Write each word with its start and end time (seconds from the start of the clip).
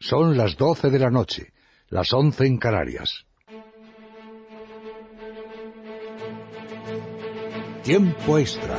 Son 0.00 0.36
las 0.36 0.56
doce 0.56 0.90
de 0.90 0.98
la 1.00 1.10
noche, 1.10 1.52
las 1.88 2.12
once 2.12 2.46
en 2.46 2.56
Canarias. 2.56 3.26
Tiempo 7.82 8.38
extra. 8.38 8.76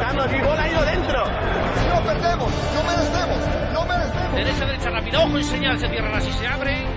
Carlos, 0.00 0.32
mi 0.32 0.40
bola 0.42 0.62
ha 0.62 0.70
ido 0.70 0.84
dentro. 0.84 1.24
No 1.24 2.04
perdemos, 2.04 2.52
no 2.74 2.82
merecemos, 2.84 3.72
no 3.72 3.86
merecemos. 3.86 4.34
Derecha, 4.34 4.66
derecha, 4.66 4.90
rápido, 4.90 5.24
ojo 5.24 5.38
y 5.38 5.44
señal, 5.44 5.78
se 5.80 5.88
cierra 5.88 6.18
así, 6.18 6.30
se 6.30 6.46
abre. 6.46 6.95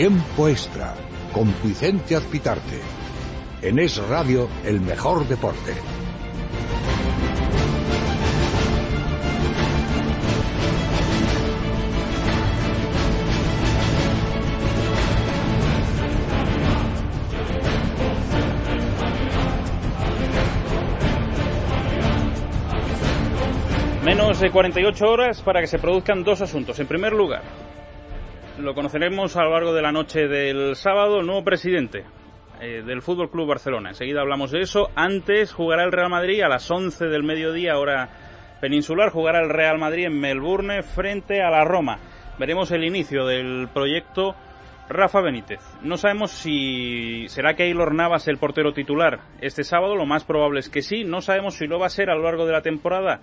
Tiempo 0.00 0.48
extra 0.48 0.94
con 1.30 1.54
Vicente 1.62 2.16
Azpitarte. 2.16 2.80
En 3.60 3.78
Es 3.78 3.98
Radio, 4.08 4.48
el 4.64 4.80
mejor 4.80 5.28
deporte. 5.28 5.74
Menos 24.02 24.40
de 24.40 24.50
48 24.50 25.06
horas 25.06 25.42
para 25.42 25.60
que 25.60 25.66
se 25.66 25.78
produzcan 25.78 26.24
dos 26.24 26.40
asuntos. 26.40 26.80
En 26.80 26.86
primer 26.86 27.12
lugar, 27.12 27.59
lo 28.62 28.74
conoceremos 28.74 29.36
a 29.36 29.44
lo 29.44 29.52
largo 29.52 29.72
de 29.72 29.82
la 29.82 29.92
noche 29.92 30.28
del 30.28 30.76
sábado, 30.76 31.20
el 31.20 31.26
nuevo 31.26 31.44
presidente 31.44 32.04
eh, 32.60 32.82
del 32.84 33.02
Fútbol 33.02 33.30
Club 33.30 33.48
Barcelona. 33.48 33.90
Enseguida 33.90 34.20
hablamos 34.20 34.50
de 34.50 34.60
eso. 34.60 34.90
Antes 34.94 35.52
jugará 35.52 35.84
el 35.84 35.92
Real 35.92 36.10
Madrid 36.10 36.42
a 36.42 36.48
las 36.48 36.70
11 36.70 37.06
del 37.06 37.22
mediodía, 37.22 37.78
hora 37.78 38.58
peninsular. 38.60 39.10
Jugará 39.10 39.40
el 39.40 39.48
Real 39.48 39.78
Madrid 39.78 40.06
en 40.06 40.20
Melbourne 40.20 40.82
frente 40.82 41.42
a 41.42 41.50
la 41.50 41.64
Roma. 41.64 41.98
Veremos 42.38 42.70
el 42.70 42.84
inicio 42.84 43.24
del 43.26 43.68
proyecto 43.72 44.34
Rafa 44.88 45.20
Benítez. 45.20 45.60
No 45.82 45.96
sabemos 45.96 46.30
si 46.30 47.28
será 47.28 47.54
Keylor 47.54 47.94
Navas 47.94 48.28
el 48.28 48.38
portero 48.38 48.72
titular 48.72 49.20
este 49.40 49.64
sábado. 49.64 49.96
Lo 49.96 50.06
más 50.06 50.24
probable 50.24 50.60
es 50.60 50.68
que 50.68 50.82
sí. 50.82 51.04
No 51.04 51.22
sabemos 51.22 51.54
si 51.54 51.66
lo 51.66 51.78
va 51.78 51.86
a 51.86 51.90
ser 51.90 52.10
a 52.10 52.14
lo 52.14 52.22
largo 52.22 52.46
de 52.46 52.52
la 52.52 52.62
temporada 52.62 53.20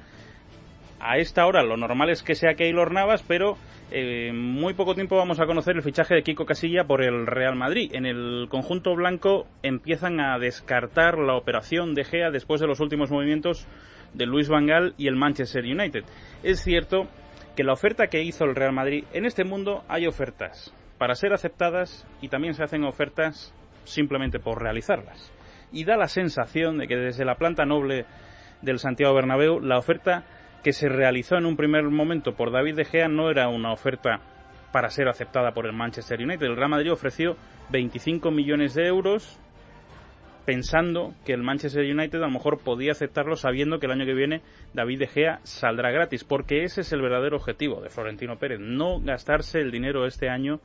a 1.00 1.18
esta 1.18 1.46
hora 1.46 1.64
lo 1.64 1.78
normal 1.78 2.10
es 2.10 2.24
que 2.24 2.36
sea 2.36 2.56
Keylor 2.56 2.92
Navas, 2.92 3.24
pero 3.28 3.58
eh, 3.92 4.32
muy 4.34 4.74
poco 4.74 4.96
tiempo 4.96 5.16
vamos 5.16 5.40
a 5.40 5.46
conocer 5.46 5.76
el 5.76 5.84
fichaje 5.84 6.16
de 6.16 6.24
Kiko 6.24 6.46
Casilla 6.46 6.86
por 6.86 7.04
el 7.04 7.28
Real 7.28 7.56
Madrid. 7.56 7.92
En 7.94 8.06
el 8.06 8.48
conjunto 8.50 8.96
blanco 8.96 9.48
empiezan 9.64 10.20
a 10.20 10.38
descartar 10.40 11.18
la 11.18 11.36
operación 11.36 11.94
de 11.94 12.04
Gea 12.04 12.32
después 12.32 12.60
de 12.60 12.68
los 12.68 12.80
últimos 12.80 13.12
movimientos 13.12 13.68
de 14.14 14.26
Luis 14.26 14.50
Van 14.50 14.66
Gaal 14.66 14.94
y 14.98 15.08
el 15.08 15.16
Manchester 15.16 15.64
United. 15.64 16.04
Es 16.44 16.62
cierto 16.62 17.08
que 17.56 17.64
la 17.64 17.74
oferta 17.74 18.08
que 18.08 18.24
hizo 18.24 18.46
el 18.46 18.56
Real 18.56 18.74
Madrid, 18.74 19.06
en 19.14 19.26
este 19.26 19.44
mundo 19.44 19.84
hay 19.88 20.08
ofertas 20.08 20.74
para 20.98 21.16
ser 21.16 21.34
aceptadas 21.34 22.08
y 22.22 22.30
también 22.30 22.54
se 22.54 22.64
hacen 22.64 22.84
ofertas 22.84 23.54
simplemente 23.84 24.40
por 24.40 24.62
realizarlas. 24.62 25.32
Y 25.72 25.86
da 25.86 25.98
la 25.98 26.08
sensación 26.08 26.78
de 26.78 26.88
que 26.88 26.96
desde 26.96 27.26
la 27.26 27.36
planta 27.36 27.66
noble 27.66 28.06
del 28.62 28.80
Santiago 28.80 29.14
Bernabéu 29.14 29.60
la 29.60 29.78
oferta 29.78 30.24
que 30.64 30.74
se 30.74 30.90
realizó 30.90 31.38
en 31.38 31.46
un 31.46 31.56
primer 31.56 31.84
momento 31.84 32.36
por 32.36 32.52
David 32.52 32.76
De 32.76 32.86
Gea 32.86 33.08
no 33.08 33.30
era 33.30 33.48
una 33.50 33.72
oferta 33.72 34.20
para 34.72 34.90
ser 34.90 35.08
aceptada 35.08 35.54
por 35.54 35.66
el 35.66 35.74
Manchester 35.74 36.22
United. 36.22 36.46
El 36.46 36.56
Real 36.56 36.70
Madrid 36.70 36.92
ofreció 36.92 37.38
25 37.70 38.32
millones 38.32 38.74
de 38.74 38.88
euros 38.88 39.40
pensando 40.46 41.14
que 41.26 41.34
el 41.34 41.44
Manchester 41.44 41.84
United 41.84 42.20
a 42.20 42.28
lo 42.28 42.32
mejor 42.32 42.60
podía 42.60 42.94
aceptarlo 42.94 43.36
sabiendo 43.36 43.80
que 43.80 43.86
el 43.86 43.92
año 43.92 44.06
que 44.06 44.14
viene 44.14 44.42
David 44.74 45.00
De 45.00 45.08
Gea 45.08 45.40
saldrá 45.44 45.92
gratis, 45.92 46.24
porque 46.24 46.64
ese 46.64 46.82
es 46.82 46.94
el 46.94 47.02
verdadero 47.02 47.36
objetivo 47.36 47.82
de 47.82 47.90
Florentino 47.90 48.38
Pérez, 48.38 48.62
no 48.62 49.02
gastarse 49.02 49.60
el 49.60 49.72
dinero 49.72 50.06
este 50.06 50.30
año 50.30 50.62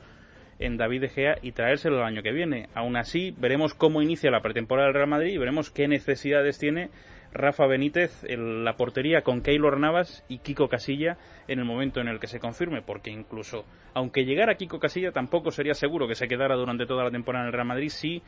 en 0.60 0.76
David 0.76 1.00
De 1.00 1.08
Gea 1.08 1.38
y 1.42 1.50
traérselo 1.50 1.96
el 1.96 2.04
año 2.04 2.22
que 2.22 2.30
viene. 2.30 2.68
Aún 2.74 2.96
así, 2.96 3.34
veremos 3.36 3.74
cómo 3.74 4.02
inicia 4.02 4.30
la 4.30 4.40
pretemporada 4.40 4.86
del 4.86 4.94
Real 4.94 5.08
Madrid 5.08 5.32
y 5.32 5.38
veremos 5.38 5.70
qué 5.70 5.88
necesidades 5.88 6.60
tiene 6.60 6.90
Rafa 7.34 7.66
Benítez 7.66 8.24
en 8.24 8.64
la 8.64 8.76
portería 8.76 9.22
con 9.22 9.40
Keylor 9.40 9.78
Navas 9.78 10.24
y 10.28 10.38
Kiko 10.38 10.68
Casilla 10.68 11.16
en 11.48 11.58
el 11.58 11.64
momento 11.64 12.00
en 12.00 12.08
el 12.08 12.20
que 12.20 12.26
se 12.26 12.40
confirme, 12.40 12.82
porque 12.82 13.10
incluso 13.10 13.64
aunque 13.94 14.24
llegara 14.24 14.56
Kiko 14.56 14.78
Casilla 14.78 15.12
tampoco 15.12 15.50
sería 15.50 15.74
seguro 15.74 16.06
que 16.06 16.14
se 16.14 16.28
quedara 16.28 16.56
durante 16.56 16.86
toda 16.86 17.04
la 17.04 17.10
temporada 17.10 17.44
en 17.44 17.48
el 17.48 17.52
Real 17.54 17.66
Madrid 17.66 17.88
si 17.88 18.22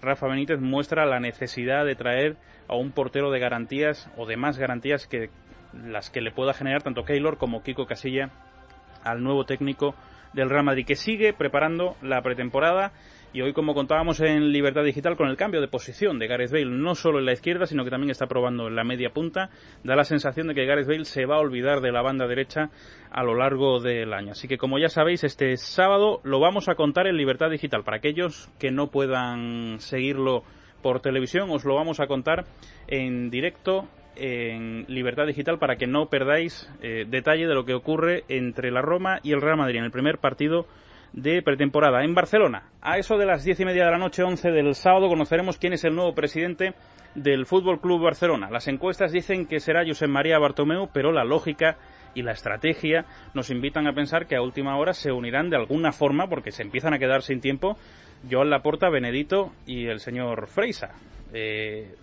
Rafa 0.00 0.28
Benítez 0.28 0.60
muestra 0.60 1.04
la 1.06 1.20
necesidad 1.20 1.84
de 1.84 1.96
traer 1.96 2.36
a 2.68 2.76
un 2.76 2.92
portero 2.92 3.30
de 3.30 3.40
garantías 3.40 4.10
o 4.16 4.26
de 4.26 4.36
más 4.36 4.58
garantías 4.58 5.06
que 5.06 5.30
las 5.72 6.10
que 6.10 6.20
le 6.20 6.30
pueda 6.30 6.54
generar 6.54 6.82
tanto 6.82 7.04
Keylor 7.04 7.38
como 7.38 7.62
Kiko 7.62 7.86
Casilla 7.86 8.30
al 9.02 9.22
nuevo 9.22 9.44
técnico 9.44 9.94
del 10.32 10.50
Real 10.50 10.64
Madrid, 10.64 10.86
que 10.86 10.96
sigue 10.96 11.32
preparando 11.32 11.96
la 12.02 12.22
pretemporada 12.22 12.92
y 13.34 13.42
hoy, 13.42 13.52
como 13.52 13.74
contábamos 13.74 14.20
en 14.20 14.52
Libertad 14.52 14.84
Digital, 14.84 15.16
con 15.16 15.28
el 15.28 15.36
cambio 15.36 15.60
de 15.60 15.66
posición 15.66 16.20
de 16.20 16.28
Gareth 16.28 16.52
Bale, 16.52 16.66
no 16.66 16.94
solo 16.94 17.18
en 17.18 17.24
la 17.24 17.32
izquierda, 17.32 17.66
sino 17.66 17.82
que 17.82 17.90
también 17.90 18.12
está 18.12 18.28
probando 18.28 18.68
en 18.68 18.76
la 18.76 18.84
media 18.84 19.10
punta, 19.10 19.50
da 19.82 19.96
la 19.96 20.04
sensación 20.04 20.46
de 20.46 20.54
que 20.54 20.64
Gareth 20.64 20.86
Bale 20.86 21.04
se 21.04 21.26
va 21.26 21.34
a 21.34 21.40
olvidar 21.40 21.80
de 21.80 21.90
la 21.90 22.00
banda 22.00 22.28
derecha 22.28 22.70
a 23.10 23.24
lo 23.24 23.34
largo 23.34 23.80
del 23.80 24.12
año. 24.12 24.30
Así 24.30 24.46
que, 24.46 24.56
como 24.56 24.78
ya 24.78 24.88
sabéis, 24.88 25.24
este 25.24 25.56
sábado 25.56 26.20
lo 26.22 26.38
vamos 26.38 26.68
a 26.68 26.76
contar 26.76 27.08
en 27.08 27.16
Libertad 27.16 27.50
Digital. 27.50 27.82
Para 27.82 27.96
aquellos 27.96 28.48
que 28.60 28.70
no 28.70 28.92
puedan 28.92 29.80
seguirlo 29.80 30.44
por 30.80 31.00
televisión, 31.00 31.50
os 31.50 31.64
lo 31.64 31.74
vamos 31.74 31.98
a 31.98 32.06
contar 32.06 32.44
en 32.86 33.30
directo 33.30 33.88
en 34.14 34.84
Libertad 34.86 35.26
Digital 35.26 35.58
para 35.58 35.74
que 35.74 35.88
no 35.88 36.06
perdáis 36.06 36.70
eh, 36.82 37.04
detalle 37.08 37.48
de 37.48 37.54
lo 37.54 37.64
que 37.64 37.74
ocurre 37.74 38.22
entre 38.28 38.70
la 38.70 38.80
Roma 38.80 39.18
y 39.24 39.32
el 39.32 39.40
Real 39.40 39.56
Madrid 39.56 39.78
en 39.78 39.86
el 39.86 39.90
primer 39.90 40.18
partido 40.18 40.68
de 41.14 41.42
pretemporada 41.42 42.04
en 42.04 42.14
Barcelona. 42.14 42.64
A 42.82 42.98
eso 42.98 43.16
de 43.16 43.24
las 43.24 43.44
diez 43.44 43.60
y 43.60 43.64
media 43.64 43.84
de 43.84 43.92
la 43.92 43.98
noche, 43.98 44.24
once 44.24 44.50
del 44.50 44.74
sábado, 44.74 45.08
conoceremos 45.08 45.58
quién 45.58 45.72
es 45.72 45.84
el 45.84 45.94
nuevo 45.94 46.12
presidente 46.12 46.74
del 47.14 47.46
Fútbol 47.46 47.80
Club 47.80 48.02
Barcelona. 48.02 48.50
Las 48.50 48.66
encuestas 48.66 49.12
dicen 49.12 49.46
que 49.46 49.60
será 49.60 49.86
José 49.86 50.08
María 50.08 50.40
Bartomeu, 50.40 50.88
pero 50.92 51.12
la 51.12 51.24
lógica 51.24 51.78
y 52.14 52.22
la 52.22 52.32
estrategia 52.32 53.04
nos 53.32 53.50
invitan 53.50 53.86
a 53.86 53.92
pensar 53.92 54.26
que 54.26 54.34
a 54.34 54.42
última 54.42 54.76
hora 54.76 54.92
se 54.92 55.12
unirán 55.12 55.50
de 55.50 55.56
alguna 55.56 55.92
forma, 55.92 56.28
porque 56.28 56.50
se 56.50 56.62
empiezan 56.62 56.94
a 56.94 56.98
quedar 56.98 57.22
sin 57.22 57.40
tiempo, 57.40 57.78
Joan 58.28 58.50
Laporta, 58.50 58.88
Benedito 58.90 59.52
y 59.66 59.86
el 59.86 60.00
señor 60.00 60.48
Freisa. 60.48 60.94
Eh, 61.32 61.94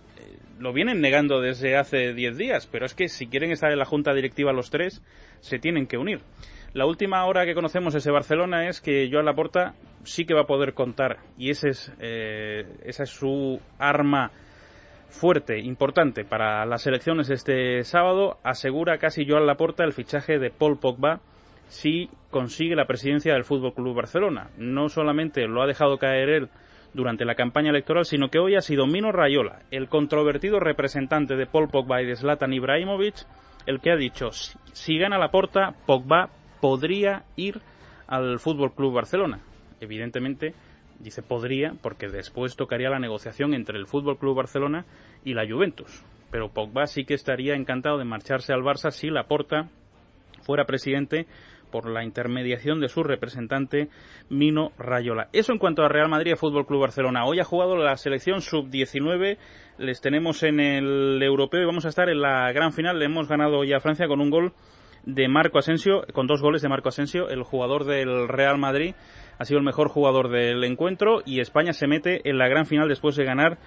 lo 0.58 0.72
vienen 0.72 1.00
negando 1.00 1.40
desde 1.40 1.76
hace 1.76 2.14
diez 2.14 2.38
días, 2.38 2.66
pero 2.66 2.86
es 2.86 2.94
que 2.94 3.08
si 3.08 3.26
quieren 3.26 3.50
estar 3.50 3.72
en 3.72 3.78
la 3.78 3.84
junta 3.84 4.14
directiva 4.14 4.52
los 4.52 4.70
tres, 4.70 5.02
se 5.40 5.58
tienen 5.58 5.86
que 5.86 5.98
unir. 5.98 6.20
La 6.74 6.86
última 6.86 7.26
hora 7.26 7.44
que 7.44 7.54
conocemos 7.54 7.94
ese 7.94 8.10
Barcelona 8.10 8.66
es 8.66 8.80
que 8.80 9.10
Joan 9.12 9.26
Laporta 9.26 9.74
sí 10.04 10.24
que 10.24 10.32
va 10.32 10.42
a 10.42 10.46
poder 10.46 10.72
contar 10.72 11.18
y 11.36 11.50
ese 11.50 11.68
es, 11.68 11.92
eh, 12.00 12.64
esa 12.84 13.02
es 13.02 13.10
su 13.10 13.60
arma 13.78 14.30
fuerte, 15.10 15.60
importante 15.60 16.24
para 16.24 16.64
las 16.64 16.86
elecciones 16.86 17.28
este 17.28 17.84
sábado. 17.84 18.38
Asegura 18.42 18.96
casi 18.96 19.28
Joan 19.28 19.46
Laporta 19.46 19.84
el 19.84 19.92
fichaje 19.92 20.38
de 20.38 20.48
Paul 20.48 20.78
Pogba 20.78 21.20
si 21.68 22.08
consigue 22.30 22.74
la 22.74 22.86
presidencia 22.86 23.34
del 23.34 23.44
Fútbol 23.44 23.74
Club 23.74 23.94
Barcelona. 23.94 24.48
No 24.56 24.88
solamente 24.88 25.46
lo 25.46 25.60
ha 25.60 25.66
dejado 25.66 25.98
caer 25.98 26.30
él 26.30 26.48
durante 26.94 27.26
la 27.26 27.34
campaña 27.34 27.68
electoral, 27.68 28.06
sino 28.06 28.30
que 28.30 28.38
hoy 28.38 28.54
ha 28.54 28.62
sido 28.62 28.86
Mino 28.86 29.12
Rayola, 29.12 29.60
el 29.70 29.90
controvertido 29.90 30.58
representante 30.58 31.36
de 31.36 31.46
Paul 31.46 31.68
Pogba 31.68 32.00
y 32.00 32.06
de 32.06 32.16
Zlatan 32.16 32.54
Ibrahimovic, 32.54 33.26
el 33.66 33.80
que 33.80 33.90
ha 33.90 33.96
dicho 33.96 34.30
si 34.32 34.96
gana 34.96 35.18
Laporta, 35.18 35.74
Pogba 35.84 36.30
podría 36.62 37.24
ir 37.34 37.60
al 38.06 38.38
Fútbol 38.38 38.72
Club 38.72 38.94
Barcelona. 38.94 39.40
Evidentemente, 39.80 40.54
dice 41.00 41.20
podría, 41.20 41.74
porque 41.82 42.06
después 42.06 42.54
tocaría 42.54 42.88
la 42.88 43.00
negociación 43.00 43.52
entre 43.52 43.78
el 43.78 43.88
Fútbol 43.88 44.16
Club 44.16 44.36
Barcelona 44.36 44.86
y 45.24 45.34
la 45.34 45.44
Juventus. 45.44 46.04
Pero 46.30 46.50
Pogba 46.50 46.86
sí 46.86 47.04
que 47.04 47.14
estaría 47.14 47.56
encantado 47.56 47.98
de 47.98 48.04
marcharse 48.04 48.52
al 48.52 48.62
Barça 48.62 48.92
si 48.92 49.10
Laporta 49.10 49.70
fuera 50.42 50.64
presidente 50.64 51.26
por 51.72 51.90
la 51.90 52.04
intermediación 52.04 52.80
de 52.80 52.88
su 52.88 53.02
representante 53.02 53.88
Mino 54.30 54.70
Rayola. 54.78 55.30
Eso 55.32 55.52
en 55.52 55.58
cuanto 55.58 55.82
a 55.82 55.88
Real 55.88 56.08
Madrid 56.08 56.32
y 56.34 56.36
Fútbol 56.36 56.66
Club 56.66 56.82
Barcelona. 56.82 57.24
Hoy 57.24 57.40
ha 57.40 57.44
jugado 57.44 57.76
la 57.76 57.96
selección 57.96 58.40
sub-19, 58.40 59.36
les 59.78 60.00
tenemos 60.00 60.44
en 60.44 60.60
el 60.60 61.20
europeo 61.20 61.62
y 61.62 61.66
vamos 61.66 61.86
a 61.86 61.88
estar 61.88 62.08
en 62.08 62.20
la 62.20 62.52
gran 62.52 62.72
final. 62.72 63.00
Le 63.00 63.06
hemos 63.06 63.26
ganado 63.26 63.64
ya 63.64 63.78
a 63.78 63.80
Francia 63.80 64.06
con 64.06 64.20
un 64.20 64.30
gol 64.30 64.52
de 65.04 65.28
Marco 65.28 65.58
Asensio, 65.58 66.04
con 66.12 66.26
dos 66.26 66.42
goles 66.42 66.62
de 66.62 66.68
Marco 66.68 66.88
Asensio, 66.88 67.28
el 67.28 67.42
jugador 67.42 67.84
del 67.84 68.28
Real 68.28 68.58
Madrid 68.58 68.94
ha 69.38 69.44
sido 69.44 69.58
el 69.58 69.64
mejor 69.64 69.88
jugador 69.88 70.28
del 70.28 70.62
encuentro 70.64 71.22
y 71.24 71.40
España 71.40 71.72
se 71.72 71.86
mete 71.86 72.28
en 72.28 72.38
la 72.38 72.48
gran 72.48 72.66
final 72.66 72.88
después 72.88 73.16
de 73.16 73.24
ganar 73.24 73.58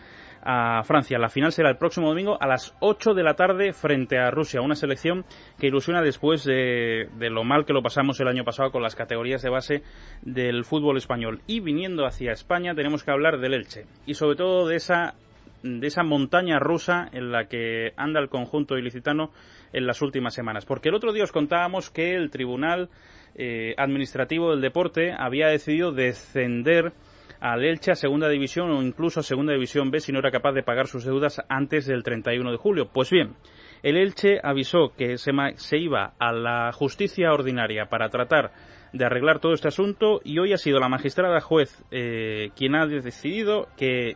a 0.46 0.84
Francia. 0.84 1.18
La 1.18 1.30
final 1.30 1.52
será 1.52 1.70
el 1.70 1.78
próximo 1.78 2.08
domingo 2.08 2.38
a 2.40 2.48
las 2.48 2.76
8 2.80 3.14
de 3.14 3.24
la 3.24 3.34
tarde 3.34 3.74
frente 3.74 4.18
a 4.18 4.32
Rusia, 4.32 4.62
una 4.62 4.76
selección 4.76 5.26
que 5.60 5.68
ilusiona 5.68 6.02
después 6.02 6.44
de, 6.46 7.10
lo 7.20 7.44
mal 7.44 7.66
que 7.66 7.74
lo 7.74 7.82
pasamos 7.82 8.20
el 8.20 8.28
año 8.28 8.46
pasado 8.46 8.72
con 8.72 8.84
las 8.84 8.96
categorías 8.96 9.42
de 9.42 9.50
base 9.50 9.84
del 10.22 10.64
fútbol 10.64 10.98
español. 10.98 11.42
Y 11.48 11.60
viniendo 11.60 12.06
hacia 12.06 12.32
España 12.32 12.76
tenemos 12.76 13.04
que 13.04 13.12
hablar 13.12 13.40
del 13.40 13.56
Elche 13.56 13.86
y 14.06 14.14
sobre 14.14 14.36
todo 14.36 14.68
de 14.68 14.76
esa 14.76 15.16
de 15.65 15.88
esa 15.88 16.03
montaña 16.03 16.59
rusa 16.59 17.09
en 17.12 17.31
la 17.31 17.47
que 17.47 17.94
anda 17.97 18.19
el 18.19 18.29
conjunto 18.29 18.77
ilicitano 18.77 19.31
en 19.73 19.88
las 19.88 20.01
últimas 20.01 20.33
semanas. 20.33 20.65
Porque 20.65 20.89
el 20.89 20.95
otro 20.95 21.12
día 21.12 21.23
os 21.23 21.31
contábamos 21.31 21.89
que 21.89 22.13
el 22.13 22.29
Tribunal 22.29 22.89
eh, 23.33 23.73
Administrativo 23.77 24.51
del 24.51 24.62
Deporte 24.62 25.12
había 25.17 25.47
decidido 25.47 25.91
descender 25.91 26.94
al 27.39 27.63
Elche 27.63 27.91
a 27.91 27.95
Segunda 27.95 28.29
División 28.29 28.69
o 28.71 28.81
incluso 28.81 29.19
a 29.19 29.23
Segunda 29.23 29.53
División 29.53 29.91
B 29.91 30.00
si 30.00 30.12
no 30.12 30.19
era 30.19 30.31
capaz 30.31 30.53
de 30.53 30.63
pagar 30.63 30.88
sus 30.88 31.03
deudas 31.03 31.41
antes 31.50 31.88
del 31.88 32.03
31 32.03 32.51
de 32.51 32.57
julio. 32.57 32.89
Pues 32.94 33.09
bien, 33.09 33.35
el 33.81 33.97
Elche 33.97 34.39
avisó 34.44 34.94
que 34.95 35.17
se, 35.17 35.31
se 35.56 35.77
iba 35.77 36.13
a 36.19 36.31
la 36.31 36.71
justicia 36.73 37.33
ordinaria 37.33 37.88
para 37.88 38.09
tratar 38.09 38.51
de 38.94 39.06
arreglar 39.06 39.39
todo 39.39 39.53
este 39.53 39.67
asunto 39.67 40.21
y 40.23 40.38
hoy 40.39 40.53
ha 40.53 40.57
sido 40.57 40.79
la 40.79 40.89
magistrada 40.89 41.41
juez 41.41 41.83
eh, 41.91 42.51
quien 42.56 42.75
ha 42.75 42.85
decidido 42.85 43.67
que 43.75 44.15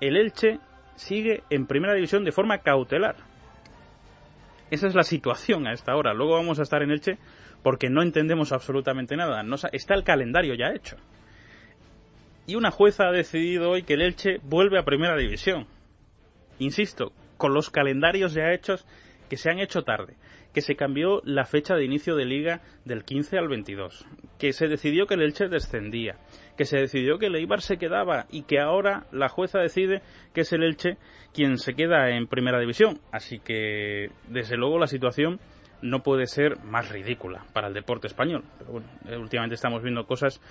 el 0.00 0.16
Elche 0.16 0.60
sigue 1.00 1.42
en 1.50 1.66
primera 1.66 1.94
división 1.94 2.24
de 2.24 2.32
forma 2.32 2.58
cautelar. 2.58 3.16
Esa 4.70 4.86
es 4.86 4.94
la 4.94 5.02
situación 5.02 5.66
a 5.66 5.72
esta 5.72 5.96
hora. 5.96 6.14
Luego 6.14 6.34
vamos 6.34 6.58
a 6.60 6.62
estar 6.62 6.82
en 6.82 6.90
Elche 6.90 7.18
porque 7.62 7.90
no 7.90 8.02
entendemos 8.02 8.52
absolutamente 8.52 9.16
nada. 9.16 9.42
No, 9.42 9.56
está 9.72 9.94
el 9.94 10.04
calendario 10.04 10.54
ya 10.54 10.72
hecho 10.72 10.96
y 12.50 12.56
una 12.56 12.72
jueza 12.72 13.06
ha 13.06 13.12
decidido 13.12 13.70
hoy 13.70 13.84
que 13.84 13.94
el 13.94 14.02
Elche 14.02 14.40
vuelve 14.42 14.76
a 14.76 14.84
Primera 14.84 15.16
División. 15.16 15.68
Insisto, 16.58 17.12
con 17.36 17.54
los 17.54 17.70
calendarios 17.70 18.34
ya 18.34 18.52
hechos 18.52 18.84
que 19.28 19.36
se 19.36 19.50
han 19.50 19.60
hecho 19.60 19.82
tarde, 19.82 20.16
que 20.52 20.60
se 20.60 20.74
cambió 20.74 21.22
la 21.24 21.44
fecha 21.44 21.76
de 21.76 21.84
inicio 21.84 22.16
de 22.16 22.24
liga 22.24 22.60
del 22.84 23.04
15 23.04 23.38
al 23.38 23.46
22, 23.46 24.04
que 24.36 24.52
se 24.52 24.66
decidió 24.66 25.06
que 25.06 25.14
el 25.14 25.22
Elche 25.22 25.46
descendía, 25.46 26.16
que 26.60 26.66
se 26.66 26.76
decidió 26.76 27.18
que 27.18 27.24
el 27.24 27.48
se 27.60 27.78
quedaba 27.78 28.26
y 28.30 28.42
que 28.42 28.60
ahora 28.60 29.06
la 29.12 29.30
jueza 29.30 29.60
decide 29.60 30.02
que 30.34 30.42
es 30.42 30.52
el 30.52 30.62
Elche 30.62 30.98
quien 31.32 31.56
se 31.56 31.72
queda 31.72 32.10
en 32.10 32.26
primera 32.26 32.60
división. 32.60 33.00
Así 33.12 33.38
que, 33.38 34.10
desde 34.28 34.58
luego, 34.58 34.78
la 34.78 34.86
situación 34.86 35.40
no 35.80 36.02
puede 36.02 36.26
ser 36.26 36.58
más 36.62 36.90
ridícula 36.90 37.46
para 37.54 37.68
el 37.68 37.72
deporte 37.72 38.08
español. 38.08 38.44
Pero 38.58 38.72
bueno, 38.72 38.88
eh, 39.08 39.16
últimamente 39.16 39.54
estamos 39.54 39.82
viendo 39.82 40.04
cosas 40.04 40.42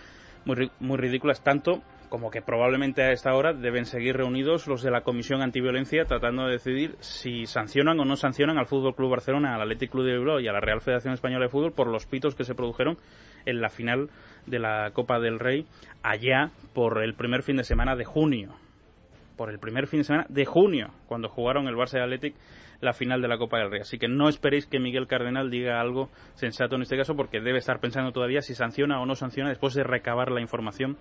muy, 0.45 0.71
muy 0.79 0.97
ridículas, 0.97 1.43
tanto 1.43 1.83
como 2.09 2.31
que 2.31 2.41
probablemente 2.41 3.03
a 3.03 3.11
esta 3.11 3.35
hora 3.35 3.53
deben 3.53 3.85
seguir 3.85 4.17
reunidos 4.17 4.65
los 4.65 4.81
de 4.81 4.89
la 4.89 5.01
Comisión 5.01 5.43
Antiviolencia 5.43 6.05
tratando 6.05 6.47
de 6.47 6.53
decidir 6.53 6.95
si 7.01 7.45
sancionan 7.45 7.99
o 7.99 8.05
no 8.05 8.15
sancionan 8.15 8.57
al 8.57 8.65
Fútbol 8.65 8.95
Club 8.95 9.11
Barcelona, 9.11 9.53
al 9.53 9.61
Athletic 9.61 9.91
Club 9.91 10.05
de 10.05 10.17
Bilbao 10.17 10.39
y 10.39 10.47
a 10.47 10.53
la 10.53 10.59
Real 10.59 10.81
Federación 10.81 11.13
Española 11.13 11.45
de 11.45 11.51
Fútbol 11.51 11.71
por 11.71 11.85
los 11.85 12.07
pitos 12.07 12.33
que 12.33 12.45
se 12.45 12.55
produjeron 12.55 12.97
en 13.45 13.61
la 13.61 13.69
final 13.69 14.09
de 14.45 14.59
la 14.59 14.91
Copa 14.93 15.19
del 15.19 15.39
Rey 15.39 15.65
allá 16.03 16.51
por 16.73 17.03
el 17.03 17.13
primer 17.13 17.43
fin 17.43 17.57
de 17.57 17.63
semana 17.63 17.95
de 17.95 18.05
junio. 18.05 18.55
Por 19.37 19.49
el 19.49 19.59
primer 19.59 19.87
fin 19.87 19.99
de 19.99 20.03
semana 20.03 20.25
de 20.29 20.45
junio, 20.45 20.91
cuando 21.07 21.29
jugaron 21.29 21.67
el 21.67 21.75
Barça 21.75 21.97
y 21.97 22.01
Athletic 22.01 22.35
la 22.81 22.93
final 22.93 23.21
de 23.21 23.27
la 23.27 23.37
Copa 23.37 23.57
del 23.57 23.71
Rey. 23.71 23.81
Así 23.81 23.97
que 23.97 24.07
no 24.07 24.29
esperéis 24.29 24.65
que 24.65 24.79
Miguel 24.79 25.07
Cardenal 25.07 25.49
diga 25.49 25.79
algo 25.79 26.09
sensato 26.35 26.75
en 26.75 26.81
este 26.81 26.97
caso, 26.97 27.15
porque 27.15 27.41
debe 27.41 27.57
estar 27.57 27.79
pensando 27.79 28.11
todavía 28.11 28.41
si 28.41 28.55
sanciona 28.55 29.01
o 29.01 29.05
no 29.05 29.15
sanciona 29.15 29.49
después 29.49 29.73
de 29.73 29.83
recabar 29.83 30.31
la 30.31 30.41
información 30.41 30.97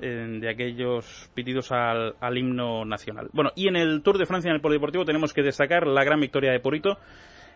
eh, 0.00 0.38
de 0.40 0.48
aquellos 0.48 1.30
pitidos 1.34 1.72
al, 1.72 2.14
al, 2.20 2.38
himno 2.38 2.84
nacional. 2.84 3.30
Bueno, 3.32 3.50
y 3.56 3.68
en 3.68 3.76
el 3.76 4.02
Tour 4.02 4.18
de 4.18 4.26
Francia 4.26 4.48
en 4.48 4.54
el 4.54 4.60
Polideportivo 4.60 5.04
tenemos 5.04 5.32
que 5.32 5.42
destacar 5.42 5.86
la 5.86 6.04
gran 6.04 6.20
victoria 6.20 6.52
de 6.52 6.60
Purito 6.60 6.98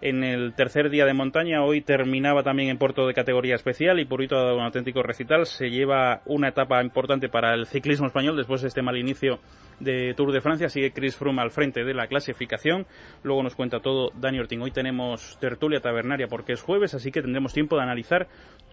en 0.02 0.24
el 0.24 0.52
tercer 0.54 0.90
día 0.90 1.06
de 1.06 1.14
montaña. 1.14 1.64
Hoy 1.64 1.80
terminaba 1.80 2.42
también 2.42 2.68
en 2.68 2.76
puerto 2.76 3.06
de 3.06 3.14
categoría 3.14 3.54
especial 3.54 4.00
y 4.00 4.04
Purito 4.04 4.36
ha 4.36 4.42
dado 4.42 4.56
un 4.56 4.64
auténtico 4.64 5.02
recital. 5.02 5.46
Se 5.46 5.70
lleva 5.70 6.22
una 6.26 6.48
etapa 6.48 6.82
importante 6.82 7.28
para 7.28 7.54
el 7.54 7.66
ciclismo 7.66 8.06
español 8.06 8.36
después 8.36 8.62
de 8.62 8.68
este 8.68 8.82
mal 8.82 8.98
inicio 8.98 9.38
de 9.78 10.12
Tour 10.14 10.32
de 10.32 10.40
Francia. 10.40 10.68
Sigue 10.68 10.92
Chris 10.92 11.16
Froome 11.16 11.40
al 11.40 11.52
frente 11.52 11.84
de 11.84 11.94
la 11.94 12.08
clasificación. 12.08 12.86
Luego 13.22 13.44
nos 13.44 13.54
cuenta 13.54 13.80
todo 13.80 14.10
Dani 14.14 14.40
Ortín. 14.40 14.60
Hoy 14.60 14.72
tenemos 14.72 15.38
tertulia 15.40 15.80
tabernaria 15.80 16.26
porque 16.26 16.52
es 16.52 16.62
jueves, 16.62 16.94
así 16.94 17.12
que 17.12 17.22
tendremos 17.22 17.52
tiempo 17.52 17.76
de 17.76 17.82
analizar 17.82 18.26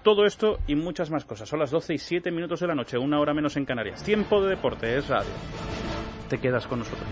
todo 0.04 0.26
esto 0.26 0.58
y 0.68 0.76
muchas 0.76 1.12
más 1.12 1.26
cosas. 1.26 1.48
Son 1.48 1.60
las 1.60 1.70
12 1.70 1.94
y 1.94 1.98
7 2.00 2.32
minutos 2.32 2.60
de 2.60 2.68
la 2.68 2.76
noche, 2.76 2.98
una 2.98 3.20
hora 3.20 3.36
menos 3.36 3.56
en 3.56 3.66
Canarias. 3.66 4.04
Tiempo 4.04 4.42
de 4.42 4.50
deporte, 4.50 4.98
es 4.98 5.08
radio. 5.08 5.30
Te 6.28 6.40
quedas 6.40 6.66
con 6.66 6.80
nosotros. 6.80 7.08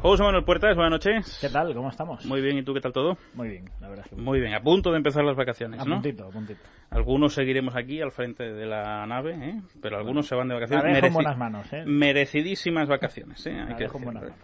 José 0.00 0.22
Manuel 0.22 0.44
Puertas, 0.44 0.76
buenas 0.76 0.92
noches. 0.92 1.38
¿Qué 1.40 1.48
tal? 1.48 1.74
¿Cómo 1.74 1.88
estamos? 1.88 2.24
Muy 2.24 2.40
bien, 2.40 2.56
¿y 2.56 2.62
tú 2.62 2.72
qué 2.72 2.80
tal 2.80 2.92
todo? 2.92 3.18
Muy 3.34 3.48
bien, 3.48 3.64
la 3.80 3.88
verdad. 3.88 4.04
muy, 4.16 4.38
bien. 4.38 4.54
a 4.54 4.60
punto 4.60 4.92
de 4.92 4.98
empezar 4.98 5.24
las 5.24 5.36
vacaciones, 5.36 5.80
a 5.80 5.84
¿no? 5.84 5.96
puntito, 5.96 6.24
a 6.24 6.30
puntito. 6.30 6.60
Algunos 6.90 7.34
seguiremos 7.34 7.74
aquí 7.74 8.00
al 8.00 8.12
frente 8.12 8.44
de 8.44 8.64
la 8.64 9.04
nave, 9.06 9.34
¿eh? 9.34 9.60
pero 9.82 9.98
algunos 9.98 10.28
se 10.28 10.36
van 10.36 10.46
de 10.46 10.54
vacaciones. 10.54 11.02
La 11.02 11.08
buenas 11.08 11.36
manos, 11.36 11.72
¿eh? 11.72 11.82
Merecidísimas 11.84 12.86
vacaciones, 12.86 13.44
¿eh? 13.48 13.60
Hay 13.60 13.74
que 13.74 13.88
buenas 13.88 14.22
manos. 14.22 14.36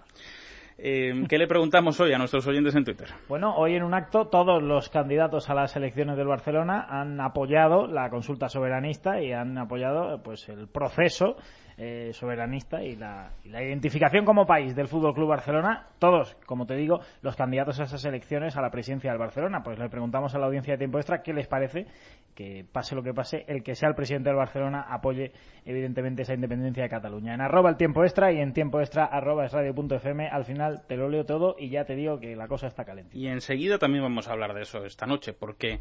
Eh, 0.76 1.24
¿Qué 1.28 1.38
le 1.38 1.46
preguntamos 1.46 2.00
hoy 2.00 2.12
a 2.12 2.18
nuestros 2.18 2.44
oyentes 2.48 2.74
en 2.74 2.84
Twitter? 2.84 3.08
Bueno, 3.28 3.54
hoy 3.54 3.76
en 3.76 3.84
un 3.84 3.94
acto 3.94 4.26
todos 4.26 4.60
los 4.60 4.88
candidatos 4.88 5.48
a 5.48 5.54
las 5.54 5.76
elecciones 5.76 6.16
del 6.16 6.26
Barcelona 6.26 6.84
han 6.88 7.20
apoyado 7.20 7.86
la 7.86 8.10
consulta 8.10 8.48
soberanista 8.48 9.22
y 9.22 9.32
han 9.32 9.56
apoyado 9.56 10.20
pues 10.24 10.48
el 10.48 10.66
proceso 10.66 11.36
eh, 11.76 12.10
soberanista 12.12 12.82
y 12.82 12.96
la, 12.96 13.32
identificación 13.44 14.24
como 14.24 14.46
país 14.46 14.76
del 14.76 14.88
Fútbol 14.88 15.14
Club 15.14 15.28
Barcelona. 15.28 15.88
Todos, 15.98 16.36
como 16.46 16.66
te 16.66 16.74
digo, 16.74 17.00
los 17.22 17.36
candidatos 17.36 17.80
a 17.80 17.84
esas 17.84 18.04
elecciones 18.04 18.56
a 18.56 18.62
la 18.62 18.70
presidencia 18.70 19.10
del 19.10 19.18
Barcelona. 19.18 19.62
Pues 19.64 19.78
le 19.78 19.88
preguntamos 19.88 20.34
a 20.34 20.38
la 20.38 20.46
audiencia 20.46 20.74
de 20.74 20.78
tiempo 20.78 20.98
extra 20.98 21.22
qué 21.22 21.32
les 21.32 21.48
parece 21.48 21.86
que 22.34 22.64
pase 22.70 22.94
lo 22.94 23.02
que 23.02 23.14
pase, 23.14 23.44
el 23.48 23.62
que 23.62 23.74
sea 23.74 23.88
el 23.88 23.94
presidente 23.94 24.28
del 24.28 24.36
Barcelona 24.36 24.86
apoye 24.88 25.32
evidentemente 25.64 26.22
esa 26.22 26.34
independencia 26.34 26.82
de 26.82 26.88
Cataluña. 26.88 27.34
En 27.34 27.40
arroba 27.40 27.70
el 27.70 27.76
tiempo 27.76 28.02
extra 28.02 28.32
y 28.32 28.40
en 28.40 28.52
tiempo 28.52 28.80
extra 28.80 29.04
arroba 29.04 29.46
es 29.46 29.52
radio.fm. 29.52 30.28
Al 30.28 30.44
final 30.44 30.82
te 30.86 30.96
lo 30.96 31.08
leo 31.08 31.24
todo 31.24 31.56
y 31.58 31.70
ya 31.70 31.84
te 31.84 31.94
digo 31.94 32.18
que 32.18 32.36
la 32.36 32.48
cosa 32.48 32.66
está 32.66 32.84
caliente. 32.84 33.16
Y 33.16 33.28
enseguida 33.28 33.78
también 33.78 34.02
vamos 34.02 34.28
a 34.28 34.32
hablar 34.32 34.54
de 34.54 34.62
eso 34.62 34.84
esta 34.84 35.06
noche, 35.06 35.32
porque 35.32 35.80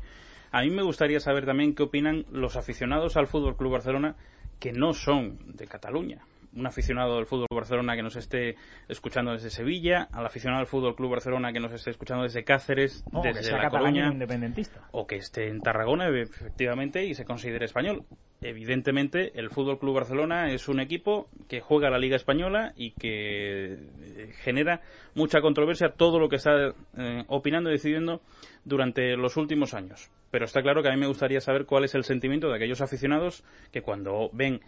a 0.51 0.61
mí 0.61 0.69
me 0.69 0.83
gustaría 0.83 1.19
saber 1.19 1.45
también 1.45 1.73
qué 1.73 1.83
opinan 1.83 2.25
los 2.31 2.55
aficionados 2.55 3.17
al 3.17 3.27
Fútbol 3.27 3.57
Club 3.57 3.73
Barcelona 3.73 4.15
que 4.63 4.71
no 4.71 4.93
son 4.93 5.39
de 5.57 5.67
Cataluña. 5.67 6.19
Un 6.55 6.65
aficionado 6.65 7.17
del 7.17 7.25
Fútbol 7.25 7.47
Barcelona 7.53 7.97
que 7.97 8.01
nos 8.01 8.15
esté 8.15 8.55
escuchando 8.87 9.33
desde 9.33 9.49
Sevilla, 9.49 10.07
al 10.13 10.25
aficionado 10.25 10.61
del 10.61 10.67
Fútbol 10.67 10.95
Club 10.95 11.11
Barcelona 11.11 11.51
que 11.51 11.59
nos 11.59 11.73
esté 11.73 11.89
escuchando 11.89 12.23
desde 12.23 12.45
Cáceres, 12.45 13.03
desde 13.21 13.51
La 13.51 13.69
Coruña, 13.69 14.07
independentista. 14.09 14.87
o 14.91 15.05
que 15.05 15.17
esté 15.17 15.49
en 15.49 15.59
Tarragona, 15.59 16.07
efectivamente, 16.17 17.03
y 17.03 17.13
se 17.13 17.25
considere 17.25 17.65
español. 17.65 18.05
Evidentemente, 18.39 19.37
el 19.37 19.49
Fútbol 19.49 19.79
Club 19.79 19.95
Barcelona 19.95 20.49
es 20.49 20.69
un 20.69 20.79
equipo 20.79 21.27
que 21.49 21.59
juega 21.59 21.89
la 21.89 21.97
Liga 21.97 22.15
Española 22.15 22.71
y 22.77 22.91
que 22.91 23.73
eh, 23.73 24.31
genera 24.43 24.79
mucha 25.13 25.41
controversia 25.41 25.89
todo 25.89 26.19
lo 26.19 26.29
que 26.29 26.37
está 26.37 26.73
eh, 26.97 27.25
opinando 27.27 27.69
y 27.69 27.73
decidiendo 27.73 28.21
durante 28.63 29.17
los 29.17 29.35
últimos 29.35 29.73
años. 29.73 30.09
Pero 30.33 30.45
está 30.45 30.63
claro 30.63 30.81
que 30.81 30.89
a 30.89 30.91
mí 30.91 30.97
me 30.97 31.05
gustaría 31.05 31.39
saber 31.41 31.67
cuál 31.67 31.83
es 31.83 31.93
el 31.93 32.05
sentimiento 32.05 32.49
de 32.49 32.55
aquellos 32.55 32.81
aficionados 32.81 33.43
que 33.71 33.83
cuando 33.83 34.31
ven 34.33 34.61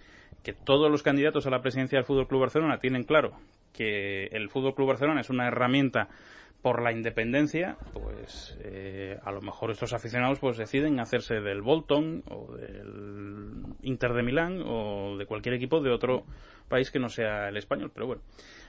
que 0.43 0.53
todos 0.53 0.91
los 0.91 1.01
candidatos 1.01 1.47
a 1.47 1.49
la 1.49 1.63
presidencia 1.63 1.97
del 1.97 2.05
Fútbol 2.05 2.27
Club 2.27 2.41
Barcelona 2.41 2.77
tienen 2.77 3.03
claro 3.03 3.31
que 3.73 4.27
el 4.27 4.51
Fútbol 4.51 4.75
Club 4.75 4.89
Barcelona 4.89 5.21
es 5.21 5.31
una 5.31 5.47
herramienta 5.47 6.07
por 6.61 6.83
la 6.83 6.91
independencia, 6.91 7.77
pues 7.93 8.55
eh, 8.63 9.17
a 9.23 9.31
lo 9.31 9.41
mejor 9.41 9.71
estos 9.71 9.93
aficionados 9.93 10.37
pues 10.37 10.57
deciden 10.57 10.99
hacerse 10.99 11.41
del 11.41 11.63
Bolton 11.63 12.23
o 12.29 12.55
del 12.55 13.63
Inter 13.81 14.13
de 14.13 14.21
Milán 14.21 14.61
o 14.63 15.17
de 15.17 15.25
cualquier 15.25 15.55
equipo 15.55 15.81
de 15.81 15.89
otro 15.89 16.25
país 16.69 16.91
que 16.91 16.99
no 16.99 17.09
sea 17.09 17.49
el 17.49 17.57
español. 17.57 17.89
Pero 17.91 18.05
bueno, 18.05 18.21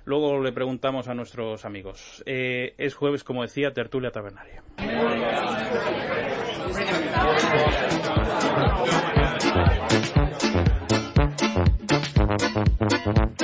luego 0.07 0.43
le 0.43 0.53
preguntamos 0.53 1.09
a 1.09 1.15
nuestros 1.15 1.67
amigos. 1.67 2.23
Eh, 2.25 2.75
es 2.79 2.95
jueves, 2.95 3.23
como 3.23 3.43
decía, 3.43 3.75
tertulia 3.75 4.11
tabernaria. 4.11 4.63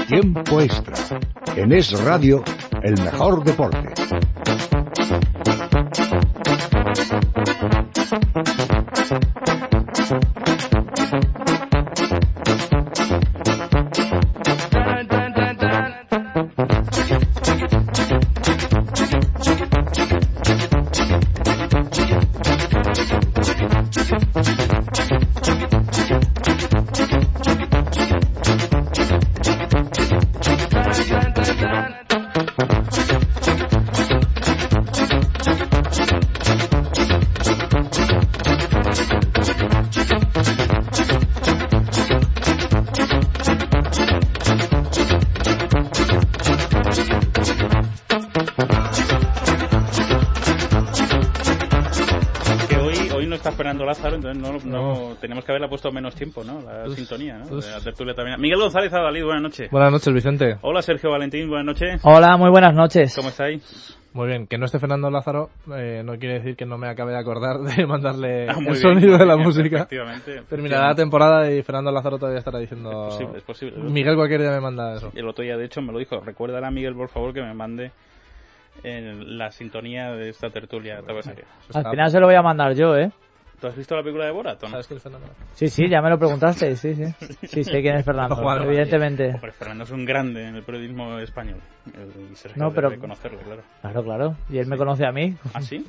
Tiempo 0.09 0.61
extra. 0.61 0.95
En 1.57 1.73
Es 1.73 1.91
Radio, 2.05 2.45
el 2.83 3.01
mejor 3.01 3.43
deporte. 3.45 3.92
No, 55.23 55.29
teníamos 55.29 55.45
que 55.45 55.53
haberle 55.53 55.69
puesto 55.69 55.91
menos 55.93 56.15
tiempo, 56.15 56.43
¿no? 56.45 56.61
La 56.61 56.89
sintonía, 56.89 57.39
¿no? 57.39 57.57
La 57.57 57.81
tertulia 57.81 58.15
también. 58.15 58.41
Miguel 58.41 58.59
González 58.59 58.93
Adalid, 58.93 59.25
buenas 59.25 59.43
noches. 59.43 59.71
Buenas 59.71 59.93
noches, 59.93 60.13
Vicente. 60.13 60.57
Hola, 60.63 60.83
Sergio 60.83 61.11
Valentín, 61.11 61.49
buenas 61.49 61.67
noches. 61.67 62.01
Hola, 62.05 62.37
muy 62.37 62.51
buenas 62.51 62.75
noches. 62.75 63.15
¿Cómo 63.15 63.29
estáis? 63.29 63.99
Muy 64.15 64.27
bien, 64.27 64.47
que 64.47 64.59
no 64.59 64.67
esté 64.67 64.79
Fernando 64.79 65.09
Lázaro 65.11 65.49
eh, 65.75 66.03
no 66.05 66.19
quiere 66.19 66.35
decir 66.35 66.55
que 66.55 66.67
no 66.67 66.77
me 66.77 66.87
acabe 66.87 67.13
de 67.13 67.19
acordar 67.19 67.61
de 67.61 67.87
mandarle 67.87 68.47
Ah, 68.47 68.57
el 68.59 68.65
bien, 68.65 68.77
sonido 68.77 69.17
de 69.17 69.25
la 69.25 69.37
bien, 69.37 69.47
música. 69.47 69.77
Efectivamente. 69.77 70.43
Terminará 70.51 70.89
la 70.89 70.95
temporada 70.95 71.51
y 71.51 71.63
Fernando 71.63 71.91
Lázaro 71.91 72.19
todavía 72.19 72.41
estará 72.41 72.59
diciendo... 72.59 73.09
Es 73.09 73.15
posible, 73.15 73.39
es 73.39 73.45
posible. 73.45 73.79
Miguel 73.79 74.17
cualquier 74.17 74.43
día 74.43 74.51
me 74.51 74.61
manda 74.61 74.97
eso. 74.97 75.11
El 75.15 75.27
otro 75.27 75.43
día, 75.45 75.57
de 75.57 75.65
hecho, 75.65 75.81
me 75.81 75.93
lo 75.93 75.99
dijo. 75.99 76.21
Recuérdale 76.21 76.67
a 76.67 76.71
Miguel, 76.71 76.95
por 76.95 77.09
favor, 77.09 77.33
que 77.33 77.41
me 77.41 77.55
mande 77.55 77.91
eh, 78.85 79.15
la 79.25 79.51
sintonía 79.51 80.13
de 80.13 80.29
esta 80.29 80.51
tertulia 80.51 81.01
tabasaria. 81.01 81.47
Al 81.73 81.91
final 81.91 82.11
se 82.11 82.21
lo 82.21 82.27
voy 82.27 82.35
a 82.37 82.43
mandar 82.43 82.75
yo, 82.75 82.95
¿eh? 82.97 83.13
¿Tú 83.63 83.69
has 83.69 83.77
visto 83.77 83.95
la 83.95 84.03
película 84.03 84.25
de 84.27 84.33
Borat 84.33 84.61
o 84.63 84.67
no? 84.67 84.71
¿Sabes 84.73 84.89
quién 84.89 84.97
es 84.97 85.03
Fernando? 85.05 85.29
Sí, 85.55 85.69
sí, 85.69 85.89
ya 85.89 86.03
me 86.03 86.11
lo 86.11 86.19
preguntaste, 86.19 86.75
sí, 86.75 86.97
sí. 86.97 87.05
Sí, 87.47 87.63
sé 87.63 87.81
quién 87.81 87.95
es 87.95 88.05
Fernando, 88.05 88.37
evidentemente. 88.65 89.29
Hombre, 89.35 89.53
Fernando 89.53 89.85
es 89.85 89.91
un 89.93 90.05
grande 90.05 90.49
en 90.49 90.57
el 90.57 90.65
periodismo 90.65 91.17
español. 91.21 91.61
El- 91.95 92.33
y 92.33 92.35
Sergio 92.35 92.61
No, 92.61 92.73
pero- 92.73 92.91
debe 92.91 93.01
conocerlo, 93.01 93.39
claro. 93.39 93.63
Claro, 93.81 94.03
claro. 94.03 94.37
Y 94.51 94.59
él 94.59 94.67
me 94.67 94.77
conoce 94.77 95.07
a 95.07 95.13
mí. 95.13 95.37
¿Ah, 95.55 95.61
sí? 95.63 95.87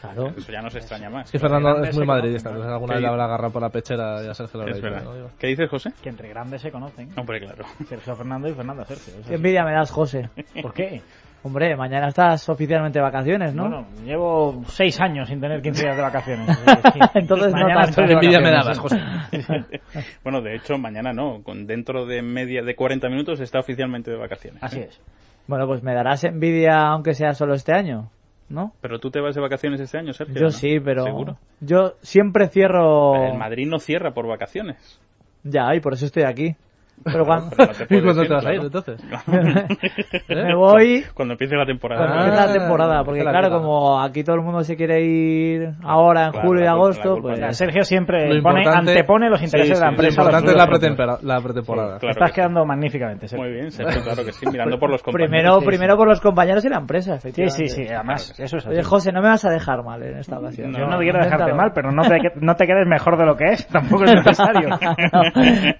Claro. 0.00 0.34
Eso 0.36 0.50
ya 0.52 0.60
no 0.60 0.68
se 0.70 0.78
extraña 0.78 1.08
más. 1.08 1.26
Es 1.26 1.30
que 1.32 1.38
Fernando 1.38 1.82
es 1.84 1.96
muy 1.96 2.04
madridista, 2.04 2.50
alguna 2.50 2.66
¿Qué 2.66 2.80
vez 2.80 2.88
le 2.90 2.96
dice? 2.96 3.06
habrá 3.06 3.24
agarrado 3.26 3.52
por 3.52 3.62
la 3.62 3.70
pechera 3.70 4.22
y 4.22 4.28
a 4.28 4.34
Sergio 4.34 4.58
lo 4.58 4.62
habrá 4.64 4.76
Es 4.76 4.82
dicho, 4.82 4.92
verdad. 4.92 5.14
¿no? 5.14 5.30
¿Qué 5.38 5.46
dices, 5.46 5.70
José? 5.70 5.92
Que 6.02 6.08
entre 6.10 6.28
grandes 6.28 6.60
se 6.62 6.70
conocen. 6.72 7.08
Hombre, 7.16 7.38
claro. 7.40 7.64
Sergio 7.88 8.14
Fernando 8.16 8.48
y 8.48 8.52
Fernando 8.54 8.84
Sergio. 8.84 9.14
Qué 9.26 9.34
envidia 9.36 9.64
me 9.64 9.72
das, 9.72 9.90
José. 9.92 10.28
¿Por 10.60 10.74
qué? 10.74 11.00
Hombre, 11.46 11.76
mañana 11.76 12.08
estás 12.08 12.48
oficialmente 12.48 12.98
de 12.98 13.02
vacaciones, 13.02 13.54
¿no? 13.54 13.64
Bueno, 13.68 13.86
llevo 14.02 14.62
seis 14.68 14.98
años 14.98 15.28
sin 15.28 15.40
tener 15.42 15.60
15 15.60 15.82
días 15.84 15.96
de 15.96 16.02
vacaciones. 16.02 16.48
Entonces 17.14 17.52
no 17.52 17.60
Mañana 17.60 17.82
estoy 17.82 18.06
de 18.06 18.14
Envidia 18.14 18.40
me 18.40 18.50
dabas. 18.50 18.78
José. 18.78 18.98
Bueno, 20.24 20.40
de 20.40 20.56
hecho, 20.56 20.78
mañana 20.78 21.12
no. 21.12 21.42
Con 21.42 21.66
dentro 21.66 22.06
de 22.06 22.22
media 22.22 22.62
de 22.62 22.74
40 22.74 23.08
minutos 23.10 23.40
está 23.40 23.58
oficialmente 23.60 24.10
de 24.10 24.16
vacaciones. 24.16 24.62
Así 24.62 24.80
es. 24.80 24.98
Bueno, 25.46 25.66
pues 25.66 25.82
me 25.82 25.92
darás 25.94 26.24
envidia 26.24 26.80
aunque 26.88 27.12
sea 27.12 27.34
solo 27.34 27.52
este 27.52 27.74
año, 27.74 28.08
¿no? 28.48 28.72
Pero 28.80 28.98
tú 28.98 29.10
te 29.10 29.20
vas 29.20 29.34
de 29.34 29.42
vacaciones 29.42 29.78
este 29.80 29.98
año, 29.98 30.14
Sergio. 30.14 30.34
Yo 30.36 30.44
¿no? 30.44 30.50
sí, 30.50 30.80
pero 30.82 31.04
¿Seguro? 31.04 31.36
yo 31.60 31.92
siempre 32.00 32.48
cierro 32.48 33.14
El 33.32 33.36
Madrid 33.36 33.66
no 33.68 33.78
cierra 33.78 34.12
por 34.14 34.26
vacaciones. 34.26 34.98
ya 35.42 35.74
y 35.74 35.80
por 35.80 35.92
eso 35.92 36.06
estoy 36.06 36.22
aquí. 36.22 36.56
Pero 37.02 37.24
cuando 37.26 37.50
Pero 37.56 37.66
no 37.66 37.74
te 37.74 37.94
¿Y 37.96 38.00
cuándo 38.02 38.22
decir, 38.22 38.28
te 38.28 38.34
vas 38.34 38.46
a 38.46 38.54
ir, 38.54 38.60
claro. 38.60 38.66
entonces? 38.66 39.04
me 40.28 40.54
voy 40.54 41.04
Cuando 41.14 41.34
empiece 41.34 41.56
la 41.56 41.66
temporada. 41.66 42.00
cuando 42.06 42.16
Ah, 42.22 42.26
empiece 42.28 42.46
la 42.46 42.52
temporada, 42.60 43.04
porque 43.04 43.24
la 43.24 43.30
claro, 43.30 43.48
temporada. 43.48 43.68
como 43.68 44.00
aquí 44.02 44.24
todo 44.24 44.36
el 44.36 44.42
mundo 44.42 44.62
se 44.62 44.76
quiere 44.76 45.02
ir 45.02 45.70
ahora 45.82 46.26
en 46.26 46.32
Claro, 46.32 46.48
julio 46.48 46.64
y 46.64 46.66
agosto, 46.66 47.18
pues 47.20 47.38
es 47.40 47.56
Sergio 47.56 47.84
siempre 47.84 48.32
Lo 48.34 48.42
pone, 48.42 48.64
antepone 48.68 49.28
los 49.30 49.42
intereses 49.42 49.76
Sí, 49.78 49.84
de 49.84 49.86
la 49.86 49.90
sí, 49.90 49.96
Lo 49.96 50.02
empresa. 50.02 50.20
a 50.20 50.24
los 50.24 50.32
importante 50.32 50.50
es 50.50 50.56
la, 50.56 50.66
pretempera- 50.66 51.18
la 51.22 51.40
pretemporada. 51.40 51.98
Claro 51.98 52.12
Estás 52.12 52.30
que 52.30 52.34
sí. 52.34 52.40
quedando 52.40 52.64
magníficamente, 52.66 53.28
Sergio. 53.28 53.44
Muy 53.46 53.54
bien, 53.54 53.70
Sergio, 53.70 54.02
claro 54.02 54.24
que 54.24 54.32
sí. 54.32 54.46
Mirando 54.50 54.78
por 54.78 54.90
los 54.90 55.02
compañeros. 55.02 55.30
primero 55.30 55.60
sí, 55.60 55.66
primero 55.66 55.96
por 55.96 56.08
los 56.08 56.20
compañeros 56.20 56.64
y 56.64 56.68
la 56.68 56.78
empresa, 56.78 57.18
Sí, 57.18 57.28
efectivamente. 57.28 57.68
sí, 57.68 57.84
sí, 57.86 57.92
además, 57.92 58.30
eso 58.38 58.56
es 58.56 58.66
así. 58.66 58.74
Oye, 58.74 58.82
José, 58.82 59.12
no 59.12 59.20
me 59.20 59.28
vas 59.28 59.44
a 59.44 59.50
dejar 59.50 59.82
mal 59.82 60.02
en 60.02 60.18
esta 60.18 60.38
ocasión. 60.38 60.72
Yo 60.72 60.86
no 60.86 60.98
quiero 60.98 61.18
dejarte 61.22 61.52
mal, 61.54 61.72
pero 61.74 61.92
no 61.92 62.02
te, 62.02 62.18
no 62.40 62.54
te 62.56 62.66
quedes 62.66 62.86
mejor 62.86 63.16
de 63.18 63.26
lo 63.26 63.36
que 63.36 63.44
es, 63.52 63.66
tampoco 63.68 64.04
es 64.04 64.14
necesario. 64.14 64.68
No, 64.70 65.22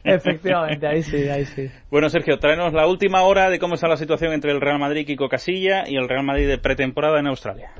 efectivamente, 0.04 0.86
ahí 0.86 1.02
sí, 1.04 1.28
ahí 1.28 1.44
sí. 1.44 1.70
Bueno, 1.90 2.08
Sergio, 2.08 2.38
tráenos 2.38 2.72
la 2.72 2.86
última 2.86 3.22
hora 3.22 3.50
de 3.50 3.58
cómo 3.58 3.74
está 3.74 3.88
la 3.88 3.96
situación 3.96 4.32
entre 4.32 4.50
el 4.50 4.60
Real 4.60 4.78
Madrid 4.78 5.06
Kiko 5.06 5.28
Casilla 5.28 5.84
y 5.86 5.96
el 5.96 6.08
Real 6.08 6.24
Madrid 6.24 6.48
de 6.48 6.58
pretemporada 6.58 7.20
en 7.20 7.26
Australia. 7.26 7.70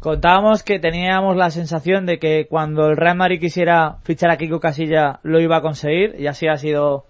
Contábamos 0.00 0.62
que 0.62 0.78
teníamos 0.78 1.36
la 1.36 1.50
sensación 1.50 2.06
de 2.06 2.18
que 2.18 2.46
cuando 2.48 2.88
el 2.88 2.96
Real 2.96 3.16
Madrid 3.16 3.40
quisiera 3.40 3.96
fichar 4.04 4.30
a 4.30 4.36
Kiko 4.36 4.60
Casilla 4.60 5.18
lo 5.22 5.40
iba 5.40 5.56
a 5.56 5.62
conseguir 5.62 6.14
y 6.18 6.26
así 6.26 6.46
ha 6.46 6.56
sido 6.56 7.04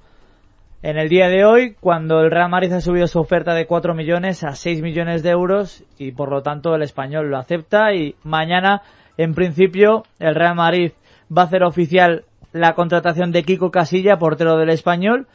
en 0.82 0.96
el 0.96 1.08
día 1.08 1.28
de 1.28 1.44
hoy 1.44 1.74
cuando 1.80 2.20
el 2.20 2.30
Real 2.30 2.48
Madrid 2.48 2.72
ha 2.72 2.80
subido 2.80 3.06
su 3.06 3.18
oferta 3.18 3.52
de 3.54 3.66
4 3.66 3.94
millones 3.94 4.44
a 4.44 4.52
6 4.52 4.80
millones 4.80 5.22
de 5.22 5.30
euros 5.30 5.84
y 5.98 6.12
por 6.12 6.30
lo 6.30 6.42
tanto 6.42 6.74
el 6.74 6.82
español 6.82 7.30
lo 7.30 7.36
acepta 7.36 7.92
y 7.92 8.14
mañana 8.22 8.82
en 9.16 9.34
principio 9.34 10.04
el 10.18 10.34
Real 10.34 10.54
Madrid 10.54 10.92
va 11.36 11.42
a 11.42 11.44
hacer 11.46 11.64
oficial 11.64 12.24
la 12.52 12.74
contratación 12.74 13.32
de 13.32 13.42
Kiko 13.42 13.70
Casilla, 13.70 14.18
portero 14.18 14.56
del 14.56 14.70
español. 14.70 15.26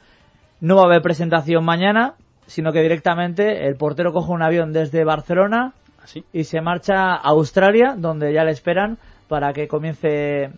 No 0.64 0.78
va 0.78 0.84
a 0.84 0.86
haber 0.86 1.02
presentación 1.02 1.66
mañana, 1.66 2.14
sino 2.46 2.72
que 2.72 2.82
directamente 2.82 3.68
el 3.68 3.76
portero 3.76 4.14
coge 4.14 4.32
un 4.32 4.42
avión 4.42 4.72
desde 4.72 5.04
Barcelona 5.04 5.74
¿Así? 6.02 6.24
y 6.32 6.46
se 6.46 6.62
marcha 6.62 7.16
a 7.16 7.32
Australia, 7.32 7.96
donde 7.98 8.32
ya 8.32 8.46
le 8.46 8.52
esperan 8.52 8.98
para 9.28 9.52
que 9.52 9.68
comience 9.68 10.52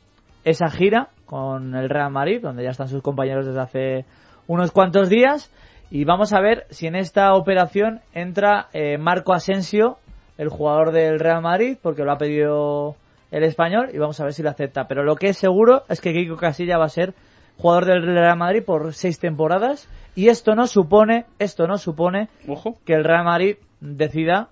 esa 0.44 0.70
gira 0.70 1.10
con 1.26 1.74
el 1.74 1.90
Real 1.90 2.12
Madrid, 2.12 2.40
donde 2.40 2.64
ya 2.64 2.70
están 2.70 2.88
sus 2.88 3.02
compañeros 3.02 3.48
desde 3.48 3.60
hace 3.60 4.06
unos 4.46 4.72
cuantos 4.72 5.10
días. 5.10 5.52
Y 5.90 6.06
vamos 6.06 6.34
a 6.34 6.40
ver 6.40 6.68
si 6.70 6.86
en 6.86 6.96
esta 6.96 7.34
operación 7.34 8.02
entra 8.14 8.68
eh, 8.74 9.00
Marco 9.00 9.34
Asensio, 9.34 9.98
el 10.38 10.50
jugador 10.50 10.92
del 10.92 11.20
Real 11.20 11.42
Madrid, 11.42 11.80
porque 11.82 12.04
lo 12.04 12.12
ha 12.12 12.20
pedido 12.20 12.96
el 13.32 13.44
español, 13.44 13.90
y 13.92 13.98
vamos 13.98 14.20
a 14.20 14.26
ver 14.26 14.34
si 14.34 14.44
lo 14.44 14.52
acepta. 14.52 14.88
Pero 14.88 15.04
lo 15.04 15.16
que 15.16 15.30
es 15.30 15.38
seguro 15.38 15.82
es 15.90 16.00
que 16.00 16.14
Kiko 16.14 16.38
Casilla 16.38 16.78
va 16.78 16.86
a 16.86 16.90
ser 16.90 17.16
jugador 17.58 17.86
del 17.86 18.04
Real 18.06 18.38
Madrid 18.38 18.64
por 18.64 18.94
seis 18.94 19.20
temporadas, 19.20 19.88
y 20.16 20.30
esto 20.30 20.56
no 20.56 20.68
supone, 20.68 21.26
esto 21.40 21.68
no 21.68 21.78
supone 21.78 22.30
Ojo. 22.48 22.78
que 22.86 22.94
el 22.94 23.04
Real 23.04 23.24
Madrid 23.26 23.58
decida 23.82 24.50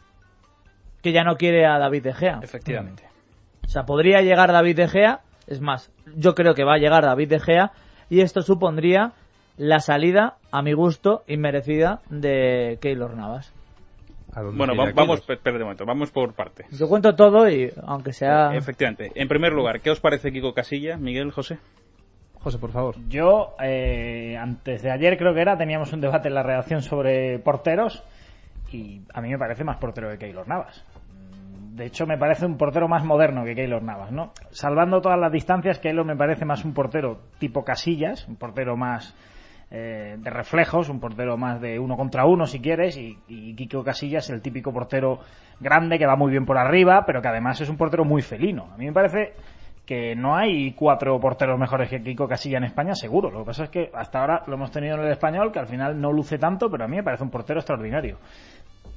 que 1.01 1.11
ya 1.11 1.23
no 1.23 1.35
quiere 1.35 1.65
a 1.65 1.77
David 1.79 2.03
De 2.03 2.13
Gea. 2.13 2.39
Efectivamente. 2.41 3.03
O 3.65 3.67
sea, 3.69 3.83
podría 3.85 4.21
llegar 4.21 4.51
David 4.51 4.75
De 4.77 4.87
Gea, 4.87 5.21
es 5.47 5.59
más, 5.61 5.91
yo 6.15 6.35
creo 6.35 6.53
que 6.53 6.63
va 6.63 6.75
a 6.75 6.77
llegar 6.79 7.03
David 7.03 7.29
De 7.29 7.39
Gea 7.39 7.71
y 8.09 8.21
esto 8.21 8.41
supondría 8.41 9.11
la 9.57 9.79
salida, 9.79 10.37
a 10.51 10.61
mi 10.61 10.73
gusto, 10.73 11.23
inmerecida 11.27 12.01
de 12.09 12.77
Keylor 12.81 13.15
Navas. 13.15 13.53
¿A 14.33 14.41
dónde 14.41 14.57
Bueno, 14.57 14.75
va- 14.75 14.91
vamos, 14.95 15.19
espera 15.29 15.55
un 15.57 15.61
momento, 15.63 15.85
vamos 15.85 16.09
por 16.09 16.33
partes. 16.33 16.65
Yo 16.77 16.87
cuento 16.87 17.15
todo 17.15 17.47
y 17.49 17.71
aunque 17.85 18.13
sea... 18.13 18.55
Efectivamente. 18.55 19.11
En 19.15 19.27
primer 19.27 19.53
lugar, 19.53 19.79
¿qué 19.81 19.91
os 19.91 19.99
parece 19.99 20.31
Kiko 20.31 20.53
Casilla, 20.53 20.97
Miguel, 20.97 21.31
José? 21.31 21.59
José, 22.43 22.59
por 22.59 22.71
favor. 22.71 22.95
Yo, 23.07 23.55
eh, 23.63 24.37
antes 24.37 24.81
de 24.81 24.91
ayer 24.91 25.17
creo 25.17 25.33
que 25.33 25.41
era, 25.41 25.57
teníamos 25.57 25.93
un 25.93 26.01
debate 26.01 26.27
en 26.27 26.35
la 26.35 26.43
redacción 26.43 26.81
sobre 26.81 27.39
porteros 27.39 28.03
y 28.69 29.01
a 29.13 29.21
mí 29.21 29.29
me 29.29 29.37
parece 29.37 29.63
más 29.63 29.77
portero 29.77 30.09
que 30.09 30.17
Keylor 30.17 30.45
Navas. 30.45 30.83
De 31.73 31.85
hecho, 31.85 32.05
me 32.05 32.17
parece 32.17 32.45
un 32.45 32.57
portero 32.57 32.89
más 32.89 33.05
moderno 33.05 33.45
que 33.45 33.55
Keylor 33.55 33.81
Navas, 33.81 34.11
¿no? 34.11 34.33
Salvando 34.51 35.01
todas 35.01 35.17
las 35.17 35.31
distancias, 35.31 35.79
Keylor 35.79 36.05
me 36.05 36.17
parece 36.17 36.43
más 36.43 36.65
un 36.65 36.73
portero 36.73 37.21
tipo 37.39 37.63
Casillas, 37.63 38.27
un 38.27 38.35
portero 38.35 38.75
más 38.75 39.15
eh, 39.71 40.17
de 40.19 40.29
reflejos, 40.29 40.89
un 40.89 40.99
portero 40.99 41.37
más 41.37 41.61
de 41.61 41.79
uno 41.79 41.95
contra 41.95 42.25
uno, 42.25 42.45
si 42.45 42.59
quieres, 42.59 42.97
y, 42.97 43.17
y 43.29 43.55
Kiko 43.55 43.85
Casillas 43.85 44.29
el 44.29 44.41
típico 44.41 44.73
portero 44.73 45.19
grande 45.61 45.97
que 45.97 46.05
va 46.05 46.17
muy 46.17 46.29
bien 46.29 46.45
por 46.45 46.57
arriba, 46.57 47.05
pero 47.05 47.21
que 47.21 47.29
además 47.29 47.61
es 47.61 47.69
un 47.69 47.77
portero 47.77 48.03
muy 48.03 48.21
felino. 48.21 48.67
A 48.73 48.77
mí 48.77 48.85
me 48.85 48.93
parece 48.93 49.33
que 49.85 50.15
no 50.15 50.35
hay 50.35 50.71
cuatro 50.73 51.19
porteros 51.19 51.59
mejores 51.59 51.89
que 51.89 52.01
Kiko 52.01 52.27
Casilla 52.27 52.57
en 52.57 52.63
España, 52.63 52.95
seguro. 52.95 53.29
Lo 53.29 53.39
que 53.39 53.45
pasa 53.45 53.63
es 53.65 53.69
que 53.69 53.91
hasta 53.93 54.21
ahora 54.21 54.43
lo 54.47 54.55
hemos 54.55 54.71
tenido 54.71 54.95
en 54.95 55.01
el 55.01 55.11
español, 55.11 55.51
que 55.51 55.59
al 55.59 55.67
final 55.67 55.99
no 55.99 56.11
luce 56.11 56.37
tanto, 56.37 56.69
pero 56.69 56.85
a 56.85 56.87
mí 56.87 56.95
me 56.95 57.03
parece 57.03 57.23
un 57.23 57.29
portero 57.29 57.59
extraordinario. 57.59 58.17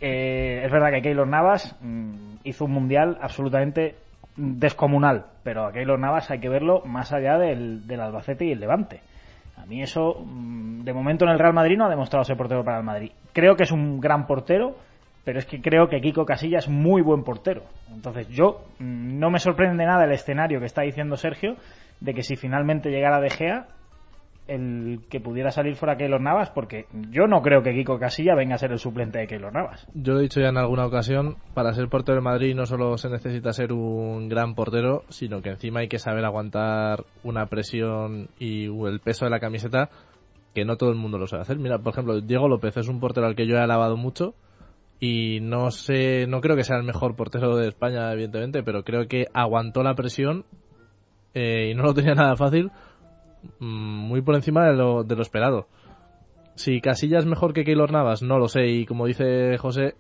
Eh, 0.01 0.63
es 0.65 0.71
verdad 0.71 0.91
que 0.91 1.03
Keylor 1.03 1.27
Navas 1.27 1.77
mm, 1.81 2.37
hizo 2.45 2.67
un 2.67 2.73
mundial 2.73 3.19
absolutamente 3.21 3.97
descomunal, 4.37 5.27
pero 5.43 5.67
a 5.67 5.73
Keylor 5.73 5.99
Navas 5.99 6.31
hay 6.31 6.39
que 6.39 6.49
verlo 6.49 6.83
más 6.85 7.13
allá 7.13 7.39
del, 7.39 7.87
del 7.87 8.01
Albacete 8.01 8.45
y 8.45 8.53
el 8.53 8.61
Levante. 8.61 9.01
A 9.57 9.65
mí 9.67 9.83
eso, 9.83 10.23
mm, 10.25 10.85
de 10.85 10.93
momento 10.93 11.25
en 11.25 11.33
el 11.33 11.39
Real 11.39 11.55
Madrid 11.55 11.79
no 11.79 11.87
ha 11.87 11.91
demostrado 11.91 12.25
ser 12.25 12.37
portero 12.37 12.63
para 12.63 12.79
el 12.79 12.85
Madrid. 12.85 13.11
Creo 13.33 13.57
que 13.57 13.65
es 13.65 13.73
un 13.73 14.01
gran 14.01 14.27
portero, 14.27 14.77
pero 15.27 15.41
es 15.41 15.47
que 15.47 15.61
creo 15.61 15.89
que 15.89 16.01
Kiko 16.01 16.25
Casilla 16.25 16.59
es 16.59 16.69
muy 16.69 17.03
buen 17.03 17.25
portero. 17.25 17.65
Entonces 17.93 18.29
yo 18.29 18.61
mm, 18.79 19.19
no 19.19 19.29
me 19.29 19.41
sorprende 19.41 19.85
nada 19.85 20.05
el 20.05 20.13
escenario 20.13 20.61
que 20.61 20.67
está 20.67 20.83
diciendo 20.83 21.17
Sergio 21.17 21.57
de 22.01 22.15
que 22.15 22.23
si 22.23 22.37
finalmente 22.37 22.91
llegara 22.91 23.21
De 23.21 23.31
Gea, 23.31 23.67
el 24.47 25.01
que 25.11 25.19
pudiera 25.19 25.51
salir 25.51 25.75
fuera 25.75 25.97
Keylor 25.97 26.21
Navas, 26.21 26.51
porque 26.51 26.87
yo 27.11 27.27
no 27.27 27.43
creo 27.43 27.65
que 27.65 27.75
Kiko 27.75 27.99
Casilla 27.99 28.37
venga 28.37 28.55
a 28.55 28.59
ser 28.59 28.71
el 28.71 28.79
suplente 28.79 29.19
de 29.19 29.27
Keylor 29.27 29.53
Navas. 29.53 29.89
Yo 29.95 30.13
lo 30.13 30.21
he 30.21 30.23
dicho 30.23 30.41
ya 30.41 30.51
en 30.51 30.59
alguna 30.59 30.87
ocasión, 30.87 31.39
para 31.55 31.73
ser 31.73 31.89
portero 31.89 32.19
de 32.19 32.23
Madrid 32.23 32.55
no 32.55 32.65
solo 32.65 32.97
se 32.97 33.11
necesita 33.11 33.53
ser 33.53 33.73
un 33.73 34.29
gran 34.29 34.55
portero, 34.55 35.03
sino 35.09 35.43
que 35.43 35.51
encima 35.51 35.81
hay 35.81 35.89
que 35.89 35.99
saber 35.99 36.25
aguantar 36.25 37.05
una 37.25 37.47
presión 37.47 38.29
y 38.39 38.67
el 38.67 39.01
peso 39.01 39.25
de 39.25 39.33
la 39.33 39.41
camiseta 39.41 39.91
que 40.55 40.65
no 40.65 40.77
todo 40.77 40.91
el 40.91 40.97
mundo 40.97 41.19
lo 41.19 41.27
sabe 41.27 41.43
hacer. 41.43 41.59
Mira, 41.59 41.81
por 41.81 41.95
ejemplo, 41.95 42.21
Diego 42.21 42.47
López 42.47 42.77
es 42.77 42.87
un 42.87 43.01
portero 43.01 43.27
al 43.27 43.35
que 43.35 43.49
yo 43.49 43.57
he 43.57 43.61
alabado 43.61 43.97
mucho 43.97 44.37
y 44.99 45.41
no 45.41 45.71
sé, 45.71 46.27
no 46.27 46.41
creo 46.41 46.57
que 46.57 46.65
sea 46.65 46.77
el 46.77 46.85
mejor 46.85 47.17
portero 47.17 47.57
de 47.57 47.69
España, 47.69 48.11
evidentemente, 48.13 48.63
pero 48.63 48.83
creo 48.83 49.07
que 49.09 49.27
aguantó 49.35 49.83
la 49.83 49.95
presión 49.95 50.45
eh, 51.35 51.71
y 51.71 51.75
no 51.75 51.83
lo 51.83 51.95
tenía 51.95 52.15
nada 52.15 52.37
fácil, 52.37 52.71
mm, 53.59 53.65
muy 54.09 54.23
por 54.23 54.35
encima 54.35 54.67
de 54.67 54.75
lo, 54.75 55.05
de 55.05 55.17
lo 55.17 55.23
esperado. 55.23 55.67
Si 56.57 56.81
Casilla 56.81 57.19
es 57.19 57.27
mejor 57.27 57.53
que 57.53 57.65
Keylor 57.65 57.93
Navas, 57.93 58.23
no 58.23 58.39
lo 58.39 58.49
sé. 58.49 58.67
Y 58.69 58.87
como 58.87 59.07
dice 59.07 59.59
José, 59.59 59.95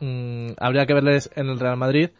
mm, 0.00 0.52
habría 0.58 0.86
que 0.86 0.94
verles 0.94 1.30
en 1.34 1.48
el 1.48 1.58
Real 1.58 1.76
Madrid. 1.76 2.10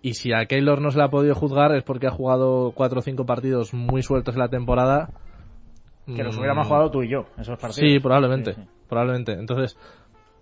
Y 0.00 0.14
si 0.14 0.32
a 0.32 0.46
Keylor 0.46 0.80
no 0.80 0.90
se 0.90 0.98
le 0.98 1.04
ha 1.04 1.08
podido 1.08 1.34
juzgar 1.34 1.74
es 1.74 1.82
porque 1.82 2.06
ha 2.06 2.10
jugado 2.10 2.72
cuatro 2.74 3.00
o 3.00 3.02
cinco 3.02 3.26
partidos 3.26 3.74
muy 3.74 4.02
sueltos 4.02 4.34
en 4.34 4.40
la 4.40 4.48
temporada. 4.48 5.10
Que 6.06 6.22
los 6.24 6.36
Mm, 6.36 6.38
hubiéramos 6.38 6.66
jugado 6.66 6.90
tú 6.90 7.02
y 7.02 7.10
yo, 7.10 7.26
esos 7.38 7.58
partidos. 7.58 7.90
Sí, 7.90 8.00
probablemente. 8.00 8.54
Sí, 8.54 8.60
sí. 8.62 8.68
Probablemente. 8.88 9.32
Entonces, 9.32 9.78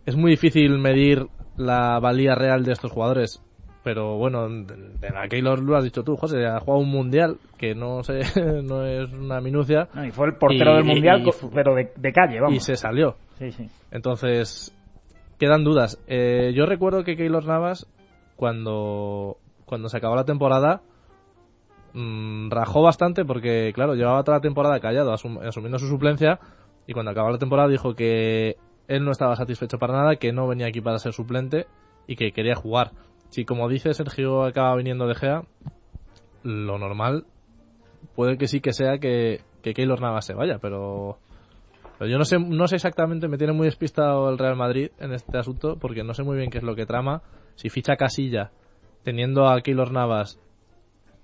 es 0.06 0.16
muy 0.16 0.32
difícil 0.32 0.78
medir 0.78 1.26
la 1.56 1.98
valía 2.00 2.34
real 2.34 2.64
de 2.64 2.72
estos 2.72 2.90
jugadores. 2.92 3.42
Pero 3.84 4.16
bueno, 4.16 4.48
de, 4.48 5.10
la 5.10 5.26
Keylor 5.28 5.60
lo 5.60 5.76
has 5.76 5.82
dicho 5.82 6.04
tú, 6.04 6.16
José, 6.16 6.46
ha 6.46 6.60
jugado 6.60 6.80
un 6.82 6.88
mundial 6.90 7.38
que 7.58 7.74
no 7.74 8.04
sé, 8.04 8.20
no 8.62 8.84
es 8.86 9.12
una 9.12 9.40
minucia. 9.40 9.88
No, 9.92 10.04
y 10.04 10.12
fue 10.12 10.26
el 10.28 10.34
portero 10.36 10.72
Y- 10.72 10.76
del 10.76 10.84
mundial, 10.84 11.22
y- 11.22 11.24
co- 11.24 11.50
pero 11.52 11.74
de, 11.74 11.92
de 11.96 12.12
calle, 12.12 12.40
vamos. 12.40 12.56
y 12.56 12.60
se 12.60 12.76
salió. 12.76 13.16
Sí, 13.38 13.50
sí. 13.50 13.68
Entonces, 13.90 14.72
quedan 15.38 15.64
dudas. 15.64 15.98
Eh, 16.06 16.52
yo 16.54 16.64
recuerdo 16.66 17.02
que 17.02 17.16
Keylor 17.16 17.44
Navas, 17.44 17.88
cuando, 18.36 19.38
cuando 19.64 19.88
se 19.88 19.96
acabó 19.96 20.14
la 20.14 20.24
temporada, 20.24 20.80
mm, 21.94 22.50
rajó 22.50 22.82
bastante 22.82 23.24
porque, 23.24 23.72
claro, 23.74 23.94
llevaba 23.94 24.22
toda 24.22 24.38
la 24.38 24.42
temporada 24.42 24.78
callado, 24.80 25.12
asum- 25.12 25.44
asumiendo 25.46 25.78
su 25.80 25.88
suplencia, 25.88 26.38
y 26.86 26.92
cuando 26.92 27.10
acabó 27.10 27.30
la 27.30 27.38
temporada 27.38 27.68
dijo 27.68 27.94
que 27.94 28.56
él 28.88 29.04
no 29.04 29.10
estaba 29.12 29.36
satisfecho 29.36 29.78
para 29.78 29.94
nada, 29.94 30.16
que 30.16 30.32
no 30.32 30.48
venía 30.48 30.66
aquí 30.66 30.80
para 30.80 30.98
ser 30.98 31.12
suplente 31.12 31.66
y 32.06 32.16
que 32.16 32.32
quería 32.32 32.54
jugar. 32.54 32.92
Si, 33.30 33.44
como 33.44 33.68
dice 33.68 33.94
Sergio, 33.94 34.44
acaba 34.44 34.76
viniendo 34.76 35.06
de 35.06 35.14
Gea, 35.14 35.42
lo 36.42 36.78
normal 36.78 37.24
puede 38.14 38.36
que 38.36 38.48
sí 38.48 38.60
que 38.60 38.72
sea 38.72 38.98
que, 38.98 39.40
que 39.62 39.74
Keylor 39.74 40.00
Navas 40.00 40.26
se 40.26 40.34
vaya, 40.34 40.58
pero 40.58 41.18
pero 41.98 42.10
yo 42.10 42.18
no 42.18 42.24
sé, 42.24 42.38
no 42.38 42.66
sé 42.66 42.76
exactamente, 42.76 43.28
me 43.28 43.38
tiene 43.38 43.52
muy 43.52 43.66
despistado 43.66 44.28
el 44.28 44.38
Real 44.38 44.56
Madrid 44.56 44.90
en 44.98 45.12
este 45.12 45.38
asunto, 45.38 45.76
porque 45.78 46.02
no 46.02 46.14
sé 46.14 46.24
muy 46.24 46.36
bien 46.36 46.50
qué 46.50 46.58
es 46.58 46.64
lo 46.64 46.74
que 46.74 46.84
trama. 46.84 47.22
Si 47.54 47.70
ficha 47.70 47.94
Casilla, 47.94 48.50
teniendo 49.04 49.46
a 49.46 49.60
Keylor 49.60 49.92
Navas, 49.92 50.40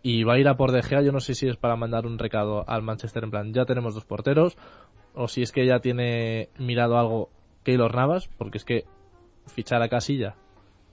y 0.03 0.23
va 0.23 0.35
a 0.35 0.39
ir 0.39 0.47
a 0.47 0.57
por 0.57 0.71
De 0.71 0.83
Gea, 0.83 1.03
yo 1.03 1.11
no 1.11 1.19
sé 1.19 1.35
si 1.35 1.49
es 1.49 1.57
para 1.57 1.75
mandar 1.75 2.07
un 2.07 2.17
recado 2.17 2.65
al 2.69 2.83
Manchester 2.83 3.25
en 3.25 3.31
plan, 3.31 3.53
ya 3.53 3.65
tenemos 3.65 3.95
dos 3.95 4.05
porteros, 4.05 4.57
o 5.15 5.27
si 5.27 5.43
es 5.43 5.51
que 5.51 5.67
ya 5.67 5.81
tiene 5.81 6.51
mirado 6.59 6.97
algo 6.97 7.31
Keylor 7.69 7.95
Navas, 7.95 8.31
porque 8.39 8.57
es 8.57 8.65
que 8.65 8.85
fichar 9.55 9.83
a 9.83 9.91
Casilla, 9.91 10.37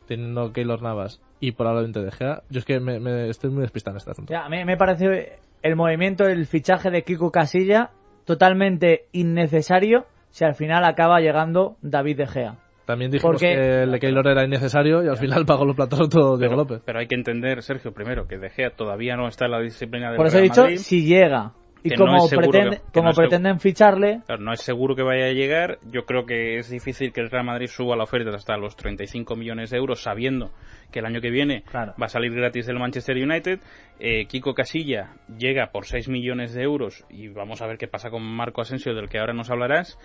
teniendo 0.10 0.52
Keylor 0.52 0.82
Navas 0.82 1.22
y 1.40 1.54
probablemente 1.54 2.02
De 2.04 2.12
Gea, 2.12 2.42
yo 2.50 2.60
es 2.60 2.66
que 2.66 2.82
me, 2.82 3.00
me- 3.00 3.30
estoy 3.30 3.50
muy 3.50 3.62
despistado 3.62 3.96
en 3.96 4.00
este 4.00 4.12
asunto. 4.12 4.34
Ya, 4.34 4.44
a 4.44 4.50
mí 4.50 4.66
me 4.66 4.76
parece 4.76 5.40
el 5.62 5.76
movimiento, 5.78 6.26
el 6.26 6.46
fichaje 6.48 6.92
de 6.92 7.04
Kiko 7.04 7.32
Casilla 7.32 7.92
totalmente 8.26 9.06
innecesario 9.14 10.06
si 10.32 10.44
al 10.44 10.54
final 10.56 10.84
acaba 10.84 11.22
llegando 11.22 11.78
David 11.82 12.18
De 12.18 12.28
Gea. 12.28 12.56
También 12.86 13.10
dijimos 13.10 13.36
Porque- 13.36 13.56
que 13.56 13.84
el 13.84 13.92
de 13.94 14.00
Keylor 14.02 14.28
era 14.28 14.44
innecesario 14.44 15.02
y 15.02 15.08
al 15.08 15.16
final 15.18 15.46
pagó 15.46 15.64
los 15.64 15.78
platos 15.78 16.10
todo 16.10 16.38
Diego 16.38 16.56
López. 16.58 16.82
Pero 16.86 17.00
hay 17.00 17.08
que 17.08 17.16
entender, 17.16 17.64
Sergio, 17.64 17.94
primero, 17.94 18.28
que 18.28 18.38
De 18.38 18.50
Gea 18.50 18.72
todavía 18.72 19.16
no 19.16 19.30
está 19.30 19.46
en 19.46 19.52
la 19.52 19.62
disciplina 19.62 20.10
del 20.10 20.18
Por 20.18 20.28
eso 20.28 20.40
he 20.40 20.42
dicho 20.42 20.64
Madrid. 20.64 20.78
si 20.80 21.06
llega. 21.06 21.54
Y 21.86 21.90
que 21.90 21.98
no 21.98 22.06
como, 22.06 22.18
es 22.24 22.30
seguro 22.30 22.50
pretende- 22.50 22.78
que- 22.78 22.84
que 22.86 22.92
como 23.00 23.10
no 23.10 23.16
pretenden 23.16 23.60
ficharle, 23.60 24.22
Claro, 24.26 24.42
no 24.44 24.54
es 24.54 24.62
seguro 24.62 24.96
que 24.96 25.04
vaya 25.04 25.26
a 25.28 25.32
llegar. 25.32 25.78
Yo 25.92 26.06
creo 26.06 26.26
que 26.26 26.58
es 26.58 26.70
difícil 26.70 27.14
que 27.14 27.22
el 27.22 27.30
Real 27.30 27.46
Madrid 27.46 27.68
suba 27.68 27.96
la 27.96 28.04
oferta 28.04 28.36
hasta 28.36 28.58
los 28.58 28.76
35 28.76 29.36
millones 29.36 29.70
de 29.70 29.78
euros, 29.78 30.02
sabiendo 30.02 30.52
que 30.92 31.00
el 31.00 31.06
año 31.06 31.22
que 31.22 31.30
viene 31.30 31.64
Claro. 31.70 31.94
va 32.02 32.06
a 32.06 32.10
salir 32.10 32.34
gratis 32.34 32.66
del 32.66 32.80
Manchester 32.80 33.16
United. 33.18 33.60
Eh, 34.00 34.26
Kiko 34.26 34.54
Casilla 34.54 35.14
llega 35.38 35.68
por 35.72 35.86
6 35.86 36.10
millones 36.10 36.54
de 36.54 36.64
euros 36.64 37.06
y 37.10 37.28
vamos 37.30 37.62
a 37.62 37.68
ver 37.68 37.78
qué 37.78 37.88
pasa 37.88 38.10
con 38.10 38.24
Marco 38.24 38.62
Asensio, 38.62 38.94
del 38.94 39.08
que 39.10 39.20
ahora 39.20 39.34
nos 39.34 39.50
hablarás. 39.50 39.98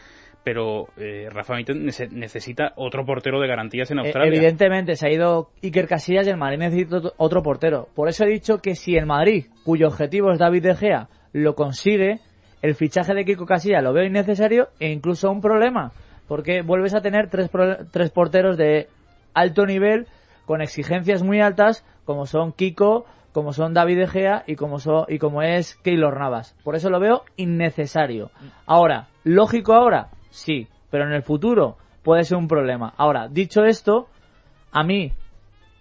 Pero 0.42 0.86
eh, 0.96 1.28
Rafa 1.30 1.54
necesita 2.10 2.72
otro 2.76 3.04
portero 3.04 3.40
de 3.40 3.46
garantías 3.48 3.90
en 3.90 3.98
eh, 3.98 4.02
Australia. 4.02 4.28
evidentemente 4.34 4.96
se 4.96 5.06
ha 5.06 5.10
ido 5.12 5.50
Iker 5.62 5.86
Casillas 5.86 6.26
y 6.26 6.30
el 6.30 6.38
Madrid 6.38 6.58
necesita 6.58 7.00
otro 7.18 7.42
portero. 7.42 7.88
Por 7.94 8.08
eso 8.08 8.24
he 8.24 8.28
dicho 8.30 8.58
que 8.58 8.74
si 8.74 8.96
el 8.96 9.04
Madrid, 9.06 9.46
cuyo 9.64 9.88
objetivo 9.88 10.32
es 10.32 10.38
David 10.38 10.62
De 10.62 10.74
Gea, 10.76 11.08
lo 11.32 11.54
consigue, 11.54 12.20
el 12.62 12.74
fichaje 12.74 13.14
de 13.14 13.24
Kiko 13.24 13.46
Casilla 13.46 13.80
lo 13.82 13.92
veo 13.92 14.04
innecesario 14.04 14.68
e 14.78 14.90
incluso 14.90 15.30
un 15.30 15.40
problema. 15.40 15.92
Porque 16.28 16.62
vuelves 16.62 16.94
a 16.94 17.00
tener 17.00 17.28
tres, 17.28 17.50
tres 17.90 18.10
porteros 18.10 18.56
de 18.56 18.88
alto 19.34 19.66
nivel 19.66 20.06
con 20.46 20.60
exigencias 20.62 21.22
muy 21.22 21.40
altas 21.40 21.84
como 22.04 22.26
son 22.26 22.52
Kiko, 22.52 23.06
como 23.32 23.52
son 23.52 23.74
David 23.74 23.98
De 23.98 24.06
Gea 24.08 24.44
y 24.46 24.56
como, 24.56 24.78
so- 24.80 25.06
y 25.08 25.18
como 25.18 25.42
es 25.42 25.76
Keylor 25.76 26.18
Navas. 26.18 26.56
Por 26.64 26.74
eso 26.76 26.90
lo 26.90 26.98
veo 27.00 27.22
innecesario. 27.36 28.30
Ahora, 28.66 29.08
¿lógico 29.24 29.72
ahora? 29.74 30.08
Sí, 30.30 30.66
pero 30.90 31.04
en 31.06 31.12
el 31.12 31.22
futuro 31.22 31.76
puede 32.02 32.24
ser 32.24 32.36
un 32.38 32.48
problema. 32.48 32.92
Ahora, 32.96 33.28
dicho 33.28 33.64
esto, 33.64 34.08
a 34.72 34.82
mí, 34.82 35.12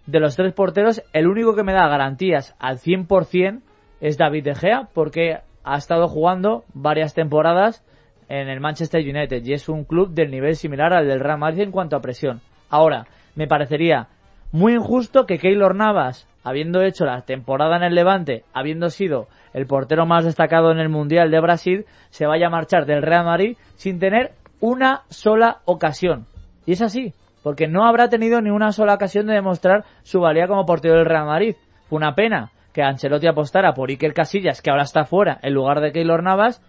de 0.05 0.19
los 0.19 0.35
tres 0.35 0.53
porteros, 0.53 1.03
el 1.13 1.27
único 1.27 1.55
que 1.55 1.63
me 1.63 1.73
da 1.73 1.87
garantías 1.87 2.55
al 2.59 2.77
100% 2.79 3.61
es 4.01 4.17
David 4.17 4.43
De 4.43 4.55
Gea, 4.55 4.89
porque 4.93 5.39
ha 5.63 5.77
estado 5.77 6.07
jugando 6.07 6.63
varias 6.73 7.13
temporadas 7.13 7.83
en 8.27 8.47
el 8.47 8.59
Manchester 8.59 9.01
United 9.01 9.43
y 9.43 9.53
es 9.53 9.69
un 9.69 9.83
club 9.83 10.11
del 10.11 10.31
nivel 10.31 10.55
similar 10.55 10.93
al 10.93 11.07
del 11.07 11.19
Real 11.19 11.39
Madrid 11.39 11.61
en 11.61 11.71
cuanto 11.71 11.95
a 11.95 12.01
presión. 12.01 12.41
Ahora, 12.69 13.07
me 13.35 13.47
parecería 13.47 14.07
muy 14.51 14.73
injusto 14.73 15.25
que 15.25 15.37
Keylor 15.37 15.75
Navas, 15.75 16.27
habiendo 16.43 16.81
hecho 16.81 17.05
la 17.05 17.21
temporada 17.21 17.77
en 17.77 17.83
el 17.83 17.95
Levante, 17.95 18.43
habiendo 18.53 18.89
sido 18.89 19.27
el 19.53 19.65
portero 19.65 20.05
más 20.05 20.25
destacado 20.25 20.71
en 20.71 20.79
el 20.79 20.89
Mundial 20.89 21.31
de 21.31 21.39
Brasil, 21.39 21.85
se 22.09 22.25
vaya 22.25 22.47
a 22.47 22.51
marchar 22.51 22.85
del 22.85 23.01
Real 23.01 23.25
Madrid 23.25 23.57
sin 23.75 23.99
tener 23.99 24.31
una 24.59 25.03
sola 25.09 25.59
ocasión. 25.65 26.25
Y 26.65 26.73
es 26.73 26.81
así, 26.81 27.13
porque 27.43 27.67
no 27.67 27.85
habrá 27.85 28.09
tenido 28.09 28.41
ni 28.41 28.49
una 28.49 28.71
sola 28.71 28.93
ocasión 28.93 29.25
de 29.25 29.33
demostrar 29.33 29.85
su 30.03 30.19
valía 30.19 30.47
como 30.47 30.65
portero 30.65 30.95
del 30.95 31.05
Real 31.05 31.25
Madrid. 31.25 31.55
Fue 31.87 31.97
una 31.97 32.13
pena 32.13 32.51
que 32.73 32.81
Ancelotti 32.81 33.27
apostara 33.27 33.73
por 33.73 33.89
Iker 33.89 34.13
Casillas, 34.13 34.61
que 34.61 34.69
ahora 34.69 34.83
está 34.83 35.05
fuera, 35.05 35.39
en 35.41 35.53
lugar 35.53 35.81
de 35.81 35.91
Keylor 35.91 36.23
Navas, 36.23 36.61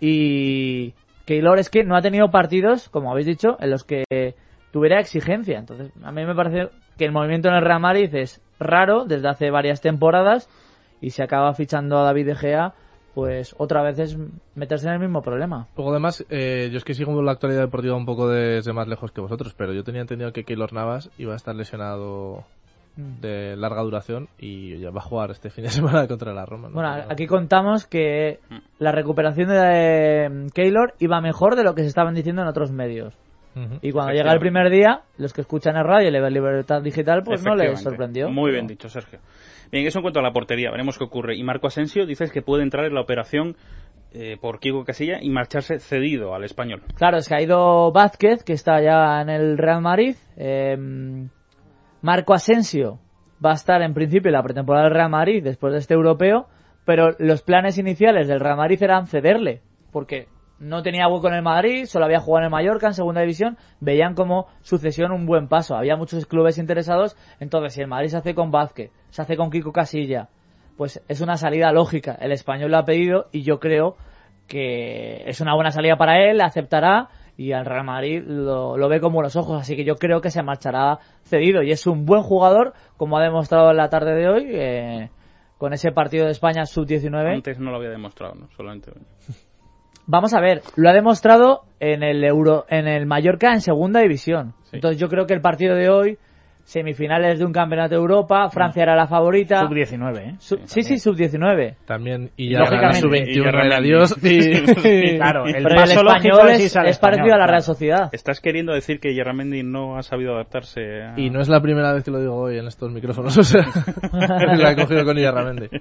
y 0.00 0.94
Keylor 1.26 1.58
es 1.58 1.70
que 1.70 1.84
no 1.84 1.96
ha 1.96 2.02
tenido 2.02 2.30
partidos, 2.30 2.88
como 2.88 3.10
habéis 3.10 3.26
dicho, 3.26 3.56
en 3.60 3.70
los 3.70 3.84
que 3.84 4.04
tuviera 4.72 5.00
exigencia. 5.00 5.58
Entonces, 5.58 5.92
a 6.02 6.12
mí 6.12 6.24
me 6.24 6.34
parece 6.34 6.70
que 6.98 7.04
el 7.04 7.12
movimiento 7.12 7.48
en 7.48 7.54
el 7.54 7.64
Real 7.64 7.80
Madrid 7.80 8.14
es 8.14 8.40
raro 8.58 9.04
desde 9.04 9.28
hace 9.28 9.50
varias 9.50 9.80
temporadas 9.80 10.48
y 11.00 11.10
se 11.10 11.22
acaba 11.22 11.54
fichando 11.54 11.98
a 11.98 12.04
David 12.04 12.26
De 12.26 12.34
Gea, 12.34 12.74
pues 13.14 13.54
otra 13.58 13.82
vez 13.82 13.98
es 13.98 14.18
meterse 14.54 14.88
en 14.88 14.94
el 14.94 15.00
mismo 15.00 15.22
problema. 15.22 15.68
Luego 15.76 15.92
además, 15.92 16.24
eh, 16.28 16.68
yo 16.72 16.78
es 16.78 16.84
que 16.84 16.94
sigo 16.94 17.22
la 17.22 17.32
actualidad 17.32 17.60
deportiva 17.60 17.96
un 17.96 18.06
poco 18.06 18.28
desde 18.28 18.72
más 18.72 18.88
lejos 18.88 19.12
que 19.12 19.20
vosotros, 19.20 19.54
pero 19.56 19.72
yo 19.72 19.84
tenía 19.84 20.00
entendido 20.00 20.32
que 20.32 20.44
Keylor 20.44 20.72
Navas 20.72 21.10
iba 21.18 21.32
a 21.32 21.36
estar 21.36 21.54
lesionado 21.54 22.44
de 22.96 23.56
larga 23.56 23.82
duración 23.82 24.28
y 24.38 24.78
ya 24.78 24.90
va 24.90 24.98
a 24.98 25.04
jugar 25.04 25.30
este 25.30 25.50
fin 25.50 25.64
de 25.64 25.70
semana 25.70 26.06
contra 26.06 26.32
la 26.32 26.46
Roma. 26.46 26.68
¿no? 26.68 26.74
Bueno, 26.74 26.90
aquí 27.08 27.26
contamos 27.26 27.86
que 27.86 28.38
la 28.78 28.92
recuperación 28.92 29.48
de 29.48 30.26
eh, 30.26 30.46
Keylor 30.54 30.94
iba 31.00 31.20
mejor 31.20 31.56
de 31.56 31.64
lo 31.64 31.74
que 31.74 31.82
se 31.82 31.88
estaban 31.88 32.14
diciendo 32.14 32.42
en 32.42 32.48
otros 32.48 32.70
medios. 32.70 33.16
Y 33.82 33.92
cuando 33.92 34.12
llega 34.12 34.32
el 34.32 34.40
primer 34.40 34.68
día, 34.68 35.02
los 35.16 35.32
que 35.32 35.42
escuchan 35.42 35.76
el 35.76 35.84
radio 35.84 36.08
y 36.08 36.10
le 36.10 36.20
ven 36.20 36.34
Libertad 36.34 36.82
Digital, 36.82 37.22
pues 37.24 37.44
no 37.44 37.54
les 37.54 37.80
sorprendió. 37.80 38.28
Muy 38.28 38.50
bien 38.50 38.66
dicho, 38.66 38.88
Sergio. 38.88 39.20
Bien, 39.70 39.86
eso 39.86 40.00
en 40.00 40.02
cuanto 40.02 40.18
a 40.18 40.24
la 40.24 40.32
portería, 40.32 40.72
veremos 40.72 40.98
qué 40.98 41.04
ocurre. 41.04 41.36
Y 41.36 41.44
Marco 41.44 41.68
Asensio 41.68 42.04
dices 42.04 42.32
que 42.32 42.42
puede 42.42 42.64
entrar 42.64 42.84
en 42.84 42.94
la 42.94 43.00
operación 43.00 43.54
eh, 44.12 44.38
por 44.40 44.58
Kiko 44.58 44.84
Casilla 44.84 45.18
y 45.22 45.30
marcharse 45.30 45.78
cedido 45.78 46.34
al 46.34 46.42
español. 46.42 46.82
Claro, 46.96 47.18
es 47.18 47.28
que 47.28 47.36
ha 47.36 47.42
ido 47.42 47.92
Vázquez, 47.92 48.42
que 48.42 48.54
está 48.54 48.82
ya 48.82 49.20
en 49.22 49.28
el 49.28 49.56
Real 49.56 49.82
Madrid. 49.82 50.16
eh, 50.36 50.76
Marco 52.04 52.34
Asensio 52.34 52.98
va 53.42 53.52
a 53.52 53.54
estar 53.54 53.80
en 53.80 53.94
principio 53.94 54.28
en 54.28 54.34
la 54.34 54.42
pretemporada 54.42 54.84
del 54.84 54.92
Real 54.92 55.08
Madrid 55.08 55.42
después 55.42 55.72
de 55.72 55.78
este 55.78 55.94
europeo, 55.94 56.48
pero 56.84 57.16
los 57.18 57.40
planes 57.40 57.78
iniciales 57.78 58.28
del 58.28 58.40
Real 58.40 58.58
Madrid 58.58 58.82
eran 58.82 59.06
cederle, 59.06 59.62
porque 59.90 60.28
no 60.58 60.82
tenía 60.82 61.08
hueco 61.08 61.28
en 61.28 61.34
el 61.36 61.42
Madrid, 61.42 61.86
solo 61.86 62.04
había 62.04 62.20
jugado 62.20 62.42
en 62.42 62.44
el 62.44 62.50
Mallorca 62.50 62.88
en 62.88 62.92
segunda 62.92 63.22
división, 63.22 63.56
veían 63.80 64.14
como 64.14 64.48
sucesión 64.60 65.12
un 65.12 65.24
buen 65.24 65.48
paso. 65.48 65.76
Había 65.76 65.96
muchos 65.96 66.26
clubes 66.26 66.58
interesados, 66.58 67.16
entonces 67.40 67.72
si 67.72 67.80
el 67.80 67.88
Madrid 67.88 68.08
se 68.08 68.18
hace 68.18 68.34
con 68.34 68.50
Vázquez, 68.50 68.90
se 69.08 69.22
hace 69.22 69.38
con 69.38 69.50
Kiko 69.50 69.72
Casilla, 69.72 70.28
pues 70.76 71.02
es 71.08 71.22
una 71.22 71.38
salida 71.38 71.72
lógica. 71.72 72.18
El 72.20 72.32
español 72.32 72.70
lo 72.70 72.76
ha 72.76 72.84
pedido 72.84 73.28
y 73.32 73.44
yo 73.44 73.60
creo 73.60 73.96
que 74.46 75.22
es 75.26 75.40
una 75.40 75.54
buena 75.54 75.70
salida 75.70 75.96
para 75.96 76.22
él, 76.22 76.42
aceptará 76.42 77.08
y 77.36 77.52
al 77.52 77.64
Real 77.64 77.84
Madrid 77.84 78.22
lo, 78.24 78.76
lo 78.76 78.88
ve 78.88 79.00
con 79.00 79.12
buenos 79.12 79.36
ojos, 79.36 79.60
así 79.60 79.76
que 79.76 79.84
yo 79.84 79.96
creo 79.96 80.20
que 80.20 80.30
se 80.30 80.42
marchará 80.42 80.98
cedido 81.24 81.62
y 81.62 81.70
es 81.70 81.86
un 81.86 82.04
buen 82.04 82.22
jugador, 82.22 82.74
como 82.96 83.18
ha 83.18 83.22
demostrado 83.22 83.70
en 83.70 83.76
la 83.76 83.88
tarde 83.88 84.14
de 84.14 84.28
hoy, 84.28 84.46
eh, 84.50 85.10
con 85.58 85.72
ese 85.72 85.92
partido 85.92 86.26
de 86.26 86.32
España 86.32 86.66
sub-19. 86.66 87.34
Antes 87.34 87.58
no 87.58 87.70
lo 87.70 87.76
había 87.76 87.90
demostrado, 87.90 88.34
¿no? 88.34 88.48
Solamente 88.56 88.90
hoy. 88.90 89.02
Vamos 90.06 90.34
a 90.34 90.40
ver, 90.40 90.60
lo 90.76 90.90
ha 90.90 90.92
demostrado 90.92 91.62
en 91.80 92.02
el 92.02 92.22
Euro, 92.24 92.66
en 92.68 92.86
el 92.86 93.06
Mallorca 93.06 93.52
en 93.52 93.62
segunda 93.62 94.00
división. 94.00 94.54
Sí. 94.64 94.76
Entonces 94.76 95.00
yo 95.00 95.08
creo 95.08 95.26
que 95.26 95.32
el 95.32 95.40
partido 95.40 95.74
de 95.74 95.88
hoy 95.88 96.18
semifinales 96.64 97.38
de 97.38 97.44
un 97.44 97.52
campeonato 97.52 97.94
de 97.94 98.00
Europa, 98.00 98.48
Francia 98.50 98.82
era 98.82 98.96
la 98.96 99.06
favorita. 99.06 99.60
Sub-19, 99.60 100.18
¿eh? 100.18 100.34
Sub- 100.38 100.60
sí, 100.64 100.82
sí, 100.82 100.96
sub-19. 100.98 101.76
También, 101.86 102.30
y 102.36 102.50
ya 102.52 102.60
Lógicamente. 102.60 103.00
sub-21 103.00 103.28
Y 103.28 103.42
ya 103.42 103.50
era 103.50 103.80
Dios. 103.80 104.16
Y... 104.22 105.14
Claro, 105.16 105.46
el 105.46 105.52
Pero 105.54 105.68
el 105.68 105.74
paso 105.76 106.02
lógico 106.02 106.36
español 106.38 106.50
es 106.50 106.60
es, 106.60 106.64
es 106.66 106.98
parecido 106.98 107.26
español, 107.26 107.32
a 107.34 107.38
la 107.38 107.46
Real 107.46 107.48
claro. 107.48 107.62
Sociedad. 107.62 108.08
¿Estás 108.12 108.40
queriendo 108.40 108.72
decir 108.72 108.98
que 109.00 109.14
Yerramendi 109.14 109.62
no 109.62 109.96
ha 109.96 110.02
sabido 110.02 110.34
adaptarse 110.34 111.02
a... 111.02 111.14
Y 111.18 111.30
no 111.30 111.40
es 111.40 111.48
la 111.48 111.60
primera 111.60 111.92
vez 111.92 112.04
que 112.04 112.10
lo 112.10 112.20
digo 112.20 112.34
hoy 112.34 112.58
en 112.58 112.66
estos 112.66 112.90
micrófonos, 112.90 113.36
o 113.38 113.42
sea, 113.42 113.64
la 114.56 114.72
he 114.72 114.76
cogido 114.76 115.04
con 115.04 115.18
Illarramendi. 115.18 115.68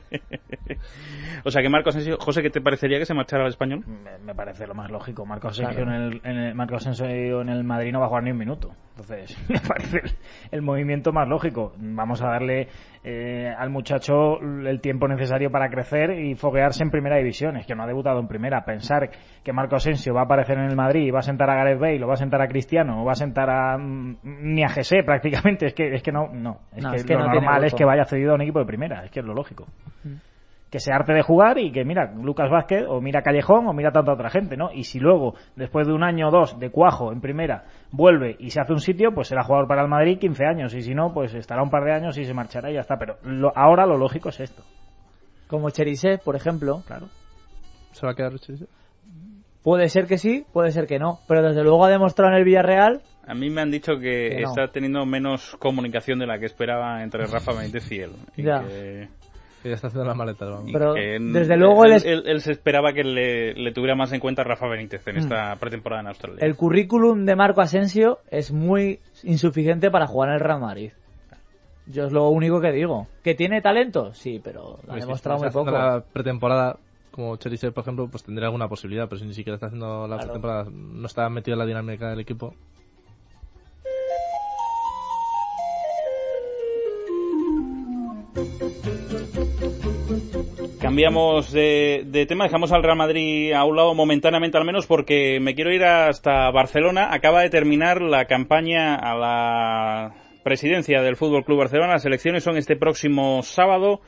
O 1.45 1.51
sea 1.51 1.61
que 1.61 1.67
Marcos 1.69 1.95
Asensio, 1.95 2.17
José, 2.19 2.41
¿qué 2.41 2.49
te 2.49 2.61
parecería 2.61 2.99
que 2.99 3.05
se 3.05 3.13
marchara 3.13 3.43
al 3.43 3.49
español? 3.49 3.83
Me, 3.85 4.17
me 4.25 4.33
parece 4.33 4.65
lo 4.65 4.73
más 4.75 4.89
lógico. 4.89 5.25
Marcos 5.25 5.59
Asensio 5.59 5.83
en, 5.83 5.89
el, 5.91 6.21
en 6.23 6.37
el- 6.37 6.55
Marcos 6.55 6.87
Asensio 6.87 7.41
en 7.41 7.49
el 7.49 7.63
Madrid 7.65 7.91
no 7.91 7.99
va 7.99 8.05
a 8.05 8.07
jugar 8.07 8.23
ni 8.23 8.31
un 8.31 8.37
minuto. 8.37 8.71
Entonces, 8.95 9.35
me 9.49 9.59
parece 9.59 9.97
el, 9.97 10.11
el 10.51 10.61
movimiento 10.61 11.11
más 11.11 11.27
lógico. 11.27 11.73
Vamos 11.77 12.21
a 12.21 12.27
darle 12.27 12.67
eh, 13.03 13.51
al 13.57 13.69
muchacho 13.69 14.39
el 14.39 14.79
tiempo 14.79 15.07
necesario 15.07 15.49
para 15.51 15.69
crecer 15.69 16.11
y 16.11 16.35
foguearse 16.35 16.83
en 16.83 16.91
primera 16.91 17.17
división. 17.17 17.57
Es 17.57 17.65
que 17.65 17.75
no 17.75 17.83
ha 17.83 17.87
debutado 17.87 18.19
en 18.19 18.27
primera. 18.27 18.63
Pensar 18.63 19.09
que 19.43 19.51
Marcos 19.51 19.83
Asensio 19.83 20.13
va 20.13 20.21
a 20.21 20.25
aparecer 20.25 20.57
en 20.59 20.65
el 20.65 20.75
Madrid 20.75 21.07
y 21.07 21.11
va 21.11 21.19
a 21.19 21.23
sentar 21.23 21.49
a 21.49 21.55
Gareth 21.55 21.79
Bale, 21.79 22.03
o 22.03 22.07
va 22.07 22.13
a 22.13 22.17
sentar 22.17 22.41
a 22.41 22.47
Cristiano, 22.47 23.01
o 23.01 23.05
va 23.05 23.13
a 23.13 23.15
sentar 23.15 23.49
a 23.49 23.77
mm, 23.77 24.17
ni 24.23 24.63
a 24.63 24.69
Jesse 24.69 25.01
prácticamente. 25.05 25.65
Es 25.65 25.73
que, 25.73 25.95
es 25.95 26.03
que 26.03 26.11
no, 26.11 26.27
no. 26.31 26.59
Es 26.75 26.83
No, 26.83 26.91
que 26.91 26.97
es 26.97 27.05
que 27.05 27.13
lo 27.15 27.27
no 27.27 27.33
normal 27.33 27.63
es 27.63 27.73
que 27.73 27.85
vaya 27.85 28.05
cedido 28.05 28.31
a 28.31 28.35
un 28.35 28.41
equipo 28.41 28.59
de 28.59 28.65
primera. 28.65 29.03
Es 29.03 29.11
que 29.11 29.19
es 29.21 29.25
lo 29.25 29.33
lógico 29.33 29.67
que 30.73 30.79
se 30.79 30.91
arte 30.91 31.13
de 31.13 31.21
jugar 31.21 31.59
y 31.59 31.71
que 31.71 31.85
mira 31.85 32.11
Lucas 32.19 32.49
Vázquez 32.49 32.85
o 32.89 32.99
mira 32.99 33.21
Callejón 33.21 33.67
o 33.67 33.73
mira 33.73 33.91
tanta 33.91 34.11
otra 34.13 34.31
gente, 34.31 34.57
¿no? 34.57 34.71
Y 34.73 34.85
si 34.85 34.99
luego, 34.99 35.35
después 35.55 35.85
de 35.85 35.93
un 35.93 36.01
año 36.03 36.29
o 36.29 36.31
dos 36.31 36.59
de 36.59 36.71
cuajo 36.71 37.11
en 37.13 37.21
primera, 37.21 37.65
vuelve 37.91 38.35
y 38.39 38.49
se 38.49 38.59
hace 38.59 38.73
un 38.73 38.79
sitio, 38.79 39.11
pues 39.13 39.27
será 39.27 39.43
jugador 39.43 39.67
para 39.67 39.83
el 39.83 39.87
Madrid 39.87 40.17
15 40.17 40.43
años 40.47 40.73
y 40.73 40.81
si 40.81 40.95
no, 40.95 41.13
pues 41.13 41.31
estará 41.35 41.61
un 41.61 41.69
par 41.69 41.83
de 41.83 41.93
años 41.93 42.17
y 42.17 42.25
se 42.25 42.33
marchará 42.33 42.71
y 42.71 42.73
ya 42.73 42.79
está. 42.79 42.97
Pero 42.97 43.17
lo- 43.21 43.53
ahora 43.55 43.85
lo 43.85 43.97
lógico 43.99 44.29
es 44.29 44.39
esto, 44.39 44.63
Como 45.47 45.69
Cherise, 45.69 46.17
por 46.17 46.35
ejemplo. 46.35 46.81
claro. 46.87 47.05
¿Se 47.91 48.03
va 48.03 48.13
a 48.13 48.15
quedar 48.15 48.33
Chelsea? 48.39 48.65
Puede 49.61 49.87
ser 49.89 50.07
que 50.07 50.17
sí, 50.17 50.43
puede 50.51 50.71
ser 50.71 50.87
que 50.87 50.97
no. 50.97 51.19
Pero 51.27 51.43
desde 51.43 51.63
luego 51.63 51.85
ha 51.85 51.89
demostrado 51.89 52.31
en 52.33 52.39
el 52.39 52.43
Villarreal. 52.43 53.01
A 53.27 53.33
mí 53.35 53.49
me 53.49 53.61
han 53.61 53.69
dicho 53.71 53.93
que, 53.99 54.29
Que 54.35 54.41
no. 54.41 54.49
está 54.49 54.67
teniendo 54.69 55.05
menos 55.05 55.55
comunicación 55.59 56.17
de 56.19 56.25
la 56.25 56.39
que 56.39 56.47
esperaba 56.47 57.01
entre 57.03 57.25
Rafa 57.27 57.53
Benítez 57.53 57.89
y 57.91 57.99
él. 57.99 58.11
Y 58.35 58.43
Ya. 58.43 58.61
que- 58.61 59.07
Que 59.63 59.69
ya 59.69 59.75
está 59.75 59.87
haciendo 59.87 60.05
las 60.05 60.17
maletas, 60.17 60.49
vamos. 60.49 60.69
Pero 60.73 60.93
desde 60.93 61.55
luego 61.57 61.85
él, 61.85 61.91
él 61.91 61.97
es- 61.97 62.05
él- 62.05 62.23
él 62.27 62.41
se 62.41 62.51
esperaba 62.51 62.91
que 62.93 63.03
le, 63.05 63.53
le 63.53 63.71
tuviera 63.71 63.95
más 63.95 64.11
en 64.11 64.19
cuenta 64.19 64.43
Rafa 64.43 64.67
Benítez 64.67 65.05
Mm. 65.07 65.09
en 65.11 65.17
esta 65.17 65.55
pretemporada 65.55 66.01
en 66.01 66.07
Australia. 66.09 66.37
El 66.41 66.55
currículum 66.57 67.23
de 67.25 67.35
Marco 67.37 67.61
Asensio 67.61 68.19
es 68.29 68.51
muy 68.51 68.99
insuficiente 69.23 69.89
para 69.89 70.05
jugar 70.05 70.29
en 70.29 70.35
el 70.35 70.41
Real 70.41 70.59
Madrid. 70.59 70.91
Yo 71.87 72.05
es 72.05 72.11
lo 72.13 72.29
único 72.29 72.61
que 72.61 72.71
digo. 72.71 73.07
¿Que 73.23 73.35
tiene 73.35 73.61
talento? 73.61 74.13
Sí, 74.13 74.39
pero 74.43 74.79
ha 74.83 74.85
Pues 74.87 74.95
si 74.95 74.99
demostrado 75.07 75.39
muy 75.39 75.47
está 75.47 75.59
haciendo 75.59 75.71
poco. 75.79 75.85
la 75.95 76.01
pretemporada 76.13 76.77
como 77.11 77.35
Chelsea, 77.37 77.71
por 77.71 77.83
ejemplo, 77.83 78.07
pues 78.09 78.23
tendría 78.23 78.47
alguna 78.47 78.67
posibilidad, 78.67 79.07
pero 79.07 79.19
si 79.19 79.25
ni 79.25 79.33
siquiera 79.33 79.55
está 79.55 79.67
haciendo 79.67 80.07
la 80.07 80.15
Claro. 80.15 80.23
pretemporada, 80.23 80.65
no 80.71 81.05
está 81.05 81.29
metido 81.29 81.53
en 81.55 81.59
la 81.59 81.65
dinámica 81.65 82.09
del 82.09 82.19
equipo. 82.19 82.53
Cambiamos 90.93 91.51
de, 91.51 92.03
de 92.05 92.27
tema, 92.27 92.43
dejamos 92.43 92.71
al 92.71 92.83
Real 92.83 92.95
Madrid 92.95 93.51
a 93.51 93.65
un 93.65 93.75
lado 93.75 93.95
momentáneamente 93.95 94.59
al 94.59 94.63
menos 94.63 94.85
porque 94.85 95.39
me 95.41 95.55
quiero 95.55 95.73
ir 95.73 95.83
hasta 95.83 96.51
Barcelona. 96.51 97.11
Acaba 97.11 97.41
de 97.41 97.49
terminar 97.49 97.99
la 97.99 98.25
campaña 98.25 98.93
a 98.93 99.15
la 99.15 100.13
presidencia 100.43 101.01
del 101.01 101.15
Fútbol 101.15 101.45
Club 101.45 101.57
Barcelona. 101.57 101.93
Las 101.93 102.05
elecciones 102.05 102.43
son 102.43 102.57
este 102.57 102.75
próximo 102.75 103.41
sábado. 103.41 104.01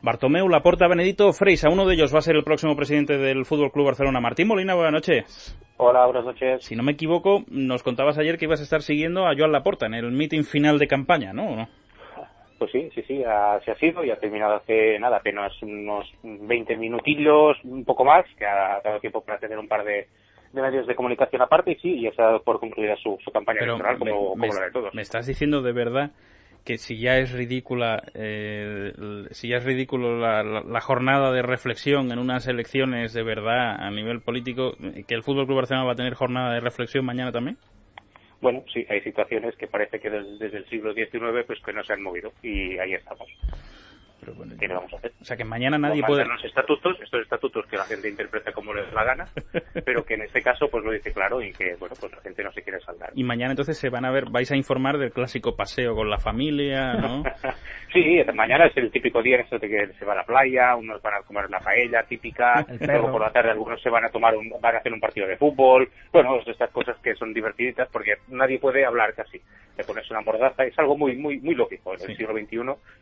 Bartomeu, 0.00 0.48
Laporta, 0.48 0.86
Benedito, 0.86 1.32
Freisa. 1.32 1.70
Uno 1.70 1.86
de 1.86 1.96
ellos 1.96 2.14
va 2.14 2.20
a 2.20 2.22
ser 2.22 2.36
el 2.36 2.44
próximo 2.44 2.76
presidente 2.76 3.18
del 3.18 3.44
Fútbol 3.44 3.72
Club 3.72 3.86
Barcelona. 3.86 4.20
Martín 4.20 4.46
Molina, 4.46 4.76
buenas 4.76 4.92
noches. 4.92 5.58
Hola, 5.76 6.04
buenas 6.04 6.24
noches. 6.24 6.64
Si 6.64 6.76
no 6.76 6.84
me 6.84 6.92
equivoco, 6.92 7.42
nos 7.48 7.82
contabas 7.82 8.16
ayer 8.16 8.38
que 8.38 8.44
ibas 8.44 8.60
a 8.60 8.62
estar 8.62 8.82
siguiendo 8.82 9.26
a 9.26 9.34
Joan 9.36 9.50
Laporta 9.50 9.86
en 9.86 9.94
el 9.94 10.12
meeting 10.12 10.44
final 10.44 10.78
de 10.78 10.86
campaña, 10.86 11.32
¿no? 11.32 11.66
Pues 12.58 12.72
sí, 12.72 12.90
sí, 12.94 13.02
sí, 13.06 13.22
así 13.24 13.70
ha 13.70 13.74
sido 13.76 14.04
y 14.04 14.10
ha 14.10 14.16
terminado 14.18 14.56
hace 14.56 14.98
nada, 14.98 15.18
apenas 15.18 15.52
unos 15.62 16.06
20 16.24 16.76
minutillos, 16.76 17.56
un 17.64 17.84
poco 17.84 18.04
más, 18.04 18.24
que 18.36 18.44
ha 18.46 18.80
dado 18.82 18.98
tiempo 19.00 19.20
para 19.22 19.38
tener 19.38 19.58
un 19.58 19.68
par 19.68 19.84
de, 19.84 20.08
de 20.52 20.62
medios 20.62 20.86
de 20.86 20.96
comunicación 20.96 21.40
aparte 21.42 21.72
y 21.72 21.76
sí, 21.76 22.00
ya 22.02 22.10
se 22.12 22.20
ha 22.22 22.26
dado 22.26 22.42
por 22.42 22.58
concluida 22.58 22.96
su, 22.96 23.16
su 23.24 23.30
campaña 23.30 23.60
Pero 23.60 23.74
electoral, 23.74 23.98
como, 23.98 24.34
me, 24.34 24.40
como 24.48 24.54
la 24.60 24.66
de 24.66 24.70
todos. 24.72 24.94
me 24.94 25.02
estás 25.02 25.26
diciendo 25.26 25.62
de 25.62 25.72
verdad 25.72 26.10
que 26.64 26.78
si 26.78 26.98
ya 27.00 27.16
es 27.18 27.32
ridícula, 27.32 28.02
eh, 28.14 28.92
si 29.30 29.48
ya 29.48 29.58
es 29.58 29.64
ridículo 29.64 30.18
la, 30.18 30.42
la- 30.42 30.62
la 30.62 30.80
jornada 30.80 31.30
de 31.32 31.42
reflexión 31.42 32.10
en 32.12 32.18
unas 32.18 32.46
elecciones 32.48 33.12
de 33.14 33.22
verdad 33.22 33.76
a 33.80 33.90
nivel 33.90 34.20
político, 34.20 34.72
que 35.06 35.14
el 35.14 35.22
Fútbol 35.22 35.46
Club 35.46 35.58
Barcelona 35.58 35.86
va 35.86 35.92
a 35.92 35.96
tener 35.96 36.14
jornada 36.14 36.52
de 36.54 36.60
reflexión 36.60 37.04
mañana 37.06 37.30
también. 37.32 37.56
Bueno, 38.40 38.64
sí, 38.72 38.86
hay 38.88 39.00
situaciones 39.02 39.56
que 39.56 39.68
parece 39.68 40.00
que 40.00 40.10
des- 40.10 40.38
desde, 40.38 40.58
el 40.58 40.68
siglo 40.68 40.94
XIX 40.94 41.44
pues 41.46 41.60
que 41.62 41.72
no 41.72 41.84
se 41.84 41.94
han 41.94 42.02
movido 42.02 42.34
y 42.42 42.78
ahí 42.78 42.94
estamos. 42.94 43.28
Pero 44.20 44.34
bueno, 44.34 44.54
¿Qué 44.58 44.66
le 44.68 44.74
vamos 44.74 44.92
a 44.92 44.96
hacer? 44.96 45.12
o 45.20 45.24
sea 45.24 45.36
que 45.36 45.44
mañana 45.44 45.78
nadie 45.78 46.02
puede. 46.02 46.24
los 46.24 46.44
estatutos, 46.44 47.00
estos 47.00 47.22
estatutos 47.22 47.66
que 47.66 47.76
la 47.76 47.84
gente 47.84 48.08
interpreta 48.08 48.52
como 48.52 48.74
les 48.74 48.86
da 48.88 48.94
la 48.94 49.04
gana, 49.04 49.24
pero 49.84 50.04
que 50.04 50.14
en 50.14 50.22
este 50.22 50.42
caso 50.42 50.68
pues 50.68 50.84
lo 50.84 50.90
dice 50.92 51.12
claro 51.12 51.40
y 51.42 51.52
que 51.52 51.76
bueno 51.78 51.94
pues 52.00 52.12
la 52.12 52.20
gente 52.20 52.42
no 52.42 52.52
se 52.52 52.62
quiere 52.62 52.80
saldar. 52.80 53.10
Y 53.14 53.24
mañana 53.24 53.52
entonces 53.52 53.78
se 53.78 53.90
van 53.90 54.04
a 54.04 54.10
ver, 54.10 54.24
vais 54.30 54.50
a 54.50 54.56
informar 54.56 54.98
del 54.98 55.12
clásico 55.12 55.54
paseo 55.56 55.94
con 55.94 56.10
la 56.10 56.18
familia, 56.18 56.94
¿no? 56.94 57.22
Sí, 57.92 58.20
mañana 58.34 58.66
es 58.66 58.76
el 58.76 58.90
típico 58.90 59.22
día 59.22 59.36
en 59.36 59.42
esto 59.44 59.58
de 59.58 59.66
que 59.66 59.86
se 59.98 60.04
va 60.04 60.12
a 60.12 60.16
la 60.16 60.24
playa, 60.24 60.76
unos 60.76 61.00
van 61.00 61.14
a 61.14 61.22
comer 61.22 61.46
una 61.46 61.58
paella 61.58 62.02
típica, 62.02 62.60
El 62.68 62.86
luego 62.86 63.10
por 63.12 63.22
la 63.22 63.30
tarde 63.30 63.50
algunos 63.50 63.80
se 63.80 63.88
van 63.88 64.04
a 64.04 64.10
tomar 64.10 64.36
un, 64.36 64.50
van 64.60 64.74
a 64.74 64.78
hacer 64.78 64.92
un 64.92 65.00
partido 65.00 65.26
de 65.26 65.38
fútbol, 65.38 65.88
bueno, 66.12 66.36
es 66.38 66.46
estas 66.48 66.70
cosas 66.70 66.98
que 66.98 67.14
son 67.14 67.32
divertiditas 67.32 67.88
porque 67.90 68.16
nadie 68.28 68.58
puede 68.58 68.84
hablar 68.84 69.14
casi, 69.14 69.40
de 69.74 69.84
ponerse 69.84 70.12
una 70.12 70.20
mordaza, 70.20 70.64
es 70.64 70.78
algo 70.78 70.98
muy 70.98 71.16
muy 71.16 71.38
muy 71.40 71.54
lógico 71.54 71.94
en 71.94 72.00
el 72.02 72.06
Sí. 72.08 72.16
siglo 72.16 72.34
XXI, 72.34 72.58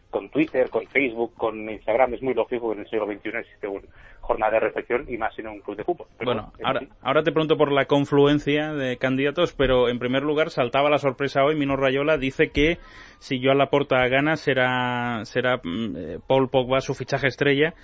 con 0.09 0.29
Twitter, 0.31 0.71
con 0.71 0.87
Facebook, 0.87 1.06
con 1.37 1.69
Instagram, 1.69 2.15
es 2.15 2.23
muy 2.23 2.35
lógico 2.35 2.69
que 2.69 2.75
en 2.75 2.81
el 2.81 2.91
siglo 2.91 3.07
XXI 3.07 3.39
existe 3.39 3.69
una 3.69 3.83
jornada 4.21 4.53
de 4.53 4.61
reflexión 4.61 5.05
y 5.09 5.17
más 5.17 5.39
en 5.39 5.49
un 5.49 5.61
club 5.61 5.77
de 5.77 5.85
fútbol. 5.85 6.07
Pero 6.19 6.33
Bueno, 6.33 6.53
ahora, 6.65 6.81
ahora 7.03 7.23
te 7.23 7.33
pregunto 7.33 7.57
por 7.57 7.73
la 7.73 7.85
confluencia 7.87 8.73
de 8.73 8.97
candidatos, 8.97 9.55
pero 9.55 9.89
en 9.89 9.99
primer 9.99 10.23
lugar 10.23 10.51
saltaba 10.51 10.91
la 10.91 10.99
sorpresa 10.99 11.45
hoy. 11.45 11.55
Mino 11.55 11.77
Rayola 11.77 12.19
dice 12.19 12.51
que 12.51 12.79
si 13.19 13.43
Joan 13.43 13.59
Laporta 13.59 14.07
gana 14.09 14.37
será, 14.37 15.25
será 15.25 15.59
mm, 15.63 15.97
eh, 15.97 16.19
Paul 16.27 16.49
Pogba 16.51 16.81
su 16.81 16.95
fichaje 16.95 17.29
estrella 17.29 17.75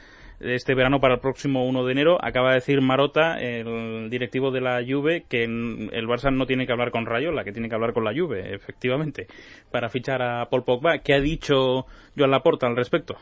este 0.43 0.75
verano 0.75 1.01
para 1.01 1.15
el 1.15 1.21
próximo 1.21 1.67
1 1.67 1.85
de 1.85 1.93
enero. 1.93 2.19
Acaba 2.21 2.51
de 2.51 2.57
decir 2.57 2.81
Marota, 2.81 3.41
el 3.41 4.11
directivo 4.11 4.51
de 4.51 4.61
la 4.61 4.83
Juve, 4.87 5.25
que 5.29 5.45
el 5.45 6.07
Barça 6.09 6.33
no 6.33 6.47
tiene 6.47 6.67
que 6.67 6.73
hablar 6.73 6.91
con 6.91 7.07
Rayola, 7.07 7.45
que 7.45 7.53
tiene 7.53 7.69
que 7.69 7.75
hablar 7.75 7.93
con 7.93 8.05
la 8.05 8.13
Juve, 8.13 8.55
efectivamente, 8.55 9.27
para 9.71 9.89
fichar 9.89 10.23
a 10.23 10.47
Paul 10.47 10.65
Pogba. 10.65 10.99
¿Qué 10.99 11.15
ha 11.15 11.21
dicho 11.21 11.87
Joan 12.17 12.31
Laporta 12.31 12.67
al 12.67 12.77
respecto? 12.77 13.17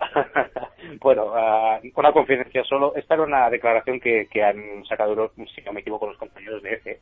bueno, 1.00 1.32
ah, 1.34 1.78
una 1.94 2.12
confidencia 2.12 2.64
solo. 2.64 2.94
Esta 2.96 3.14
era 3.14 3.22
una 3.22 3.50
declaración 3.50 4.00
que, 4.00 4.26
han 4.42 4.84
sacado, 4.86 5.32
si 5.54 5.62
no 5.62 5.72
me 5.72 5.80
equivoco, 5.80 6.06
los 6.06 6.18
compañeros 6.18 6.62
de 6.62 6.74
EFE, 6.74 7.00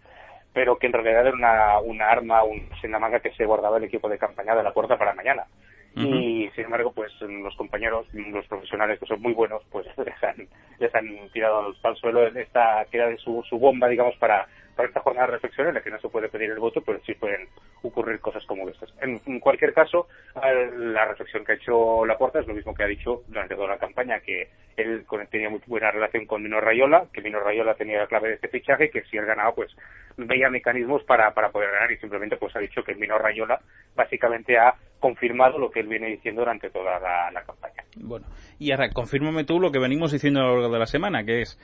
pero 0.52 0.76
que 0.76 0.86
en 0.86 0.92
realidad 0.92 1.26
era 1.26 1.34
una, 1.34 1.80
una 1.80 2.08
arma, 2.08 2.42
un 2.44 2.68
en 2.82 2.90
la 2.90 2.98
manga 2.98 3.20
que 3.20 3.32
se 3.32 3.44
guardaba 3.44 3.78
el 3.78 3.84
equipo 3.84 4.08
de 4.08 4.18
campaña 4.18 4.54
de 4.54 4.62
la 4.62 4.72
puerta 4.72 4.96
para 4.96 5.14
mañana. 5.14 5.44
Y 5.96 6.48
sin 6.54 6.64
embargo, 6.64 6.92
pues 6.92 7.12
los 7.20 7.56
compañeros, 7.56 8.06
los 8.12 8.46
profesionales 8.46 8.98
que 9.00 9.06
son 9.06 9.20
muy 9.20 9.32
buenos, 9.32 9.62
pues 9.70 9.86
les 9.98 10.22
han, 10.22 10.48
les 10.78 11.32
tirado 11.32 11.74
al, 11.82 11.96
suelo 11.96 12.26
esta, 12.26 12.86
que 12.90 12.98
era 12.98 13.16
su, 13.18 13.42
su 13.48 13.58
bomba, 13.58 13.88
digamos, 13.88 14.16
para, 14.16 14.46
para 14.74 14.88
esta 14.88 15.00
jornada 15.00 15.26
de 15.26 15.32
reflexión 15.32 15.68
en 15.68 15.74
la 15.74 15.80
que 15.80 15.90
no 15.90 16.00
se 16.00 16.08
puede 16.08 16.28
pedir 16.28 16.50
el 16.50 16.58
voto, 16.58 16.80
pero 16.80 17.00
sí 17.04 17.14
pueden 17.14 17.48
ocurrir 17.82 18.20
cosas 18.20 18.44
como 18.46 18.68
estas. 18.68 18.92
En, 19.00 19.40
cualquier 19.40 19.72
caso, 19.72 20.08
la 20.34 21.06
reflexión 21.06 21.44
que 21.44 21.52
ha 21.52 21.54
hecho 21.56 22.04
Laporta 22.06 22.40
es 22.40 22.46
lo 22.46 22.54
mismo 22.54 22.74
que 22.74 22.84
ha 22.84 22.86
dicho 22.86 23.22
durante 23.28 23.54
toda 23.54 23.68
la 23.68 23.78
campaña, 23.78 24.20
que 24.20 24.48
él 24.76 25.04
tenía 25.30 25.50
muy 25.50 25.60
buena 25.66 25.90
relación 25.90 26.26
con 26.26 26.42
Mino 26.42 26.60
Rayola, 26.60 27.06
que 27.12 27.20
Mino 27.20 27.40
Rayola 27.40 27.74
tenía 27.74 27.98
la 27.98 28.06
clave 28.06 28.28
de 28.28 28.34
este 28.34 28.48
fichaje, 28.48 28.90
que 28.90 29.02
si 29.02 29.16
él 29.16 29.26
ganaba, 29.26 29.54
pues 29.54 29.74
veía 30.16 30.50
mecanismos 30.50 31.02
para, 31.04 31.32
para 31.32 31.50
poder 31.50 31.70
ganar 31.70 31.90
y 31.92 31.98
simplemente 31.98 32.36
pues 32.36 32.54
ha 32.56 32.60
dicho 32.60 32.82
que 32.82 32.94
Mino 32.94 33.18
Rayola 33.18 33.60
básicamente 33.94 34.58
ha 34.58 34.74
confirmado 34.98 35.58
lo 35.58 35.70
que 35.70 35.80
él 35.80 35.88
viene 35.88 36.08
diciendo 36.08 36.42
durante 36.42 36.70
toda 36.70 36.98
la, 37.00 37.30
la 37.30 37.42
campaña. 37.42 37.84
Bueno, 37.96 38.26
y 38.58 38.70
ahora 38.72 38.90
confírmame 38.90 39.44
tú 39.44 39.58
lo 39.60 39.70
que 39.70 39.78
venimos 39.78 40.12
diciendo 40.12 40.40
a 40.40 40.44
lo 40.44 40.54
largo 40.56 40.72
de 40.72 40.78
la 40.78 40.86
semana, 40.86 41.24
que 41.24 41.40
es 41.42 41.58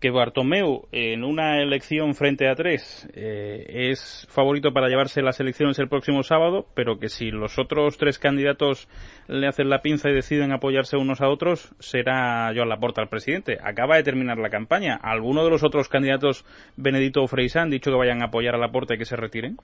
que 0.00 0.10
Bartomeu 0.10 0.88
en 0.92 1.24
una 1.24 1.60
elección 1.60 2.14
frente 2.14 2.48
a 2.48 2.54
tres 2.54 3.08
eh, 3.14 3.90
es 3.90 4.26
favorito 4.30 4.72
para 4.72 4.88
llevarse 4.88 5.20
las 5.20 5.40
elecciones 5.40 5.78
el 5.78 5.88
próximo 5.88 6.22
sábado, 6.22 6.66
pero 6.74 6.98
que 6.98 7.08
si 7.08 7.30
los 7.30 7.58
otros 7.58 7.98
tres 7.98 8.18
candidatos 8.18 8.88
le 9.28 9.46
hacen 9.46 9.68
la 9.68 9.82
pinza 9.82 10.08
y 10.08 10.14
deciden 10.14 10.52
apoyarse 10.52 10.96
unos 10.96 11.20
a 11.20 11.28
otros, 11.28 11.74
será 11.78 12.50
Joan 12.54 12.70
Laporta 12.70 13.02
el 13.02 13.08
presidente. 13.08 13.58
Acaba 13.62 13.96
de 13.96 14.02
terminar 14.02 14.38
la 14.38 14.48
campaña. 14.48 14.98
¿Alguno 15.02 15.44
de 15.44 15.50
los 15.50 15.62
otros 15.62 15.88
candidatos, 15.88 16.46
Benedito 16.76 17.22
o 17.22 17.28
Freisa, 17.28 17.60
han 17.60 17.70
dicho 17.70 17.90
que 17.90 17.98
vayan 17.98 18.22
a 18.22 18.26
apoyar 18.26 18.54
a 18.54 18.58
Laporta 18.58 18.94
y 18.94 18.98
que 18.98 19.04
se 19.04 19.16
retiren? 19.16 19.58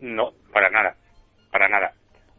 No, 0.00 0.32
para 0.52 0.70
nada. 0.70 0.96
para 1.50 1.68
nada. 1.68 1.92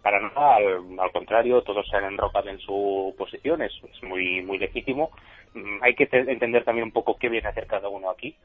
Para 0.05 0.19
nada, 0.19 0.57
al, 0.57 1.11
contrario, 1.11 1.63
todos 1.63 1.87
se 1.89 1.97
han 1.97 2.03
enrocado 2.03 2.47
en 2.47 2.59
su 2.59 3.15
posición, 3.17 3.63
es, 3.63 3.73
muy, 4.03 4.39
muy 4.43 4.59
legítimo. 4.59 5.09
Mm, 5.55 5.81
hay 5.81 5.95
que 5.95 6.07
entender 6.11 6.63
también 6.63 6.83
un 6.83 6.91
poco 6.91 7.17
qué 7.17 7.27
viene 7.27 7.47
a 7.47 7.49
hacer 7.49 7.65
cada 7.65 7.89
uno 7.89 8.11
aquí 8.11 8.35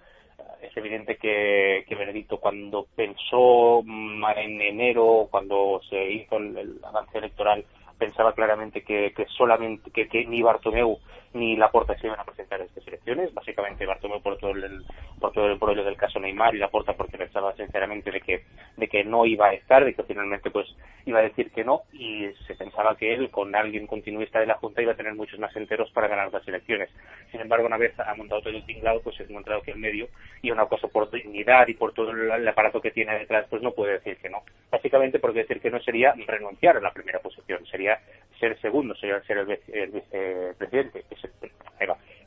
es 0.63 0.77
evidente 0.77 1.17
que, 1.17 1.85
que 1.87 1.95
Benedicto 1.95 2.39
cuando 2.39 2.87
pensó 2.95 3.83
mm, 3.85 4.25
en 4.37 4.61
enero, 4.61 5.29
cuando 5.31 5.81
se 5.89 6.13
hizo 6.13 6.37
el 6.39 6.81
avance 6.83 7.19
electoral, 7.19 7.65
pensaba 8.01 8.33
claramente 8.33 8.83
que, 8.83 9.13
que 9.15 9.27
solamente 9.27 9.91
que, 9.93 10.09
que, 10.09 10.27
ni 10.27 10.43
Bartomeu 10.43 10.99
ni 11.35 11.57
Laporta 11.57 11.97
se 11.97 12.09
iban 12.09 12.19
a 12.19 12.25
presentar 12.25 12.61
a 12.61 12.65
estas 12.65 12.85
elecciones. 12.89 13.33
Básicamente 13.33 13.87
Bartomeu 13.87 14.21
por 14.21 14.39
todo 14.39 14.51
el 14.51 14.85
por 15.21 15.33
todo 15.33 15.47
el 15.47 15.59
problema 15.59 15.85
del 15.85 15.97
caso 15.97 16.19
Neymar 16.19 16.55
y 16.55 16.59
Laporta 16.59 16.95
porque 16.95 17.19
pensaba 17.19 17.55
sinceramente 17.55 18.11
de 18.11 18.21
que 18.21 18.45
de 18.77 18.89
que 18.89 19.05
no 19.05 19.27
iba 19.27 19.47
a 19.49 19.53
estar, 19.53 19.85
de 19.85 19.95
que 19.95 20.03
finalmente 20.03 20.51
pues 20.51 20.67
iba 21.07 21.21
a 21.21 21.23
decir 21.23 21.51
que 21.51 21.65
no 21.65 21.83
y 21.93 22.27
se 22.47 22.55
pensaba 22.55 22.97
que 22.97 23.13
él 23.15 23.31
con 23.31 23.55
alguien 23.55 23.87
continuista 23.87 24.41
de 24.41 24.47
la 24.47 24.55
Junta 24.55 24.83
iba 24.83 24.93
a 24.93 24.97
tener 24.97 25.15
muchos 25.15 25.39
más 25.39 25.55
enteros 25.57 25.91
para 25.91 26.09
ganar 26.09 26.33
las 26.33 26.47
elecciones. 26.47 26.91
Sin 27.31 27.41
embargo, 27.41 27.67
una 27.67 27.77
vez 27.77 27.99
ha 27.99 28.15
montado 28.15 28.41
todo 28.41 28.55
el 28.55 28.65
tinglado, 28.65 29.01
pues 29.03 29.17
se 29.17 29.23
ha 29.23 29.27
encontrado 29.27 29.63
que 29.63 29.73
el 29.73 29.79
medio 29.79 30.09
y 30.43 30.51
una 30.51 30.67
cosa 30.67 30.89
por 30.89 31.11
dignidad 31.11 31.69
y 31.69 31.75
por 31.75 31.93
todo 31.93 32.11
el, 32.11 32.49
aparato 32.49 32.81
que 32.81 32.91
tiene 32.91 33.19
detrás, 33.19 33.47
pues 33.49 33.63
no 33.63 33.73
puede 33.73 33.95
decir 33.95 34.17
que 34.19 34.31
no. 34.31 34.43
Básicamente 34.71 35.19
porque 35.19 35.41
decir 35.41 35.61
que 35.61 35.71
no 35.71 35.81
sería 35.81 36.15
renunciar 36.27 36.77
a 36.77 36.81
la 36.81 36.93
primera 36.93 37.19
posición, 37.21 37.65
sería 37.67 37.90
ser 38.39 38.59
segundo, 38.61 38.95
sería 38.95 39.21
ser 39.23 39.39
el, 39.39 39.47
vicepresidente. 39.47 41.05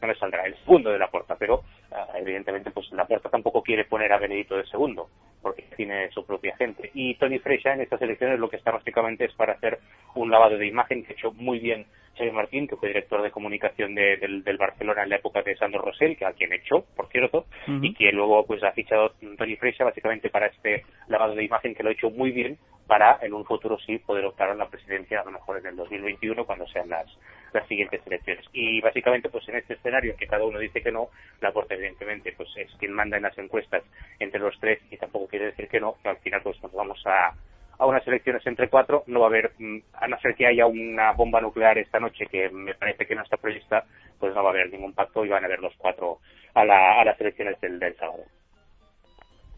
No 0.01 0.07
me 0.07 0.15
saldrá, 0.15 0.45
el 0.45 0.55
segundo 0.57 0.91
de 0.91 0.99
la 0.99 1.09
puerta, 1.09 1.37
pero 1.37 1.63
ah, 1.91 2.07
evidentemente 2.15 2.71
pues 2.71 2.91
la 2.91 3.07
puerta 3.07 3.29
tampoco 3.29 3.63
quiere 3.63 3.85
poner 3.85 4.11
a 4.11 4.17
Benedito 4.17 4.57
de 4.57 4.65
segundo, 4.65 5.09
porque 5.41 5.63
tiene 5.77 6.09
su 6.11 6.25
propia 6.25 6.55
gente. 6.57 6.91
Y 6.93 7.15
Tony 7.15 7.39
Freixa 7.39 7.73
en 7.73 7.81
estas 7.81 8.01
elecciones 8.01 8.39
lo 8.39 8.49
que 8.49 8.57
está 8.57 8.71
básicamente 8.71 9.25
es 9.25 9.33
para 9.33 9.53
hacer 9.53 9.79
un 10.15 10.29
lavado 10.29 10.57
de 10.57 10.67
imagen 10.67 11.03
que 11.03 11.13
ha 11.13 11.15
hecho 11.15 11.31
muy 11.31 11.59
bien 11.59 11.85
Xavier 12.15 12.33
Martín, 12.33 12.67
que 12.67 12.75
fue 12.75 12.89
director 12.89 13.21
de 13.21 13.31
comunicación 13.31 13.95
del, 13.95 14.57
Barcelona 14.57 15.03
en 15.03 15.09
la 15.09 15.15
época 15.17 15.41
de 15.41 15.55
Sandro 15.55 15.81
Rosell, 15.81 16.15
que 16.15 16.25
a 16.25 16.33
quien 16.33 16.53
echó, 16.53 16.85
por 16.95 17.07
cierto, 17.09 17.45
y 17.81 17.93
que 17.93 18.11
luego 18.11 18.45
pues 18.45 18.63
ha 18.63 18.71
fichado 18.71 19.13
Tony 19.37 19.55
Freixa 19.55 19.83
básicamente 19.83 20.29
para 20.29 20.47
este 20.47 20.85
lavado 21.07 21.35
de 21.35 21.43
imagen 21.43 21.73
que 21.73 21.83
lo 21.83 21.89
ha 21.89 21.93
hecho 21.93 22.09
muy 22.09 22.31
bien 22.31 22.57
para 22.87 23.17
en 23.21 23.33
un 23.33 23.45
futuro 23.45 23.77
sí 23.79 23.97
poder 23.99 24.25
optar 24.25 24.49
a 24.49 24.55
la 24.55 24.69
presidencia 24.69 25.21
a 25.21 25.25
lo 25.25 25.31
mejor 25.31 25.57
en 25.57 25.67
el 25.67 25.75
2021 25.75 26.45
cuando 26.45 26.67
sean 26.67 26.89
las, 26.89 27.07
las 27.53 27.67
siguientes 27.67 28.01
elecciones. 28.05 28.45
Y 28.53 28.81
básicamente 28.81 29.29
pues 29.29 29.47
en 29.49 29.55
este 29.55 29.75
escenario 29.75 30.11
en 30.11 30.17
que 30.17 30.27
cada 30.27 30.43
uno 30.43 30.59
dice 30.59 30.81
que 30.81 30.91
no, 30.91 31.09
la 31.41 31.51
Corte 31.51 31.75
evidentemente 31.75 32.33
pues 32.35 32.49
es 32.57 32.71
quien 32.77 32.93
manda 32.93 33.17
en 33.17 33.23
las 33.23 33.37
encuestas 33.37 33.83
entre 34.19 34.39
los 34.39 34.59
tres 34.59 34.79
y 34.91 34.97
tampoco 34.97 35.27
quiere 35.27 35.45
decir 35.45 35.67
que 35.67 35.79
no, 35.79 35.95
que 36.01 36.09
al 36.09 36.17
final 36.17 36.41
pues 36.43 36.61
nos 36.61 36.73
vamos 36.73 37.01
a 37.05 37.33
a 37.77 37.85
unas 37.85 38.05
elecciones 38.07 38.45
entre 38.45 38.69
cuatro, 38.69 39.03
no 39.07 39.19
va 39.19 39.27
a 39.27 39.29
haber, 39.29 39.51
mm, 39.57 39.79
a 39.93 40.07
no 40.07 40.19
ser 40.19 40.35
que 40.35 40.47
haya 40.47 40.65
una 40.65 41.13
bomba 41.13 41.41
nuclear 41.41 41.77
esta 41.77 41.99
noche, 41.99 42.25
que 42.27 42.49
me 42.49 42.75
parece 42.75 43.05
que 43.05 43.15
no 43.15 43.23
está 43.23 43.37
prevista, 43.37 43.85
pues 44.19 44.33
no 44.33 44.43
va 44.43 44.49
a 44.49 44.53
haber 44.53 44.71
ningún 44.71 44.93
pacto 44.93 45.25
y 45.25 45.29
van 45.29 45.43
a 45.43 45.47
haber 45.47 45.59
los 45.59 45.73
cuatro 45.77 46.19
a, 46.53 46.65
la, 46.65 47.01
a 47.01 47.05
las 47.05 47.19
elecciones 47.19 47.59
del, 47.61 47.79
del 47.79 47.95
sábado. 47.95 48.23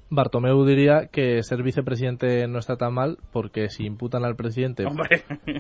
Bartomeu 0.10 0.63
diría 0.65 1.08
que 1.12 1.41
ser 1.41 1.63
vicepresidente 1.63 2.47
no 2.47 2.60
está 2.60 2.78
tan 2.78 2.93
mal 2.93 3.17
porque 3.34 3.69
si 3.69 3.86
imputan 3.86 4.23
al 4.23 4.36
presidente 4.36 4.86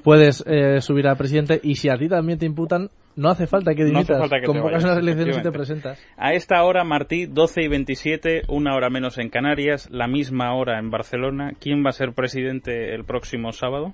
puedes 0.03 0.45
eh, 0.47 0.81
subir 0.81 1.07
al 1.07 1.17
presidente 1.17 1.59
y 1.63 1.75
si 1.75 1.89
a 1.89 1.97
ti 1.97 2.07
también 2.07 2.37
te 2.37 2.45
imputan 2.45 2.89
no 3.15 3.29
hace 3.29 3.47
falta 3.47 3.73
que 3.73 3.85
dimitas, 3.85 4.19
no 4.19 4.41
convocas 4.45 4.83
unas 4.83 4.97
elecciones 4.97 5.37
y 5.37 5.41
te 5.41 5.51
presentas. 5.51 6.05
A 6.17 6.33
esta 6.33 6.63
hora, 6.63 6.83
Martí, 6.83 7.25
12 7.25 7.63
y 7.63 7.67
27, 7.67 8.41
una 8.49 8.75
hora 8.75 8.89
menos 8.89 9.17
en 9.17 9.29
Canarias, 9.29 9.89
la 9.89 10.07
misma 10.07 10.53
hora 10.53 10.79
en 10.79 10.89
Barcelona. 10.89 11.53
¿Quién 11.59 11.83
va 11.85 11.89
a 11.89 11.93
ser 11.93 12.13
presidente 12.13 12.93
el 12.93 13.05
próximo 13.05 13.51
sábado? 13.53 13.93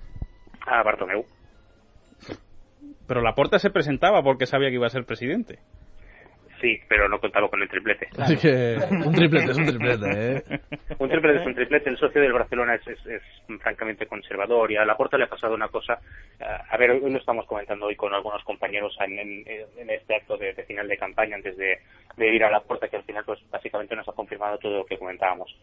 A 0.66 0.84
Bartomeu. 0.84 1.26
Pero 3.08 3.22
la 3.22 3.30
Laporta 3.30 3.60
se 3.60 3.70
presentaba 3.70 4.24
porque 4.24 4.46
sabía 4.46 4.70
que 4.70 4.76
iba 4.76 4.88
a 4.88 4.92
ser 4.92 5.06
presidente. 5.06 5.60
Sí, 6.62 6.80
pero 6.88 7.10
no 7.10 7.20
contaba 7.20 7.50
con 7.50 7.60
el 7.60 7.68
triplete. 7.68 8.08
Así 8.20 8.38
que 8.38 8.78
un 8.92 9.12
triplete 9.14 9.52
es 9.52 9.58
un 9.58 9.66
triplete, 9.66 10.06
¿eh? 10.12 10.60
un 11.00 11.10
triplete 11.10 11.40
es 11.40 11.48
un 11.48 11.56
triplete. 11.56 11.90
El 11.90 11.98
socio 11.98 12.22
del 12.22 12.34
Barcelona 12.34 12.76
es, 12.76 12.88
es, 12.88 13.22
francamente 13.60 14.06
conservador 14.06 14.72
y 14.72 14.76
a 14.76 14.82
la 14.82 14.88
Laporta 14.88 15.18
le 15.18 15.24
ha 15.24 15.28
pasado 15.28 15.56
una 15.56 15.70
cosa. 15.70 16.00
a 16.40 16.78
ver, 16.78 16.92
hoy 16.92 17.12
lo 17.12 17.18
estamos 17.18 17.48
comentando 17.48 17.88
hoy 17.88 17.96
con 17.96 18.14
algunos 18.14 18.44
compañeros 18.44 18.96
en, 19.02 19.18
en, 19.20 19.90
este 19.90 20.16
acto 20.16 20.38
de, 20.38 20.54
final 20.66 20.88
de 20.88 20.98
campaña 20.98 21.36
antes 21.36 21.58
de, 21.58 21.80
de, 22.16 22.36
ir 22.36 22.44
a 22.44 22.52
la 22.52 22.60
puerta 22.60 22.88
que 22.88 22.98
al 22.98 23.04
final 23.04 23.24
pues 23.26 23.40
básicamente 23.50 23.96
nos 23.96 24.08
ha 24.08 24.14
confirmado 24.14 24.60
todo 24.60 24.78
lo 24.80 24.86
que 24.86 25.00
comentábamos. 25.00 25.56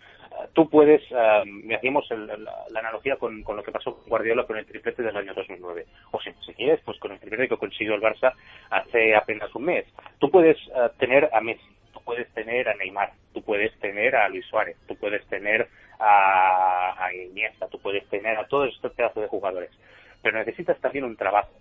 tú 0.53 0.69
puedes, 0.69 1.03
me 1.47 1.77
hacíamos 1.77 2.07
la, 2.11 2.81
analogía 2.81 3.17
con, 3.17 3.43
con, 3.45 3.57
lo 3.57 3.63
que 3.63 3.71
pasó 3.71 3.95
con 3.95 4.09
Guardiola 4.09 4.45
con 4.45 4.59
el 4.59 4.67
triplete 4.67 5.03
del 5.03 5.17
año 5.17 5.33
2009. 5.33 5.87
O 6.11 6.21
si, 6.21 6.33
si 6.45 6.53
quieres, 6.55 6.81
pues 6.85 6.99
con 6.99 7.13
el 7.13 7.21
triplete 7.21 7.49
que 7.49 7.57
consiguió 7.57 7.95
el 7.95 8.03
Barça 8.03 8.33
hace 8.71 9.15
apenas 9.15 9.55
un 9.55 9.65
mes. 9.65 9.87
Tú 10.19 10.29
puedes 10.31 10.59
tener 10.93 11.29
a 11.33 11.41
Messi, 11.41 11.77
tú 11.93 12.01
puedes 12.05 12.29
tener 12.35 12.69
a 12.69 12.75
Neymar, 12.75 13.13
tú 13.33 13.43
puedes 13.43 13.77
tener 13.81 14.17
a 14.17 14.29
Luis 14.29 14.47
Suárez, 14.47 14.77
tú 14.87 14.97
puedes 14.97 15.25
tener 15.27 15.69
a, 15.99 17.11
Iniesta, 17.13 17.69
tú 17.69 17.79
puedes 17.81 18.07
tener 18.09 18.37
a 18.39 18.47
todos 18.47 18.73
estos 18.75 18.93
pedazos 18.93 19.23
de 19.23 19.29
jugadores, 19.29 19.71
pero 20.23 20.39
necesitas 20.39 20.79
también 20.81 21.05
un 21.05 21.17
trabajo. 21.17 21.53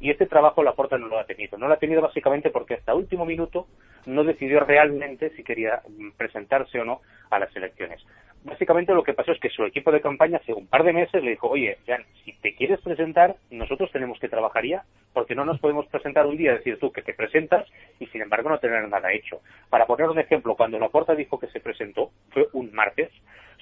Y 0.00 0.10
este 0.10 0.26
trabajo 0.26 0.62
la 0.62 0.70
Laporta 0.70 0.96
no 0.96 1.08
lo 1.08 1.18
ha 1.18 1.24
tenido. 1.24 1.58
No 1.58 1.68
lo 1.68 1.74
ha 1.74 1.78
tenido 1.78 2.00
básicamente 2.00 2.48
porque 2.48 2.74
hasta 2.74 2.94
último 2.94 3.26
minuto 3.26 3.66
no 4.06 4.24
decidió 4.24 4.60
realmente 4.60 5.28
si 5.36 5.44
quería 5.44 5.82
presentarse 6.16 6.80
o 6.80 6.86
no 6.86 7.02
a 7.28 7.38
las 7.38 7.54
elecciones 7.54 8.02
básicamente 8.44 8.94
lo 8.94 9.02
que 9.02 9.14
pasó 9.14 9.32
es 9.32 9.40
que 9.40 9.50
su 9.50 9.64
equipo 9.64 9.92
de 9.92 10.00
campaña 10.00 10.38
hace 10.38 10.52
un 10.52 10.66
par 10.66 10.84
de 10.84 10.92
meses 10.92 11.22
le 11.22 11.30
dijo, 11.30 11.48
oye, 11.48 11.78
Jan, 11.86 12.04
si 12.24 12.32
te 12.34 12.54
quieres 12.54 12.80
presentar, 12.80 13.36
nosotros 13.50 13.90
tenemos 13.92 14.18
que 14.18 14.28
trabajar 14.28 14.64
ya, 14.64 14.84
porque 15.12 15.34
no 15.34 15.44
nos 15.44 15.60
podemos 15.60 15.86
presentar 15.86 16.26
un 16.26 16.36
día, 16.36 16.52
decir 16.52 16.78
tú 16.78 16.90
que 16.90 17.02
te 17.02 17.14
presentas 17.14 17.66
y 17.98 18.06
sin 18.06 18.22
embargo 18.22 18.48
no 18.48 18.58
tener 18.58 18.88
nada 18.88 19.12
hecho. 19.12 19.40
Para 19.68 19.86
poner 19.86 20.08
un 20.08 20.18
ejemplo, 20.18 20.56
cuando 20.56 20.78
Laporta 20.78 21.14
dijo 21.14 21.38
que 21.38 21.48
se 21.48 21.60
presentó, 21.60 22.10
fue 22.30 22.46
un 22.52 22.72
martes, 22.72 23.10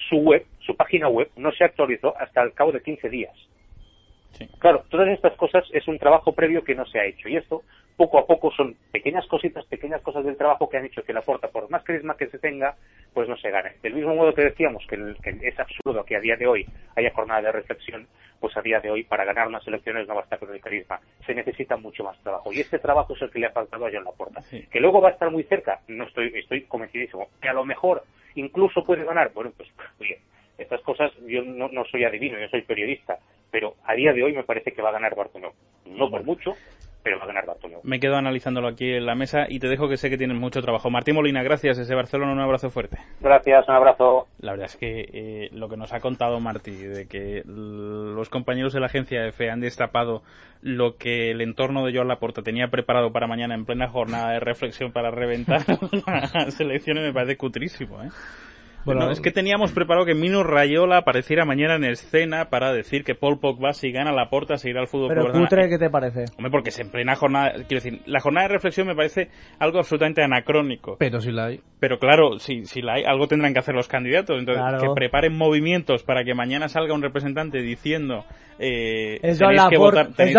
su 0.09 0.17
web, 0.17 0.45
su 0.59 0.75
página 0.75 1.09
web, 1.09 1.29
no 1.35 1.51
se 1.51 1.63
actualizó 1.63 2.15
hasta 2.17 2.41
el 2.41 2.53
cabo 2.53 2.71
de 2.71 2.81
15 2.81 3.09
días. 3.09 3.33
Claro, 4.59 4.85
todas 4.89 5.09
estas 5.09 5.35
cosas 5.35 5.65
es 5.73 5.87
un 5.87 5.97
trabajo 5.97 6.33
previo 6.33 6.63
que 6.63 6.75
no 6.75 6.85
se 6.85 6.99
ha 6.99 7.05
hecho 7.05 7.27
y 7.27 7.35
esto 7.35 7.63
poco 7.99 8.17
a 8.17 8.25
poco 8.25 8.49
son 8.51 8.77
pequeñas 8.93 9.27
cositas, 9.27 9.65
pequeñas 9.65 10.01
cosas 10.01 10.23
del 10.23 10.37
trabajo 10.37 10.69
que 10.69 10.77
han 10.77 10.85
hecho 10.85 11.03
que 11.03 11.11
la 11.11 11.21
porta, 11.21 11.49
por 11.49 11.69
más 11.69 11.83
carisma 11.83 12.15
que 12.15 12.27
se 12.27 12.39
tenga, 12.39 12.77
pues 13.13 13.27
no 13.27 13.35
se 13.35 13.51
gane. 13.51 13.73
Del 13.83 13.93
mismo 13.93 14.15
modo 14.15 14.33
que 14.33 14.43
decíamos 14.43 14.85
que, 14.87 14.95
es 15.41 15.59
absurdo 15.59 16.05
que 16.05 16.15
a 16.15 16.21
día 16.21 16.37
de 16.37 16.47
hoy 16.47 16.65
haya 16.95 17.11
jornada 17.13 17.41
de 17.41 17.51
reflexión, 17.51 18.07
pues 18.39 18.55
a 18.55 18.61
día 18.61 18.79
de 18.79 18.89
hoy 18.89 19.03
para 19.03 19.25
ganar 19.25 19.49
unas 19.49 19.67
elecciones 19.67 20.07
no 20.07 20.15
basta 20.15 20.37
con 20.37 20.49
el 20.53 20.61
carisma, 20.61 20.97
se 21.25 21.35
necesita 21.35 21.75
mucho 21.75 22.05
más 22.05 22.17
trabajo. 22.23 22.53
Y 22.53 22.61
este 22.61 22.79
trabajo 22.79 23.15
es 23.15 23.21
el 23.21 23.31
que 23.31 23.39
le 23.39 23.47
ha 23.47 23.51
faltado 23.51 23.85
a 23.85 23.91
John 23.91 24.05
Laporta. 24.05 24.41
Que 24.71 24.79
luego 24.79 25.01
va 25.01 25.09
a 25.09 25.11
estar 25.11 25.29
muy 25.29 25.43
cerca, 25.43 25.81
no 25.89 26.05
estoy, 26.05 26.31
estoy 26.35 26.61
convencidísimo, 26.61 27.27
que 27.41 27.49
a 27.49 27.53
lo 27.53 27.65
mejor 27.65 28.03
incluso 28.35 28.81
puede 28.85 29.03
ganar, 29.03 29.33
bueno, 29.33 29.51
pues 29.57 29.67
oye, 29.99 30.19
estas 30.57 30.79
cosas 30.83 31.11
yo 31.27 31.43
no, 31.43 31.67
no 31.67 31.83
soy 31.83 32.05
adivino, 32.05 32.39
yo 32.39 32.47
soy 32.47 32.61
periodista, 32.61 33.19
pero 33.51 33.75
a 33.83 33.93
día 33.93 34.13
de 34.13 34.23
hoy 34.23 34.31
me 34.31 34.43
parece 34.43 34.71
que 34.71 34.81
va 34.81 34.87
a 34.87 34.93
ganar 34.93 35.15
Bartomeu. 35.15 35.51
No 35.85 36.09
por 36.09 36.23
mucho, 36.23 36.53
pero 37.09 37.17
va 37.17 37.23
a 37.23 37.27
ganar 37.27 37.45
Bartomeu. 37.47 37.79
Me 37.83 37.99
quedo 37.99 38.17
analizándolo 38.17 38.67
aquí 38.67 38.93
en 38.93 39.07
la 39.07 39.15
mesa 39.15 39.47
y 39.49 39.57
te 39.57 39.67
dejo 39.67 39.89
que 39.89 39.97
sé 39.97 40.11
que 40.11 40.17
tienes 40.17 40.37
mucho 40.37 40.61
trabajo. 40.61 40.91
Martín 40.91 41.15
Molina, 41.15 41.41
gracias. 41.41 41.79
Ese 41.79 41.95
Barcelona, 41.95 42.33
un 42.33 42.39
abrazo 42.39 42.69
fuerte. 42.69 42.97
Gracias, 43.19 43.67
un 43.67 43.73
abrazo. 43.73 44.27
La 44.39 44.51
verdad 44.51 44.67
es 44.67 44.77
que 44.77 45.09
eh, 45.11 45.49
lo 45.51 45.69
que 45.69 45.77
nos 45.77 45.91
ha 45.91 46.01
contado 46.01 46.39
Martí, 46.39 46.75
de 46.75 47.07
que 47.07 47.41
los 47.45 48.29
compañeros 48.29 48.73
de 48.73 48.79
la 48.79 48.85
agencia 48.85 49.25
EFE 49.25 49.49
han 49.49 49.59
destapado 49.59 50.21
lo 50.61 50.97
que 50.97 51.31
el 51.31 51.41
entorno 51.41 51.83
de 51.83 51.95
Joan 51.95 52.09
Laporta 52.09 52.43
tenía 52.43 52.67
preparado 52.67 53.11
para 53.11 53.25
mañana 53.25 53.55
en 53.55 53.65
plena 53.65 53.89
jornada 53.89 54.33
de 54.33 54.39
reflexión 54.39 54.91
para 54.91 55.09
reventar 55.09 55.61
las 56.05 56.59
elecciones, 56.59 57.03
me 57.03 57.13
parece 57.13 57.37
cutrísimo, 57.37 58.03
¿eh? 58.03 58.09
Bueno, 58.85 59.11
es 59.11 59.21
que 59.21 59.31
teníamos 59.31 59.71
preparado 59.71 60.05
que 60.05 60.15
Mino 60.15 60.43
Rayola 60.43 60.97
apareciera 60.97 61.45
mañana 61.45 61.75
en 61.75 61.83
escena 61.85 62.49
para 62.49 62.71
decir 62.73 63.03
que 63.03 63.15
Paul 63.15 63.39
Pogba 63.39 63.73
si 63.73 63.91
gana 63.91 64.11
la 64.11 64.29
porta 64.29 64.57
seguirá 64.57 64.81
al 64.81 64.87
fútbol. 64.87 65.09
Pero 65.09 65.31
cutre, 65.31 65.69
¿qué 65.69 65.77
te 65.77 65.89
parece? 65.89 66.25
Hombre, 66.37 66.51
porque 66.51 66.71
se 66.71 66.81
en 66.81 66.91
plena 66.91 67.15
jornada, 67.15 67.51
quiero 67.67 67.83
decir, 67.83 68.01
la 68.05 68.19
jornada 68.19 68.47
de 68.47 68.53
reflexión 68.53 68.87
me 68.87 68.95
parece 68.95 69.29
algo 69.59 69.79
absolutamente 69.79 70.23
anacrónico. 70.23 70.95
Pero 70.97 71.19
si 71.19 71.31
la 71.31 71.45
hay. 71.45 71.61
Pero 71.79 71.99
claro, 71.99 72.39
si, 72.39 72.65
si 72.65 72.81
la 72.81 72.93
hay, 72.93 73.03
algo 73.03 73.27
tendrán 73.27 73.53
que 73.53 73.59
hacer 73.59 73.75
los 73.75 73.87
candidatos. 73.87 74.39
Entonces, 74.39 74.63
que 74.81 74.87
preparen 74.93 75.37
movimientos 75.37 76.03
para 76.03 76.23
que 76.23 76.33
mañana 76.33 76.67
salga 76.67 76.93
un 76.93 77.01
representante 77.01 77.61
diciendo 77.61 78.25
eh, 78.61 79.19
eso 79.21 79.45
a 79.45 79.53
la, 79.53 79.69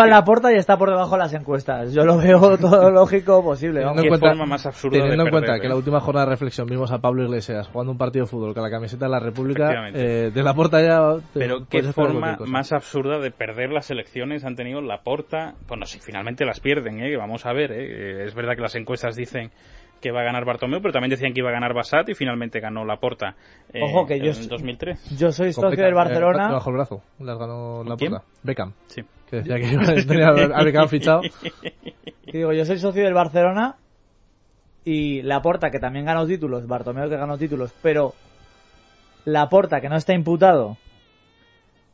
la 0.07 0.25
puerta 0.25 0.53
y 0.53 0.57
está 0.57 0.77
por 0.77 0.91
debajo 0.91 1.13
de 1.13 1.19
las 1.19 1.33
encuestas. 1.33 1.95
Yo 1.95 2.05
lo 2.05 2.19
veo 2.19 2.59
todo 2.61 2.91
lógico 2.91 3.43
posible. 3.43 3.81
Teniendo, 3.81 4.03
en 4.03 4.09
cuenta, 4.09 4.29
forma 4.29 4.45
más 4.45 4.67
absurda 4.67 4.99
teniendo 4.99 5.25
en 5.25 5.31
cuenta 5.31 5.59
que 5.59 5.69
la 5.69 5.77
última 5.77 6.01
jornada 6.01 6.27
de 6.27 6.33
reflexión 6.33 6.67
vimos 6.67 6.93
a 6.93 6.99
Pablo 6.99 7.25
Iglesias 7.25 7.69
jugando 7.69 7.93
un 7.93 7.99
partido 7.99 8.27
fútbol 8.31 8.55
con 8.55 8.63
la 8.63 8.71
camiseta 8.71 9.05
de 9.07 9.11
la 9.11 9.21
República, 9.21 9.89
eh, 9.93 10.31
de 10.33 10.43
la 10.43 10.55
puerta 10.55 10.81
ya... 10.81 11.23
Pero 11.35 11.67
qué 11.69 11.83
forma 11.83 12.39
más 12.47 12.73
absurda 12.73 13.19
de 13.19 13.31
perder 13.31 13.71
las 13.71 13.91
elecciones 13.91 14.45
han 14.45 14.57
tenido 14.57 14.81
la 14.81 15.03
porta. 15.03 15.55
Bueno, 15.69 15.85
si 15.87 15.99
finalmente 16.01 16.45
las 16.45 16.61
pierden, 16.61 17.01
¿eh? 17.01 17.17
vamos 17.17 17.45
a 17.45 17.53
ver. 17.53 17.73
¿eh? 17.73 18.25
Es 18.25 18.35
verdad 18.35 18.55
que 18.55 18.63
las 18.63 18.75
encuestas 18.77 19.17
dicen 19.17 19.51
que 20.01 20.11
va 20.13 20.21
a 20.21 20.25
ganar 20.25 20.45
Bartomeu, 20.45 20.81
pero 20.81 20.93
también 20.93 21.11
decían 21.11 21.33
que 21.33 21.41
iba 21.41 21.51
a 21.51 21.53
ganar 21.53 21.75
Basat 21.75 22.09
y 22.09 22.15
finalmente 22.15 22.59
ganó 22.61 22.85
Laporta 22.85 23.35
eh, 23.73 23.81
Ojo, 23.83 24.07
que 24.07 24.19
yo 24.19 24.33
en 24.33 24.49
2003. 24.49 25.19
Yo 25.19 25.31
soy 25.31 25.53
socio 25.53 25.71
Beckham, 25.71 25.85
del 25.85 25.95
Barcelona. 25.95 26.49
eh, 26.49 26.53
bajo 26.53 26.71
el 26.71 26.77
brazo. 26.77 27.03
Las 27.19 27.39
ganó 27.39 27.85
la 27.85 27.97
¿Quién? 27.97 28.13
puerta. 28.13 28.27
Beckham. 28.43 28.73
Sí. 28.87 29.03
Que 29.29 29.37
decía 29.37 29.57
que 29.57 29.67
iba 29.67 29.83
a 29.83 29.95
tener 29.95 30.53
a 30.55 30.65
Beckham 30.65 30.89
fichado. 30.89 31.21
Y 32.33 32.39
digo, 32.39 32.53
yo 32.53 32.65
soy 32.65 32.79
socio 32.79 33.03
del 33.03 33.13
Barcelona 33.15 33.75
y 34.85 35.23
Laporta, 35.23 35.71
que 35.71 35.79
también 35.79 36.05
ganó 36.07 36.27
títulos, 36.27 36.67
Bartomeu 36.67 37.09
que 37.09 37.17
ganó 37.17 37.37
títulos, 37.39 37.75
pero 37.83 38.15
Laporta, 39.25 39.81
que 39.81 39.89
no 39.89 39.97
está 39.97 40.15
imputado, 40.15 40.77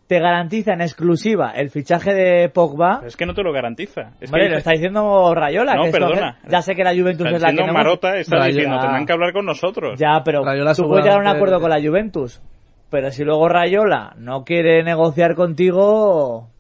te 0.07 0.21
garantiza 0.21 0.73
en 0.73 0.81
exclusiva 0.83 1.51
el 1.51 1.71
fichaje 1.71 2.15
de 2.15 2.49
Pogba. 2.49 2.99
Pero 2.99 3.09
es 3.09 3.17
que 3.17 3.27
no 3.27 3.35
te 3.35 3.43
lo 3.43 3.53
garantiza. 3.53 4.13
Es 4.21 4.31
Vale, 4.31 4.45
que 4.45 4.51
lo 4.51 4.59
está 4.59 4.71
diciendo 4.71 5.35
Rayola. 5.35 5.75
No, 5.75 5.85
que 5.85 5.91
perdona. 5.91 6.39
Ya 6.49 6.63
sé 6.63 6.75
que 6.77 6.85
la 6.85 6.95
Juventus 6.95 7.27
está 7.27 7.37
es 7.37 7.43
la 7.43 7.49
que 7.49 7.53
diciendo 7.53 7.73
no... 7.73 7.79
Marota, 7.79 8.17
está 8.17 8.45
diciendo, 8.45 8.77
Ya. 8.77 8.83
tendrán 8.83 9.07
que 9.07 9.13
hablar 9.13 9.33
con 9.33 9.47
nosotros. 9.47 9.99
Ya, 9.99 10.23
pero 10.25 10.45
Rayola 10.45 10.75
tú 10.75 10.85
puedes 10.87 11.05
llegar 11.05 11.19
a 11.19 11.23
un 11.23 11.27
acuerdo 11.29 11.61
con 11.61 11.71
la 11.71 11.81
Juventus. 11.81 12.41
Pero 12.89 13.11
si 13.11 13.25
luego 13.25 13.49
Rayola 13.49 14.15
no 14.17 14.45
quiere 14.45 14.85
negociar 14.85 15.35
contigo, 15.35 16.51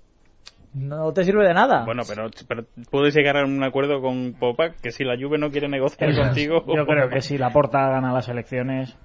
no 0.77 1.12
te 1.12 1.25
sirve 1.25 1.47
de 1.47 1.55
nada. 1.55 1.85
Bueno, 1.85 2.03
pero, 2.07 2.29
pero 2.47 2.65
puedes 2.91 3.15
llegar 3.15 3.39
a 3.39 3.45
un 3.45 3.62
acuerdo 3.65 4.01
con 4.03 4.35
Popa 4.39 4.73
que 4.83 4.91
si 4.91 5.05
la 5.05 5.17
Juve 5.19 5.39
no 5.39 5.51
quiere 5.51 5.69
negociar 5.69 6.15
contigo... 6.15 6.62
Yo 6.67 6.87
creo 6.87 7.09
que 7.09 7.23
si 7.23 7.39
Laporta 7.39 7.89
gana 7.89 8.12
las 8.12 8.29
elecciones, 8.29 8.97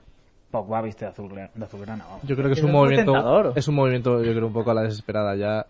Pogba 0.52 0.82
viste 0.82 1.06
de, 1.06 1.12
azul, 1.12 1.30
de 1.34 1.64
azulgrana. 1.66 2.04
vamos. 2.06 2.24
Yo 2.24 2.36
creo 2.36 2.48
que 2.48 2.54
es 2.54 2.64
un 2.64 2.72
movimiento. 2.74 3.14
tentador. 3.14 3.54
Es 3.56 3.68
un 3.70 3.76
movimiento, 3.76 4.22
yo 4.22 4.34
creo, 4.34 4.48
un 4.48 4.54
poco 4.54 4.72
a 4.72 4.74
la 4.74 4.82
desesperada 4.84 5.36
ya. 5.36 5.66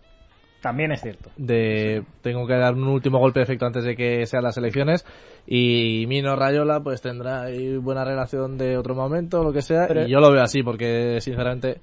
También 0.60 0.92
es 0.92 1.00
cierto. 1.00 1.30
de 1.36 2.04
tengo 2.20 2.46
que 2.46 2.54
dar 2.54 2.74
un 2.74 2.86
último 2.86 3.18
golpe 3.18 3.40
de 3.40 3.44
efecto 3.44 3.66
antes 3.66 3.82
de 3.84 3.96
que 3.96 4.26
sean 4.26 4.44
las 4.44 4.56
elecciones 4.56 5.04
y 5.44 6.04
Mino 6.06 6.36
Rayola 6.36 6.78
pues 6.78 7.02
tendrá 7.02 7.42
ahí 7.42 7.76
buena 7.78 8.04
relación 8.04 8.58
de 8.58 8.76
otro 8.78 8.94
momento 8.94 9.42
lo 9.42 9.52
que 9.52 9.60
sea 9.62 9.88
Pero- 9.88 10.06
y 10.06 10.10
yo 10.12 10.20
lo 10.20 10.30
veo 10.30 10.40
así 10.40 10.62
porque 10.62 11.20
sinceramente 11.20 11.80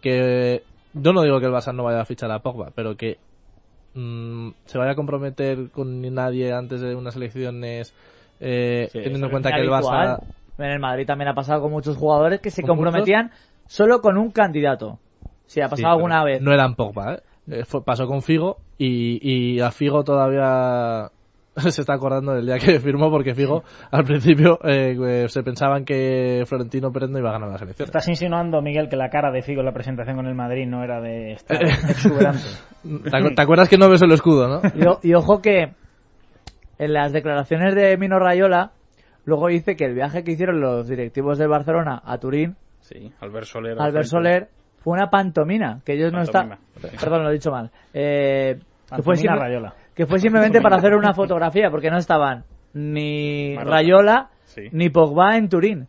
que 0.00 0.62
yo 0.94 1.12
no 1.12 1.20
digo 1.24 1.40
que 1.40 1.46
el 1.46 1.52
Barça 1.52 1.74
no 1.74 1.84
vaya 1.84 2.00
a 2.00 2.04
fichar 2.06 2.30
a 2.32 2.38
Pogba 2.38 2.70
pero 2.74 2.96
que 2.96 3.18
mm, 3.94 4.50
se 4.66 4.78
vaya 4.78 4.92
a 4.92 4.94
comprometer 4.96 5.70
con 5.70 6.00
nadie 6.14 6.52
antes 6.52 6.80
de 6.80 6.94
unas 6.94 7.16
elecciones 7.16 7.92
eh, 8.40 8.88
Sí, 8.92 9.00
teniendo 9.00 9.26
en 9.26 9.30
cuenta 9.30 9.52
que 9.52 9.60
el 9.60 9.72
habitual. 9.72 10.08
Barça 10.18 10.20
En 10.58 10.64
el 10.70 10.80
Madrid 10.80 11.06
también 11.06 11.28
ha 11.28 11.34
pasado 11.34 11.62
con 11.62 11.70
muchos 11.70 11.96
jugadores 11.96 12.40
que 12.40 12.50
se 12.50 12.62
¿Con 12.62 12.70
comprometían 12.76 13.30
solo 13.66 14.00
con 14.00 14.18
un 14.18 14.30
candidato. 14.30 14.98
Si 15.46 15.60
ha 15.60 15.66
Sí, 15.66 15.70
pasado 15.70 15.94
alguna 15.94 16.22
pero 16.22 16.34
vez. 16.36 16.42
no 16.42 16.52
eran 16.52 16.74
Pogba 16.74 17.14
¿eh? 17.14 17.22
Eh, 17.48 17.64
fue- 17.64 17.84
pasó 17.84 18.06
con 18.06 18.22
Figo 18.22 18.58
y, 18.78 19.18
y 19.22 19.60
a 19.60 19.70
Figo 19.70 20.04
todavía 20.04 21.10
se 21.70 21.80
está 21.82 21.94
acordando 21.94 22.32
del 22.32 22.46
día 22.46 22.58
que 22.58 22.80
firmó 22.80 23.10
porque 23.10 23.34
Figo 23.34 23.62
al 23.90 24.04
principio 24.04 24.58
eh, 24.64 24.96
eh, 25.06 25.28
se 25.28 25.42
pensaban 25.42 25.84
que 25.84 26.44
Florentino 26.46 26.90
Pérez 26.92 27.10
no 27.10 27.18
iba 27.18 27.30
a 27.30 27.32
ganar 27.32 27.50
las 27.50 27.62
elecciones. 27.62 27.88
Estás 27.88 28.08
insinuando, 28.08 28.62
Miguel, 28.62 28.88
que 28.88 28.96
la 28.96 29.10
cara 29.10 29.30
de 29.30 29.42
Figo 29.42 29.60
en 29.60 29.66
la 29.66 29.72
presentación 29.72 30.16
con 30.16 30.26
el 30.26 30.34
Madrid 30.34 30.66
no 30.66 30.82
era 30.82 31.00
de 31.00 31.32
estar 31.32 31.62
exuberante. 31.88 32.40
¿Te, 32.82 33.10
acu- 33.10 33.34
te 33.34 33.42
acuerdas 33.42 33.68
que 33.68 33.78
no 33.78 33.88
ves 33.90 34.02
el 34.02 34.12
escudo, 34.12 34.48
no? 34.48 34.62
Y, 35.02 35.14
ojo 35.14 35.40
que 35.42 35.72
en 36.78 36.92
las 36.92 37.12
declaraciones 37.12 37.74
de 37.74 37.96
Mino 37.96 38.18
Rayola, 38.18 38.72
luego 39.24 39.48
dice 39.48 39.76
que 39.76 39.84
el 39.84 39.94
viaje 39.94 40.24
que 40.24 40.32
hicieron 40.32 40.60
los 40.60 40.88
directivos 40.88 41.38
del 41.38 41.48
Barcelona 41.48 42.00
a 42.04 42.18
Turín, 42.18 42.56
Sí, 42.80 43.12
Albert 43.20 43.46
Soler. 43.46 43.76
Albert 43.80 44.08
fue 44.82 44.94
una 44.94 45.08
pantomina, 45.08 45.80
que 45.84 45.92
ellos 45.92 46.12
no 46.12 46.22
están... 46.22 46.58
Perdón, 47.00 47.22
lo 47.22 47.30
he 47.30 47.34
dicho 47.34 47.52
mal. 47.52 47.70
Eh, 47.94 48.58
que, 48.96 49.02
fue 49.02 49.14
simple- 49.16 49.38
Rayola. 49.38 49.74
Que 49.94 50.06
fue 50.06 50.18
simplemente 50.18 50.60
para 50.60 50.76
hacer 50.76 50.94
una 50.94 51.12
fotografía, 51.14 51.70
porque 51.70 51.90
no 51.90 51.98
estaban 51.98 52.44
ni. 52.74 53.56
Rayola 53.56 54.28
Sí. 54.44 54.62
ni 54.72 54.90
Pogba 54.90 55.36
en 55.36 55.48
Turín. 55.48 55.88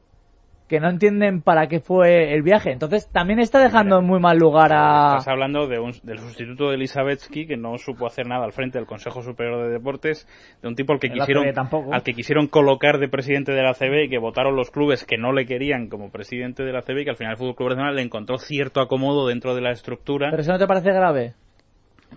Que 0.69 0.79
no 0.79 0.89
entienden 0.89 1.41
para 1.41 1.67
qué 1.67 1.81
fue 1.81 2.33
el 2.33 2.41
viaje. 2.41 2.71
Entonces 2.71 3.07
también 3.11 3.39
está 3.39 3.59
dejando 3.59 3.99
en 3.99 4.05
muy 4.05 4.19
mal 4.19 4.37
lugar 4.37 4.71
a... 4.73 5.09
Estás 5.17 5.27
hablando 5.27 5.67
de 5.67 5.77
un- 5.77 5.91
del 6.03 6.17
sustituto 6.19 6.69
de 6.69 6.75
Elisabetsky 6.75 7.45
que 7.45 7.57
no 7.57 7.77
supo 7.77 8.07
hacer 8.07 8.25
nada 8.27 8.45
al 8.45 8.53
frente 8.53 8.79
del 8.79 8.87
Consejo 8.87 9.21
Superior 9.21 9.61
de 9.67 9.69
Deportes, 9.73 10.25
de 10.61 10.67
un 10.69 10.75
tipo 10.75 10.93
al 10.93 10.99
que 10.99 11.07
El 11.07 11.13
quisieron 11.13 11.45
al 11.91 12.01
que 12.01 12.13
quisieron 12.13 12.47
colocar 12.47 12.97
de 12.97 13.07
presidente 13.09 13.51
de 13.51 13.61
la 13.61 13.71
ACB 13.71 14.05
y 14.05 14.09
que 14.09 14.17
votaron 14.17 14.55
los 14.55 14.71
clubes 14.71 15.05
que 15.05 15.17
no 15.17 15.31
le 15.33 15.45
querían 15.45 15.89
como 15.89 16.09
presidente 16.09 16.63
de 16.63 16.71
la 16.71 16.79
ACB 16.79 17.01
y 17.01 17.03
que 17.03 17.09
al 17.11 17.17
final 17.17 17.33
el 17.33 17.37
Fútbol 17.37 17.55
Club 17.55 17.67
Barcelona 17.69 17.91
le 17.91 18.01
encontró 18.01 18.37
cierto 18.39 18.79
acomodo 18.81 19.27
dentro 19.27 19.53
de 19.53 19.61
la 19.61 19.71
estructura. 19.71 20.29
Pero 20.31 20.41
eso 20.41 20.53
no 20.53 20.59
te 20.59 20.65
parece 20.67 20.91
grave. 20.91 21.33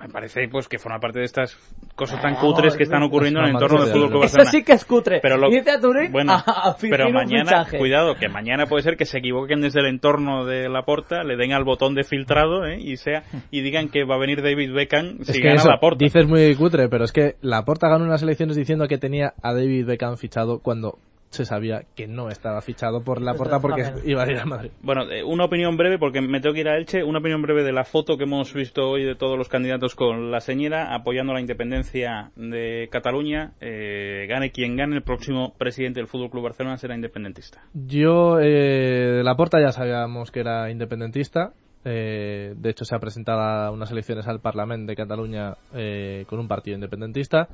Me 0.00 0.08
parece 0.08 0.48
pues 0.48 0.68
que 0.68 0.78
forma 0.78 0.98
parte 1.00 1.18
de 1.20 1.24
estas 1.24 1.56
cosas 1.94 2.20
tan 2.20 2.34
Ah, 2.34 2.40
cutres 2.40 2.76
que 2.76 2.82
están 2.82 3.02
ocurriendo 3.02 3.40
en 3.40 3.46
el 3.46 3.50
es 3.50 3.54
entorno 3.62 3.84
del 3.84 3.92
Fútbol 3.92 4.08
Club 4.10 4.24
Eso 4.24 4.36
Barcelona. 4.38 4.50
sí 4.50 4.62
que 4.64 4.72
es 4.72 4.84
cutre. 4.84 5.20
Pero 5.22 5.36
lo- 5.36 5.50
Irte 5.50 5.70
a 5.70 5.80
Turín 5.80 6.12
bueno, 6.12 6.32
a, 6.46 6.68
a 6.70 6.76
pero 6.78 7.10
mañana, 7.10 7.66
cuidado, 7.78 8.14
que 8.16 8.28
mañana 8.28 8.66
puede 8.66 8.82
ser 8.82 8.96
que 8.96 9.04
se 9.06 9.18
equivoquen 9.18 9.60
desde 9.60 9.80
el 9.80 9.86
entorno 9.86 10.44
de 10.44 10.68
la 10.68 10.82
porta, 10.82 11.24
le 11.24 11.36
den 11.36 11.52
al 11.52 11.64
botón 11.64 11.94
de 11.94 12.04
filtrado 12.04 12.66
¿eh? 12.66 12.78
y 12.80 12.96
sea 12.96 13.22
y 13.50 13.60
digan 13.62 13.88
que 13.88 14.04
va 14.04 14.16
a 14.16 14.18
venir 14.18 14.42
David 14.42 14.72
Beckham 14.74 15.18
Es 15.20 15.28
si 15.28 15.32
que 15.40 15.48
gana 15.48 15.54
eso, 15.60 15.68
la 15.70 15.80
porta. 15.80 16.04
dices 16.04 16.26
muy 16.26 16.54
cutre, 16.56 16.88
pero 16.88 17.04
es 17.04 17.12
que 17.12 17.36
la 17.40 17.64
Porta 17.64 17.88
ganó 17.88 18.04
unas 18.04 18.22
elecciones 18.22 18.56
diciendo 18.56 18.86
que 18.88 18.98
tenía 18.98 19.32
a 19.42 19.52
David 19.54 19.86
Beckham 19.86 20.16
fichado 20.16 20.60
cuando 20.60 20.98
se 21.30 21.44
sabía 21.44 21.82
que 21.94 22.06
no 22.06 22.28
estaba 22.28 22.60
fichado 22.62 23.02
por 23.02 23.20
la 23.20 23.34
Porta 23.34 23.60
porque 23.60 23.84
iba 24.04 24.22
a 24.22 24.30
ir 24.30 24.38
a 24.38 24.44
Madrid. 24.44 24.70
Bueno, 24.82 25.10
eh, 25.10 25.22
una 25.22 25.44
opinión 25.44 25.76
breve, 25.76 25.98
porque 25.98 26.20
me 26.20 26.40
tengo 26.40 26.54
que 26.54 26.60
ir 26.60 26.68
a 26.68 26.76
Elche, 26.76 27.04
una 27.04 27.18
opinión 27.18 27.42
breve 27.42 27.62
de 27.62 27.72
la 27.72 27.84
foto 27.84 28.16
que 28.16 28.24
hemos 28.24 28.52
visto 28.54 28.88
hoy 28.88 29.04
de 29.04 29.14
todos 29.14 29.36
los 29.36 29.48
candidatos 29.48 29.94
con 29.94 30.30
la 30.30 30.40
señora 30.40 30.94
apoyando 30.94 31.34
la 31.34 31.40
independencia 31.40 32.30
de 32.36 32.88
Cataluña. 32.90 33.52
Eh, 33.60 34.26
gane 34.28 34.50
quien 34.50 34.76
gane, 34.76 34.96
el 34.96 35.02
próximo 35.02 35.54
presidente 35.58 36.00
del 36.00 36.08
Fútbol 36.08 36.30
Club 36.30 36.44
Barcelona 36.44 36.78
será 36.78 36.94
independentista. 36.94 37.62
Yo, 37.74 38.38
eh, 38.40 39.16
de 39.16 39.24
la 39.24 39.36
Porta 39.36 39.60
ya 39.60 39.72
sabíamos 39.72 40.30
que 40.30 40.40
era 40.40 40.70
independentista. 40.70 41.52
Eh, 41.88 42.54
de 42.56 42.70
hecho, 42.70 42.84
se 42.84 42.96
ha 42.96 42.98
presentado 42.98 43.40
a 43.40 43.70
unas 43.70 43.92
elecciones 43.92 44.26
al 44.26 44.40
Parlamento 44.40 44.90
de 44.90 44.96
Cataluña 44.96 45.54
eh, 45.72 46.24
con 46.28 46.40
un 46.40 46.48
partido 46.48 46.74
independentista. 46.74 47.48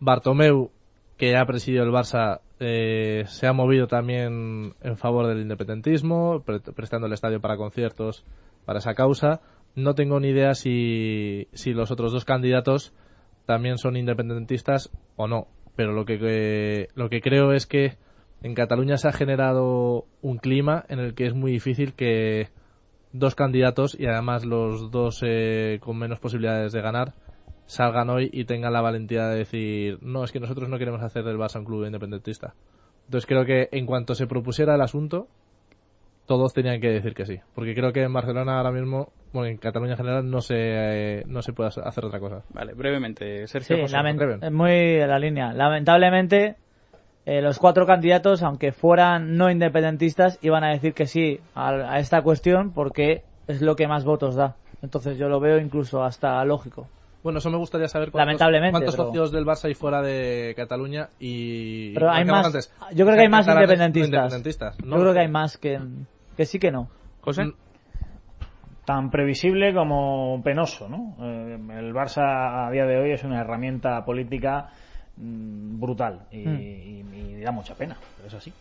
Bartomeu, 0.00 0.70
que 1.18 1.36
ha 1.36 1.44
presidido 1.44 1.84
el 1.84 1.90
Barça, 1.90 2.40
eh, 2.64 3.24
se 3.26 3.46
ha 3.46 3.52
movido 3.52 3.86
también 3.86 4.74
en 4.82 4.96
favor 4.96 5.26
del 5.26 5.40
independentismo, 5.40 6.42
pre- 6.44 6.60
prestando 6.60 7.06
el 7.06 7.12
estadio 7.12 7.40
para 7.40 7.56
conciertos 7.56 8.24
para 8.64 8.78
esa 8.78 8.94
causa. 8.94 9.40
No 9.74 9.94
tengo 9.94 10.20
ni 10.20 10.28
idea 10.28 10.54
si, 10.54 11.48
si 11.52 11.72
los 11.72 11.90
otros 11.90 12.12
dos 12.12 12.24
candidatos 12.24 12.92
también 13.46 13.78
son 13.78 13.96
independentistas 13.96 14.90
o 15.16 15.26
no. 15.28 15.48
Pero 15.76 15.92
lo 15.92 16.04
que, 16.04 16.18
que- 16.18 16.88
lo 16.94 17.08
que 17.10 17.20
creo 17.20 17.52
es 17.52 17.66
que 17.66 17.96
en 18.42 18.54
Cataluña 18.54 18.96
se 18.98 19.08
ha 19.08 19.12
generado 19.12 20.04
un 20.22 20.38
clima 20.38 20.84
en 20.88 20.98
el 20.98 21.14
que 21.14 21.26
es 21.26 21.34
muy 21.34 21.50
difícil 21.52 21.94
que 21.94 22.48
dos 23.12 23.34
candidatos 23.34 23.96
y 23.98 24.06
además 24.06 24.44
los 24.44 24.90
dos 24.90 25.20
eh, 25.22 25.78
con 25.80 25.98
menos 25.98 26.18
posibilidades 26.20 26.72
de 26.72 26.80
ganar 26.82 27.14
salgan 27.66 28.10
hoy 28.10 28.30
y 28.32 28.44
tengan 28.44 28.72
la 28.72 28.80
valentía 28.80 29.26
de 29.28 29.36
decir 29.38 29.98
no, 30.02 30.24
es 30.24 30.32
que 30.32 30.40
nosotros 30.40 30.68
no 30.68 30.78
queremos 30.78 31.02
hacer 31.02 31.24
del 31.24 31.38
Barça 31.38 31.58
un 31.58 31.64
club 31.64 31.86
independentista. 31.86 32.54
Entonces 33.06 33.26
creo 33.26 33.44
que 33.44 33.68
en 33.72 33.86
cuanto 33.86 34.14
se 34.14 34.26
propusiera 34.26 34.74
el 34.74 34.80
asunto, 34.80 35.28
todos 36.26 36.54
tenían 36.54 36.80
que 36.80 36.88
decir 36.90 37.14
que 37.14 37.26
sí. 37.26 37.38
Porque 37.54 37.74
creo 37.74 37.92
que 37.92 38.02
en 38.02 38.12
Barcelona 38.12 38.56
ahora 38.58 38.70
mismo, 38.72 39.12
bueno, 39.32 39.48
en 39.48 39.58
Cataluña 39.58 39.92
en 39.92 39.98
general, 39.98 40.30
no 40.30 40.40
se, 40.40 40.54
eh, 40.58 41.22
no 41.26 41.42
se 41.42 41.52
puede 41.52 41.68
hacer 41.68 42.04
otra 42.04 42.18
cosa. 42.18 42.42
Vale, 42.50 42.72
brevemente, 42.72 43.46
Sergio. 43.46 43.76
Sí, 43.76 43.82
José. 43.82 43.96
lamen- 43.96 44.18
Reven. 44.18 44.42
es 44.42 44.52
muy 44.52 44.72
en 44.72 45.08
la 45.08 45.18
línea. 45.18 45.52
Lamentablemente, 45.52 46.56
eh, 47.26 47.42
los 47.42 47.58
cuatro 47.58 47.84
candidatos, 47.86 48.42
aunque 48.42 48.72
fueran 48.72 49.36
no 49.36 49.50
independentistas, 49.50 50.38
iban 50.42 50.64
a 50.64 50.70
decir 50.70 50.94
que 50.94 51.06
sí 51.06 51.40
a, 51.54 51.70
a 51.70 51.98
esta 51.98 52.22
cuestión 52.22 52.72
porque 52.72 53.22
es 53.46 53.60
lo 53.60 53.76
que 53.76 53.86
más 53.86 54.04
votos 54.04 54.34
da. 54.34 54.56
Entonces 54.82 55.18
yo 55.18 55.28
lo 55.28 55.40
veo 55.40 55.58
incluso 55.58 56.02
hasta 56.04 56.42
lógico. 56.46 56.88
Bueno, 57.24 57.38
eso 57.38 57.50
me 57.50 57.56
gustaría 57.56 57.88
saber 57.88 58.10
cuántos, 58.12 58.26
Lamentablemente, 58.26 58.70
cuántos 58.72 58.94
pero- 58.94 59.06
socios 59.08 59.32
del 59.32 59.44
Barça 59.46 59.64
hay 59.64 59.74
fuera 59.74 60.00
de 60.02 60.52
Cataluña 60.56 61.08
y... 61.18 61.92
Pero 61.94 62.10
hay 62.12 62.24
más, 62.26 62.46
antes, 62.46 62.72
yo 62.94 63.04
creo 63.06 63.16
que 63.16 63.22
hay 63.22 63.28
más 63.30 63.46
no 63.46 63.54
independentistas. 63.54 64.08
independentistas. 64.08 64.76
Yo 64.78 64.86
No 64.86 65.00
creo 65.00 65.12
que 65.14 65.20
hay 65.20 65.28
más 65.28 65.56
que, 65.56 65.80
que 66.36 66.44
sí 66.44 66.58
que 66.60 66.70
no. 66.70 66.88
José. 67.22 67.46
Mm, 67.46 67.54
Tan 68.84 69.10
previsible 69.10 69.72
como 69.72 70.42
penoso, 70.44 70.86
¿no? 70.90 71.16
Eh, 71.18 71.54
el 71.78 71.94
Barça 71.94 72.66
a 72.68 72.70
día 72.70 72.84
de 72.84 72.98
hoy 72.98 73.12
es 73.12 73.24
una 73.24 73.40
herramienta 73.40 74.04
política 74.04 74.68
mm, 75.16 75.80
brutal 75.80 76.26
y, 76.30 76.46
Mm. 76.46 76.60
y- 76.60 77.36
y 77.38 77.40
da 77.40 77.52
mucha 77.52 77.74
pena, 77.74 77.96
pero 78.16 78.28
es 78.28 78.34
así. 78.34 78.52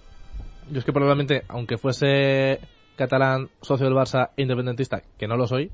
Yo 0.71 0.79
es 0.79 0.85
que 0.85 0.93
probablemente, 0.93 1.43
aunque 1.49 1.77
fuese 1.77 2.59
catalán, 2.95 3.49
socio 3.61 3.85
del 3.85 3.95
Barça 3.95 4.29
independentista, 4.37 5.01
que 5.17 5.27
no 5.27 5.35
lo 5.35 5.47
soy, 5.47 5.69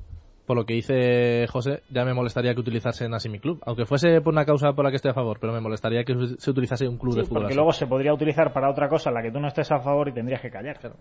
por 0.49 0.57
lo 0.57 0.65
que 0.65 0.73
dice 0.73 1.45
José, 1.47 1.83
ya 1.91 2.03
me 2.05 2.15
molestaría 2.15 2.55
que 2.55 2.59
utilizase 2.59 3.05
en 3.05 3.13
así 3.13 3.29
mi 3.29 3.37
club. 3.37 3.61
Aunque 3.67 3.85
fuese 3.85 4.19
por 4.19 4.33
una 4.33 4.45
causa 4.45 4.73
por 4.73 4.83
la 4.83 4.89
que 4.89 4.95
estoy 4.95 5.11
a 5.11 5.13
favor, 5.13 5.37
pero 5.39 5.53
me 5.53 5.61
molestaría 5.61 6.03
que 6.03 6.15
se 6.39 6.49
utilizase 6.49 6.87
un 6.87 6.97
club 6.97 7.13
Sí, 7.13 7.19
de 7.19 7.25
fútbol. 7.27 7.41
porque 7.43 7.51
así. 7.51 7.55
luego 7.55 7.71
se 7.71 7.85
podría 7.85 8.11
utilizar 8.15 8.51
para 8.51 8.67
otra 8.71 8.89
cosa 8.89 9.11
en 9.11 9.13
la 9.13 9.21
que 9.21 9.31
tú 9.31 9.39
no 9.39 9.47
estés 9.47 9.71
a 9.71 9.79
favor 9.79 10.07
y 10.09 10.11
tendrías 10.11 10.41
que 10.41 10.49
callar. 10.49 10.79
Claro. 10.79 10.95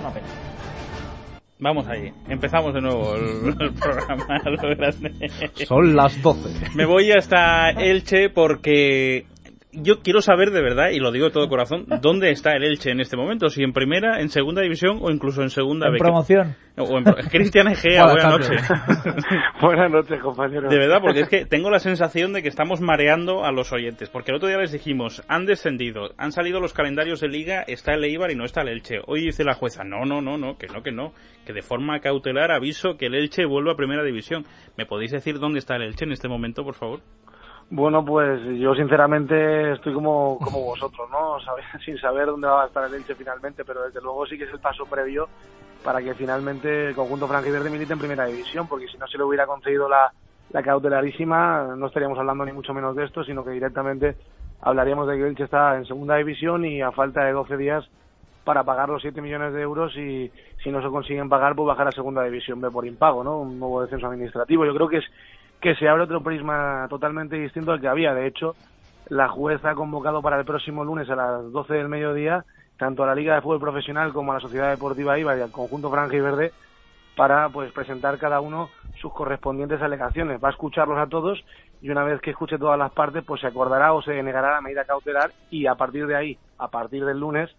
Una 0.00 0.10
pena. 0.14 0.26
Vamos 1.58 1.88
ahí. 1.88 2.12
Empezamos 2.28 2.72
de 2.74 2.80
nuevo 2.80 3.16
el, 3.16 3.48
el 3.60 3.74
programa. 3.74 4.38
lo 4.44 4.76
grande. 4.76 5.28
Son 5.66 5.96
las 5.96 6.22
12. 6.22 6.76
Me 6.76 6.86
voy 6.86 7.10
hasta 7.10 7.70
Elche 7.70 8.30
porque 8.30 9.26
yo 9.72 10.00
quiero 10.00 10.20
saber 10.20 10.50
de 10.50 10.62
verdad, 10.62 10.90
y 10.90 10.98
lo 10.98 11.12
digo 11.12 11.26
de 11.26 11.32
todo 11.32 11.48
corazón, 11.48 11.86
dónde 12.02 12.30
está 12.30 12.52
el 12.56 12.64
Elche 12.64 12.90
en 12.90 13.00
este 13.00 13.16
momento, 13.16 13.48
si 13.48 13.62
en 13.62 13.72
primera, 13.72 14.20
en 14.20 14.28
segunda 14.28 14.62
división 14.62 14.98
o 15.00 15.10
incluso 15.10 15.42
en 15.42 15.50
segunda 15.50 15.88
En 15.88 15.96
promoción. 15.96 16.56
O 16.76 16.96
en 16.98 17.04
pro- 17.04 17.16
Cristian 17.30 17.68
Egea, 17.68 18.04
buenas 18.04 18.30
noches. 18.30 18.68
Buenas 19.60 19.90
noches, 19.90 20.18
compañeros. 20.20 20.70
De 20.70 20.78
verdad, 20.78 21.00
porque 21.02 21.20
es 21.20 21.28
que 21.28 21.44
tengo 21.44 21.70
la 21.70 21.78
sensación 21.78 22.32
de 22.32 22.42
que 22.42 22.48
estamos 22.48 22.80
mareando 22.80 23.44
a 23.44 23.52
los 23.52 23.72
oyentes. 23.72 24.08
Porque 24.08 24.30
el 24.30 24.36
otro 24.36 24.48
día 24.48 24.56
les 24.56 24.72
dijimos, 24.72 25.22
han 25.28 25.44
descendido, 25.44 26.10
han 26.16 26.32
salido 26.32 26.60
los 26.60 26.72
calendarios 26.72 27.20
de 27.20 27.28
liga, 27.28 27.62
está 27.66 27.92
el 27.92 28.04
Eibar 28.04 28.30
y 28.30 28.36
no 28.36 28.44
está 28.44 28.62
el 28.62 28.68
Elche. 28.68 29.00
Hoy 29.06 29.20
dice 29.20 29.44
la 29.44 29.54
jueza, 29.54 29.84
no, 29.84 30.04
no, 30.06 30.22
no, 30.22 30.38
no, 30.38 30.56
que 30.56 30.68
no, 30.68 30.82
que 30.82 30.92
no, 30.92 31.12
que 31.44 31.52
de 31.52 31.60
forma 31.62 32.00
cautelar 32.00 32.50
aviso 32.50 32.96
que 32.96 33.06
el 33.06 33.14
Elche 33.14 33.44
vuelve 33.44 33.72
a 33.72 33.76
primera 33.76 34.02
división. 34.02 34.46
¿Me 34.78 34.86
podéis 34.86 35.10
decir 35.12 35.38
dónde 35.38 35.58
está 35.58 35.76
el 35.76 35.82
Elche 35.82 36.06
en 36.06 36.12
este 36.12 36.28
momento, 36.28 36.64
por 36.64 36.74
favor? 36.74 37.00
Bueno, 37.72 38.04
pues 38.04 38.40
yo 38.58 38.74
sinceramente 38.74 39.72
estoy 39.72 39.94
como, 39.94 40.38
como 40.38 40.64
vosotros, 40.64 41.08
¿no? 41.10 41.38
Sin 41.84 41.96
saber 41.98 42.26
dónde 42.26 42.48
va 42.48 42.64
a 42.64 42.66
estar 42.66 42.84
el 42.84 42.94
Elche 42.94 43.14
finalmente, 43.14 43.64
pero 43.64 43.84
desde 43.84 44.00
luego 44.00 44.26
sí 44.26 44.36
que 44.36 44.44
es 44.44 44.52
el 44.52 44.58
paso 44.58 44.86
previo 44.86 45.28
para 45.84 46.02
que 46.02 46.14
finalmente 46.14 46.88
el 46.88 46.94
conjunto 46.94 47.28
franjiverde 47.28 47.70
milite 47.70 47.92
en 47.92 48.00
primera 48.00 48.26
división, 48.26 48.66
porque 48.68 48.88
si 48.88 48.98
no 48.98 49.06
se 49.06 49.16
le 49.16 49.24
hubiera 49.24 49.46
concedido 49.46 49.88
la, 49.88 50.12
la 50.50 50.62
cautelarísima, 50.62 51.74
no 51.76 51.86
estaríamos 51.86 52.18
hablando 52.18 52.44
ni 52.44 52.52
mucho 52.52 52.74
menos 52.74 52.96
de 52.96 53.04
esto, 53.04 53.24
sino 53.24 53.44
que 53.44 53.52
directamente 53.52 54.16
hablaríamos 54.60 55.06
de 55.06 55.14
que 55.14 55.22
el 55.22 55.28
Elche 55.28 55.44
está 55.44 55.76
en 55.76 55.86
segunda 55.86 56.16
división 56.16 56.64
y 56.64 56.82
a 56.82 56.90
falta 56.90 57.24
de 57.24 57.32
12 57.32 57.56
días 57.56 57.88
para 58.44 58.64
pagar 58.64 58.88
los 58.88 59.00
7 59.00 59.22
millones 59.22 59.52
de 59.54 59.62
euros 59.62 59.96
y 59.96 60.30
si 60.62 60.70
no 60.70 60.82
se 60.82 60.88
consiguen 60.88 61.28
pagar, 61.28 61.54
pues 61.54 61.68
bajar 61.68 61.86
a 61.86 61.92
segunda 61.92 62.24
división 62.24 62.60
B 62.60 62.68
por 62.70 62.84
impago, 62.84 63.22
¿no? 63.22 63.38
Un 63.38 63.60
nuevo 63.60 63.82
descenso 63.82 64.08
administrativo. 64.08 64.66
Yo 64.66 64.74
creo 64.74 64.88
que 64.88 64.98
es 64.98 65.04
que 65.60 65.74
se 65.74 65.88
abre 65.88 66.04
otro 66.04 66.22
prisma 66.22 66.86
totalmente 66.88 67.36
distinto 67.36 67.72
al 67.72 67.80
que 67.80 67.88
había. 67.88 68.14
De 68.14 68.26
hecho, 68.26 68.54
la 69.08 69.28
jueza 69.28 69.70
ha 69.70 69.74
convocado 69.74 70.22
para 70.22 70.38
el 70.38 70.44
próximo 70.44 70.84
lunes 70.84 71.08
a 71.10 71.16
las 71.16 71.52
12 71.52 71.74
del 71.74 71.88
mediodía 71.88 72.44
tanto 72.80 73.02
a 73.02 73.06
la 73.06 73.14
Liga 73.14 73.34
de 73.34 73.42
Fútbol 73.42 73.60
Profesional 73.60 74.12
como 74.14 74.32
a 74.32 74.36
la 74.36 74.40
Sociedad 74.40 74.70
Deportiva 74.70 75.18
IVA 75.18 75.36
y 75.36 75.40
al 75.42 75.52
conjunto 75.52 75.90
Franja 75.90 76.16
y 76.16 76.20
Verde 76.20 76.52
para 77.14 77.50
pues 77.50 77.70
presentar 77.72 78.16
cada 78.16 78.40
uno 78.40 78.70
sus 78.98 79.12
correspondientes 79.12 79.82
alegaciones. 79.82 80.42
Va 80.42 80.48
a 80.48 80.52
escucharlos 80.52 80.98
a 80.98 81.06
todos 81.06 81.44
y 81.82 81.90
una 81.90 82.04
vez 82.04 82.22
que 82.22 82.30
escuche 82.30 82.56
todas 82.56 82.78
las 82.78 82.90
partes, 82.92 83.22
pues 83.22 83.42
se 83.42 83.48
acordará 83.48 83.92
o 83.92 84.00
se 84.00 84.12
denegará 84.12 84.52
la 84.52 84.62
medida 84.62 84.86
cautelar 84.86 85.30
y 85.50 85.66
a 85.66 85.74
partir 85.74 86.06
de 86.06 86.16
ahí, 86.16 86.38
a 86.56 86.68
partir 86.68 87.04
del 87.04 87.20
lunes, 87.20 87.50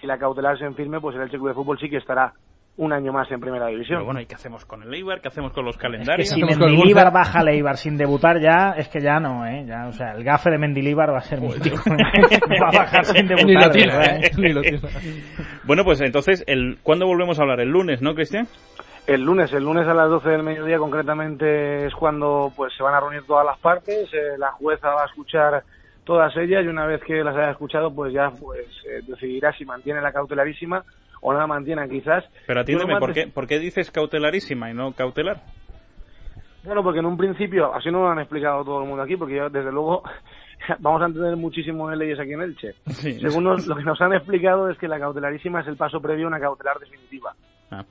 si 0.00 0.08
la 0.08 0.18
cautelar 0.18 0.58
se 0.58 0.64
enfirme, 0.64 1.00
pues 1.00 1.14
el 1.14 1.22
Elche 1.22 1.36
Club 1.36 1.48
de 1.48 1.54
Fútbol 1.54 1.78
sí 1.78 1.88
que 1.88 1.98
estará 1.98 2.32
un 2.76 2.92
año 2.92 3.12
más 3.12 3.30
en 3.30 3.40
primera 3.40 3.66
división. 3.68 3.98
Pero 3.98 4.04
bueno, 4.06 4.20
¿y 4.20 4.26
qué 4.26 4.34
hacemos 4.34 4.64
con 4.64 4.82
el 4.82 4.92
Eibar? 4.92 5.20
¿Qué 5.20 5.28
hacemos 5.28 5.52
con 5.52 5.64
los 5.64 5.76
Es 5.76 5.80
que 5.80 5.86
calendarios? 5.86 6.28
si 6.28 6.42
Mendilíbar 6.42 7.12
baja 7.12 7.40
a 7.40 7.44
Leibar 7.44 7.76
sin 7.76 7.96
debutar 7.96 8.40
ya, 8.40 8.74
es 8.76 8.88
que 8.88 9.00
ya 9.00 9.20
no, 9.20 9.46
¿eh? 9.46 9.64
Ya, 9.66 9.86
o 9.86 9.92
sea, 9.92 10.12
el 10.12 10.24
gafe 10.24 10.50
de 10.50 10.58
Mendilíbar 10.58 11.12
va 11.12 11.18
a 11.18 11.22
ser 11.22 11.40
mítico. 11.40 11.76
va 11.88 12.68
a 12.68 12.78
bajar 12.78 13.04
sin 13.04 13.26
debutar. 13.28 13.46
Ni 13.46 13.54
lo 13.54 13.70
tiene, 13.70 14.26
¿eh? 14.26 14.30
ni 14.36 14.52
lo 14.52 14.62
tiene. 14.62 14.80
Bueno, 15.64 15.84
pues 15.84 16.00
entonces, 16.00 16.42
el, 16.46 16.78
¿cuándo 16.82 17.06
volvemos 17.06 17.38
a 17.38 17.42
hablar? 17.42 17.60
¿El 17.60 17.68
lunes, 17.68 18.02
no, 18.02 18.14
Cristian? 18.14 18.48
El 19.06 19.22
lunes, 19.22 19.52
el 19.52 19.62
lunes 19.62 19.86
a 19.86 19.94
las 19.94 20.08
12 20.08 20.30
del 20.30 20.42
mediodía 20.42 20.78
concretamente 20.78 21.86
es 21.86 21.94
cuando 21.94 22.50
pues 22.56 22.72
se 22.76 22.82
van 22.82 22.94
a 22.94 23.00
reunir 23.00 23.22
todas 23.26 23.44
las 23.44 23.58
partes, 23.58 24.08
eh, 24.14 24.38
la 24.38 24.50
jueza 24.52 24.88
va 24.88 25.02
a 25.02 25.06
escuchar 25.06 25.62
todas 26.04 26.34
ellas 26.38 26.64
y 26.64 26.68
una 26.68 26.86
vez 26.86 27.02
que 27.02 27.22
las 27.22 27.36
haya 27.36 27.50
escuchado 27.50 27.94
pues 27.94 28.14
ya 28.14 28.30
pues 28.30 28.66
eh, 28.88 29.00
decidirá 29.06 29.52
si 29.52 29.64
mantiene 29.66 30.00
la 30.00 30.12
cautelarísima 30.12 30.82
o 31.26 31.32
no 31.32 31.38
la 31.38 31.46
mantiene 31.46 31.88
quizás. 31.88 32.22
Pero 32.46 32.60
atiéndeme, 32.60 32.98
¿por 32.98 33.12
qué, 33.14 33.26
¿por 33.26 33.46
qué 33.46 33.58
dices 33.58 33.90
cautelarísima 33.90 34.70
y 34.70 34.74
no 34.74 34.92
cautelar? 34.92 35.40
Bueno, 36.64 36.82
porque 36.82 37.00
en 37.00 37.06
un 37.06 37.16
principio, 37.16 37.74
así 37.74 37.90
no 37.90 38.00
lo 38.02 38.08
han 38.10 38.18
explicado 38.20 38.64
todo 38.64 38.82
el 38.82 38.88
mundo 38.88 39.02
aquí, 39.02 39.16
porque 39.16 39.36
yo, 39.36 39.50
desde 39.50 39.72
luego 39.72 40.02
vamos 40.78 41.02
a 41.02 41.06
entender 41.06 41.36
muchísimo 41.36 41.88
de 41.90 41.96
leyes 41.96 42.18
aquí 42.20 42.32
en 42.32 42.42
Elche. 42.42 42.74
Sí. 42.86 43.20
Según 43.20 43.44
nos- 43.44 43.66
lo 43.66 43.74
que 43.76 43.82
nos 43.84 44.00
han 44.00 44.12
explicado 44.14 44.68
es 44.70 44.78
que 44.78 44.88
la 44.88 44.98
cautelarísima 44.98 45.60
es 45.60 45.66
el 45.66 45.76
paso 45.76 46.00
previo 46.00 46.26
a 46.26 46.28
una 46.28 46.40
cautelar 46.40 46.78
definitiva. 46.78 47.34
Ah. 47.70 47.84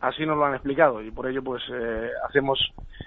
Así 0.00 0.26
nos 0.26 0.36
lo 0.36 0.44
han 0.44 0.54
explicado 0.54 1.00
y 1.02 1.10
por 1.10 1.26
ello 1.26 1.42
pues 1.42 1.62
eh, 1.72 2.10
hacemos 2.28 2.58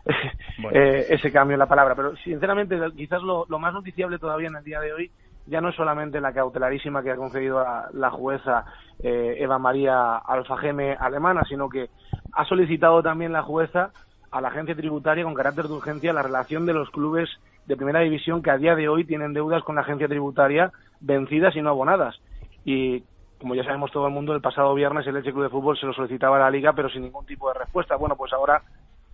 Bueno. 0.61 0.79
eh, 0.79 1.05
ese 1.09 1.31
cambio 1.31 1.53
en 1.53 1.59
la 1.59 1.67
palabra. 1.67 1.93
Pero 1.95 2.15
sinceramente 2.17 2.75
quizás 2.95 3.21
lo, 3.21 3.45
lo 3.47 3.59
más 3.59 3.73
noticiable 3.73 4.17
todavía 4.17 4.47
en 4.47 4.55
el 4.55 4.63
día 4.63 4.79
de 4.79 4.93
hoy 4.93 5.11
ya 5.47 5.61
no 5.61 5.69
es 5.69 5.75
solamente 5.75 6.21
la 6.21 6.33
cautelarísima 6.33 7.01
que 7.01 7.11
ha 7.11 7.15
concedido 7.15 7.63
la, 7.63 7.89
la 7.93 8.11
jueza 8.11 8.65
eh, 8.99 9.35
Eva 9.39 9.59
María 9.59 10.17
Alfageme 10.17 10.93
alemana, 10.93 11.43
sino 11.47 11.69
que 11.69 11.89
ha 12.33 12.45
solicitado 12.45 13.01
también 13.01 13.31
la 13.31 13.43
jueza 13.43 13.91
a 14.31 14.41
la 14.41 14.49
agencia 14.49 14.75
tributaria 14.75 15.23
con 15.23 15.33
carácter 15.33 15.65
de 15.65 15.73
urgencia 15.73 16.13
la 16.13 16.21
relación 16.21 16.65
de 16.65 16.73
los 16.73 16.89
clubes 16.89 17.29
de 17.65 17.75
primera 17.75 17.99
división 17.99 18.41
que 18.41 18.51
a 18.51 18.57
día 18.57 18.75
de 18.75 18.89
hoy 18.89 19.05
tienen 19.05 19.33
deudas 19.33 19.63
con 19.63 19.75
la 19.75 19.81
agencia 19.81 20.07
tributaria 20.07 20.71
vencidas 20.99 21.55
y 21.55 21.61
no 21.61 21.69
abonadas. 21.69 22.19
Y 22.65 23.03
como 23.39 23.55
ya 23.55 23.63
sabemos 23.63 23.91
todo 23.91 24.07
el 24.07 24.13
mundo, 24.13 24.33
el 24.33 24.41
pasado 24.41 24.73
viernes 24.73 25.05
el 25.07 25.17
Elche 25.17 25.31
Club 25.31 25.43
de 25.43 25.49
Fútbol 25.49 25.77
se 25.77 25.85
lo 25.85 25.93
solicitaba 25.93 26.37
a 26.37 26.39
la 26.39 26.49
Liga, 26.49 26.73
pero 26.73 26.89
sin 26.89 27.03
ningún 27.03 27.25
tipo 27.25 27.47
de 27.51 27.59
respuesta. 27.59 27.95
Bueno, 27.95 28.15
pues 28.15 28.33
ahora 28.33 28.63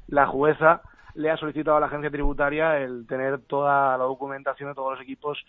la 0.08 0.28
jueza 0.28 0.82
le 1.16 1.30
ha 1.30 1.38
solicitado 1.38 1.78
a 1.78 1.80
la 1.80 1.88
agencia 1.88 2.10
tributaria 2.10 2.78
el 2.78 3.06
tener 3.06 3.40
toda 3.42 3.98
la 3.98 4.04
documentación 4.04 4.70
de 4.70 4.76
todos 4.76 4.94
los 4.94 5.02
equipos 5.02 5.44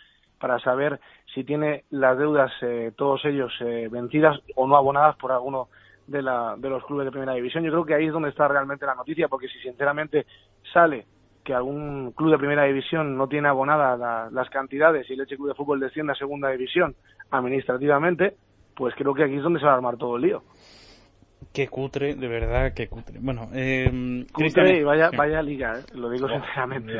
para 0.44 0.58
saber 0.58 1.00
si 1.32 1.42
tiene 1.42 1.84
las 1.88 2.18
deudas, 2.18 2.52
eh, 2.60 2.92
todos 2.98 3.24
ellos, 3.24 3.50
eh, 3.60 3.88
vencidas 3.90 4.38
o 4.56 4.66
no 4.66 4.76
abonadas 4.76 5.16
por 5.16 5.32
alguno 5.32 5.68
de, 6.06 6.20
la, 6.20 6.54
de 6.58 6.68
los 6.68 6.84
clubes 6.84 7.06
de 7.06 7.10
primera 7.12 7.32
división. 7.32 7.64
Yo 7.64 7.70
creo 7.70 7.86
que 7.86 7.94
ahí 7.94 8.08
es 8.08 8.12
donde 8.12 8.28
está 8.28 8.46
realmente 8.46 8.84
la 8.84 8.94
noticia, 8.94 9.28
porque 9.28 9.48
si 9.48 9.58
sinceramente 9.60 10.26
sale 10.70 11.06
que 11.42 11.54
algún 11.54 12.12
club 12.12 12.30
de 12.32 12.36
primera 12.36 12.64
división 12.64 13.16
no 13.16 13.26
tiene 13.26 13.48
abonadas 13.48 13.98
la- 13.98 14.28
las 14.30 14.50
cantidades 14.50 15.08
y 15.08 15.14
el 15.14 15.20
Elche 15.22 15.36
Club 15.36 15.48
de 15.48 15.54
Fútbol 15.54 15.80
desciende 15.80 16.12
a 16.12 16.16
segunda 16.16 16.50
división 16.50 16.94
administrativamente, 17.30 18.34
pues 18.76 18.94
creo 18.96 19.14
que 19.14 19.24
aquí 19.24 19.36
es 19.36 19.42
donde 19.42 19.60
se 19.60 19.64
va 19.64 19.72
a 19.72 19.76
armar 19.76 19.96
todo 19.96 20.16
el 20.16 20.22
lío. 20.24 20.42
Qué 21.54 21.68
cutre, 21.68 22.16
de 22.16 22.26
verdad, 22.26 22.72
qué 22.74 22.88
cutre. 22.88 23.20
Bueno, 23.20 23.48
eh, 23.54 23.86
Cutre 24.32 24.50
Cristian- 24.50 24.74
y 24.74 24.82
vaya, 24.82 25.10
vaya 25.16 25.40
liga, 25.40 25.78
¿eh? 25.78 25.82
lo 25.94 26.10
digo 26.10 26.26
Ya, 26.28 26.34
sinceramente. 26.40 26.92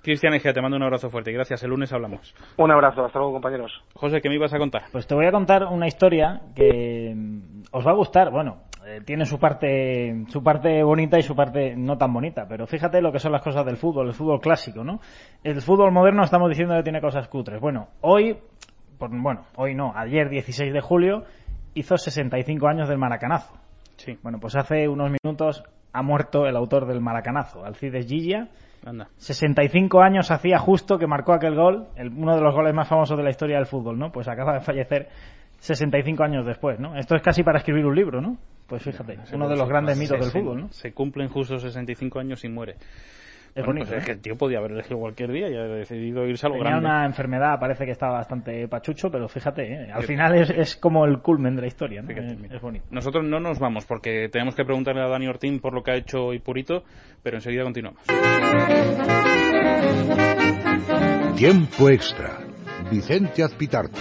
Cristian 0.00 0.32
Egea, 0.34 0.52
te 0.52 0.62
mando 0.62 0.76
un 0.76 0.84
abrazo 0.84 1.10
fuerte. 1.10 1.32
Gracias, 1.32 1.62
el 1.64 1.70
lunes 1.70 1.92
hablamos. 1.92 2.32
Un 2.56 2.70
abrazo, 2.70 3.04
hasta 3.04 3.18
luego 3.18 3.32
compañeros. 3.34 3.72
José, 3.94 4.20
¿qué 4.20 4.28
me 4.28 4.36
ibas 4.36 4.54
a 4.54 4.58
contar? 4.58 4.84
Pues 4.92 5.08
te 5.08 5.14
voy 5.16 5.26
a 5.26 5.32
contar 5.32 5.64
una 5.64 5.88
historia 5.88 6.40
que 6.54 7.12
mm, 7.16 7.62
os 7.72 7.84
va 7.84 7.90
a 7.90 7.94
gustar. 7.94 8.30
Bueno, 8.30 8.58
eh, 8.86 9.00
tiene 9.04 9.24
su 9.24 9.40
parte, 9.40 10.24
su 10.28 10.40
parte 10.40 10.84
bonita 10.84 11.18
y 11.18 11.22
su 11.22 11.34
parte 11.34 11.74
no 11.76 11.98
tan 11.98 12.12
bonita, 12.12 12.46
pero 12.48 12.68
fíjate 12.68 13.02
lo 13.02 13.10
que 13.10 13.18
son 13.18 13.32
las 13.32 13.42
cosas 13.42 13.66
del 13.66 13.76
fútbol, 13.76 14.06
el 14.06 14.14
fútbol 14.14 14.40
clásico, 14.40 14.84
¿no? 14.84 15.00
El 15.42 15.60
fútbol 15.62 15.90
moderno 15.90 16.22
estamos 16.22 16.48
diciendo 16.48 16.76
que 16.76 16.84
tiene 16.84 17.00
cosas 17.00 17.26
cutres. 17.26 17.60
Bueno, 17.60 17.88
hoy, 18.02 18.38
por- 18.98 19.10
bueno, 19.10 19.46
hoy 19.56 19.74
no, 19.74 19.92
ayer 19.96 20.28
16 20.28 20.72
de 20.72 20.80
julio 20.80 21.24
hizo 21.74 21.96
65 21.96 22.68
años 22.68 22.88
del 22.88 22.98
maracanazo. 22.98 23.52
Sí, 24.06 24.18
Bueno, 24.22 24.38
pues 24.40 24.56
hace 24.56 24.88
unos 24.88 25.10
minutos 25.22 25.62
ha 25.92 26.02
muerto 26.02 26.46
el 26.46 26.56
autor 26.56 26.86
del 26.86 27.00
maracanazo, 27.00 27.64
Alcides 27.64 28.06
Gilla. 28.06 28.48
anda. 28.84 29.08
65 29.16 30.00
años 30.00 30.30
hacía 30.30 30.58
justo 30.58 30.96
que 30.98 31.06
marcó 31.06 31.32
aquel 31.32 31.54
gol, 31.56 31.88
el- 31.96 32.08
uno 32.12 32.34
de 32.36 32.40
los 32.40 32.54
goles 32.54 32.72
más 32.72 32.88
famosos 32.88 33.18
de 33.18 33.24
la 33.24 33.30
historia 33.30 33.56
del 33.56 33.66
fútbol, 33.66 33.98
¿no? 33.98 34.12
Pues 34.12 34.28
acaba 34.28 34.54
de 34.54 34.60
fallecer 34.60 35.08
65 35.58 36.22
años 36.22 36.46
después, 36.46 36.78
¿no? 36.78 36.96
Esto 36.96 37.16
es 37.16 37.22
casi 37.22 37.42
para 37.42 37.58
escribir 37.58 37.84
un 37.84 37.94
libro, 37.96 38.20
¿no? 38.20 38.36
Pues 38.68 38.82
fíjate, 38.82 39.18
uno 39.34 39.48
de 39.48 39.56
los 39.56 39.68
grandes 39.68 39.98
mitos 39.98 40.20
del 40.20 40.30
fútbol, 40.42 40.60
¿no? 40.60 40.68
Se 40.72 40.92
cumplen 40.92 41.28
justo 41.28 41.58
65 41.58 42.18
años 42.20 42.44
y 42.44 42.48
muere. 42.48 42.76
Es 43.56 43.64
Bueno, 43.64 43.80
bonito, 43.80 43.86
pues 43.88 43.96
es 43.98 44.02
¿eh? 44.02 44.06
que 44.06 44.12
el 44.12 44.20
tío 44.20 44.36
podía 44.36 44.58
haber 44.58 44.72
elegido 44.72 44.98
cualquier 44.98 45.32
día 45.32 45.48
y 45.48 45.56
ha 45.56 45.62
decidido 45.62 46.26
irse 46.26 46.44
a 46.46 46.50
lo 46.50 46.56
Tenía 46.56 46.70
grande. 46.72 46.86
una 46.88 47.06
enfermedad, 47.06 47.58
parece 47.58 47.86
que 47.86 47.92
estaba 47.92 48.12
bastante 48.18 48.68
pachucho, 48.68 49.10
pero 49.10 49.28
fíjate, 49.30 49.62
¿eh? 49.72 49.90
al 49.90 50.02
final 50.02 50.34
es, 50.36 50.50
es 50.50 50.76
como 50.76 51.06
el 51.06 51.20
culmen 51.20 51.56
de 51.56 51.62
la 51.62 51.66
historia, 51.68 52.02
¿no? 52.02 52.08
Fíjate, 52.08 52.32
Es- 52.32 52.52
es 52.52 52.60
bonito. 52.60 52.84
Nosotros 52.90 53.24
no 53.24 53.40
nos 53.40 53.58
vamos 53.58 53.86
porque 53.86 54.28
tenemos 54.30 54.54
que 54.54 54.64
preguntarle 54.66 55.00
a 55.00 55.08
Dani 55.08 55.26
Ortín 55.26 55.58
por 55.60 55.72
lo 55.72 55.82
que 55.82 55.90
ha 55.92 55.96
hecho 55.96 56.26
hoy 56.26 56.38
Purito, 56.38 56.84
pero 57.22 57.38
enseguida 57.38 57.62
continuamos. 57.64 58.02
Tiempo 61.36 61.88
extra. 61.88 62.38
Vicente 62.90 63.42
Azpitarte. 63.42 63.98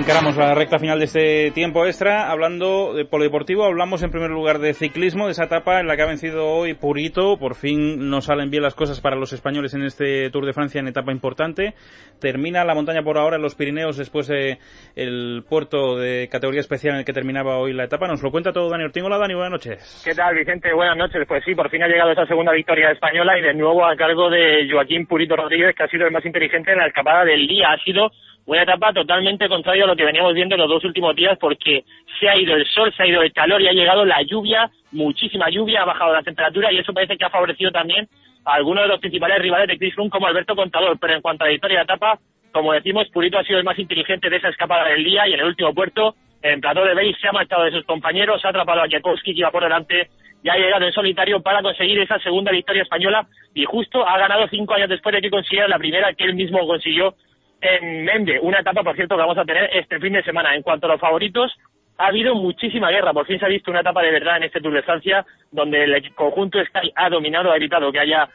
Encaramos 0.00 0.34
la 0.38 0.54
recta 0.54 0.78
final 0.78 0.98
de 0.98 1.04
este 1.04 1.50
tiempo 1.50 1.84
extra. 1.84 2.30
Hablando 2.30 2.94
de 2.94 3.04
polideportivo, 3.04 3.66
hablamos 3.66 4.02
en 4.02 4.10
primer 4.10 4.30
lugar 4.30 4.58
de 4.58 4.72
ciclismo, 4.72 5.26
de 5.26 5.32
esa 5.32 5.44
etapa 5.44 5.78
en 5.78 5.86
la 5.86 5.94
que 5.94 6.00
ha 6.02 6.06
vencido 6.06 6.46
hoy 6.46 6.72
Purito. 6.72 7.36
Por 7.38 7.54
fin 7.54 8.08
nos 8.08 8.24
salen 8.24 8.50
bien 8.50 8.62
las 8.62 8.74
cosas 8.74 9.02
para 9.02 9.16
los 9.16 9.34
españoles 9.34 9.74
en 9.74 9.82
este 9.82 10.30
Tour 10.30 10.46
de 10.46 10.54
Francia 10.54 10.78
en 10.78 10.88
etapa 10.88 11.12
importante. 11.12 11.74
Termina 12.18 12.64
la 12.64 12.74
montaña 12.74 13.02
por 13.02 13.18
ahora 13.18 13.36
en 13.36 13.42
los 13.42 13.54
Pirineos 13.54 13.98
después 13.98 14.26
de 14.26 14.56
el 14.96 15.44
puerto 15.46 15.98
de 15.98 16.28
categoría 16.32 16.60
especial 16.60 16.94
en 16.94 17.00
el 17.00 17.04
que 17.04 17.12
terminaba 17.12 17.58
hoy 17.58 17.74
la 17.74 17.84
etapa. 17.84 18.08
Nos 18.08 18.22
lo 18.22 18.30
cuenta 18.30 18.54
todo 18.54 18.70
Dani 18.70 18.84
Ortín. 18.84 19.04
Hola 19.04 19.18
Dani, 19.18 19.34
buenas 19.34 19.52
noches. 19.52 20.02
¿Qué 20.02 20.14
tal, 20.14 20.34
Vicente? 20.34 20.72
Buenas 20.72 20.96
noches. 20.96 21.26
Pues 21.28 21.44
sí, 21.44 21.54
por 21.54 21.68
fin 21.68 21.82
ha 21.82 21.88
llegado 21.88 22.12
esa 22.12 22.26
segunda 22.26 22.52
victoria 22.52 22.90
española 22.90 23.38
y 23.38 23.42
de 23.42 23.52
nuevo 23.52 23.84
a 23.84 23.94
cargo 23.96 24.30
de 24.30 24.66
Joaquín 24.72 25.04
Purito 25.04 25.36
Rodríguez, 25.36 25.76
que 25.76 25.82
ha 25.82 25.88
sido 25.88 26.06
el 26.06 26.12
más 26.12 26.24
inteligente 26.24 26.72
en 26.72 26.78
la 26.78 26.86
escapada 26.86 27.26
del 27.26 27.46
día. 27.46 27.72
Ha 27.72 27.84
sido 27.84 28.10
una 28.46 28.62
etapa 28.62 28.92
totalmente 28.92 29.48
contraria 29.48 29.84
a 29.84 29.86
lo 29.86 29.96
que 29.96 30.04
veníamos 30.04 30.34
viendo 30.34 30.54
en 30.54 30.60
los 30.60 30.68
dos 30.68 30.84
últimos 30.84 31.14
días 31.14 31.38
porque 31.38 31.84
se 32.18 32.28
ha 32.28 32.36
ido 32.36 32.56
el 32.56 32.66
sol, 32.66 32.92
se 32.96 33.02
ha 33.02 33.06
ido 33.06 33.22
el 33.22 33.32
calor 33.32 33.60
y 33.60 33.68
ha 33.68 33.72
llegado 33.72 34.04
la 34.04 34.22
lluvia, 34.22 34.70
muchísima 34.92 35.50
lluvia, 35.50 35.82
ha 35.82 35.86
bajado 35.86 36.12
la 36.12 36.22
temperatura 36.22 36.72
y 36.72 36.78
eso 36.78 36.92
parece 36.92 37.16
que 37.16 37.24
ha 37.24 37.30
favorecido 37.30 37.70
también 37.70 38.08
a 38.44 38.54
algunos 38.54 38.84
de 38.84 38.88
los 38.88 39.00
principales 39.00 39.38
rivales 39.40 39.68
de 39.68 39.78
Chris 39.78 39.94
Froome 39.94 40.10
como 40.10 40.26
Alberto 40.26 40.56
Contador, 40.56 40.98
pero 40.98 41.14
en 41.14 41.20
cuanto 41.20 41.44
a 41.44 41.46
la 41.46 41.52
victoria 41.52 41.78
de 41.78 41.84
etapa, 41.84 42.18
como 42.52 42.72
decimos, 42.72 43.08
Purito 43.08 43.38
ha 43.38 43.44
sido 43.44 43.58
el 43.58 43.64
más 43.64 43.78
inteligente 43.78 44.28
de 44.28 44.36
esa 44.36 44.48
escapada 44.48 44.88
del 44.88 45.04
día 45.04 45.28
y 45.28 45.34
en 45.34 45.40
el 45.40 45.46
último 45.46 45.72
puerto, 45.72 46.16
en 46.42 46.60
Plató 46.60 46.84
de 46.84 46.94
Beis, 46.94 47.16
se 47.20 47.28
ha 47.28 47.32
marchado 47.32 47.64
de 47.64 47.70
sus 47.70 47.84
compañeros, 47.84 48.44
ha 48.44 48.48
atrapado 48.48 48.80
a 48.80 48.88
Jakowski 48.88 49.34
que 49.34 49.40
iba 49.40 49.50
por 49.50 49.62
delante 49.62 50.08
y 50.42 50.48
ha 50.48 50.56
llegado 50.56 50.86
en 50.86 50.92
solitario 50.92 51.40
para 51.42 51.62
conseguir 51.62 52.00
esa 52.00 52.18
segunda 52.18 52.50
victoria 52.50 52.82
española 52.82 53.26
y 53.54 53.64
justo 53.64 54.06
ha 54.06 54.18
ganado 54.18 54.48
cinco 54.48 54.74
años 54.74 54.88
después 54.88 55.14
de 55.14 55.20
que 55.20 55.30
consiguiera 55.30 55.68
la 55.68 55.78
primera 55.78 56.14
que 56.14 56.24
él 56.24 56.34
mismo 56.34 56.66
consiguió 56.66 57.14
en 57.60 58.04
Mende, 58.04 58.38
una 58.40 58.60
etapa, 58.60 58.82
por 58.82 58.96
cierto, 58.96 59.16
que 59.16 59.22
vamos 59.22 59.38
a 59.38 59.44
tener 59.44 59.70
este 59.74 59.98
fin 59.98 60.12
de 60.12 60.22
semana. 60.22 60.54
En 60.54 60.62
cuanto 60.62 60.86
a 60.86 60.90
los 60.90 61.00
favoritos, 61.00 61.52
ha 61.98 62.06
habido 62.06 62.34
muchísima 62.34 62.90
guerra. 62.90 63.12
Por 63.12 63.26
fin 63.26 63.38
se 63.38 63.44
ha 63.44 63.48
visto 63.48 63.70
una 63.70 63.80
etapa 63.80 64.02
de 64.02 64.10
verdad 64.10 64.38
en 64.38 64.44
este 64.44 64.60
Tour 64.60 64.72
de 64.72 64.82
Francia, 64.82 65.24
donde 65.50 65.84
el 65.84 66.14
conjunto 66.14 66.58
Sky 66.64 66.92
ha 66.94 67.10
dominado, 67.10 67.52
ha 67.52 67.56
evitado 67.56 67.92
que 67.92 68.00
haya 68.00 68.28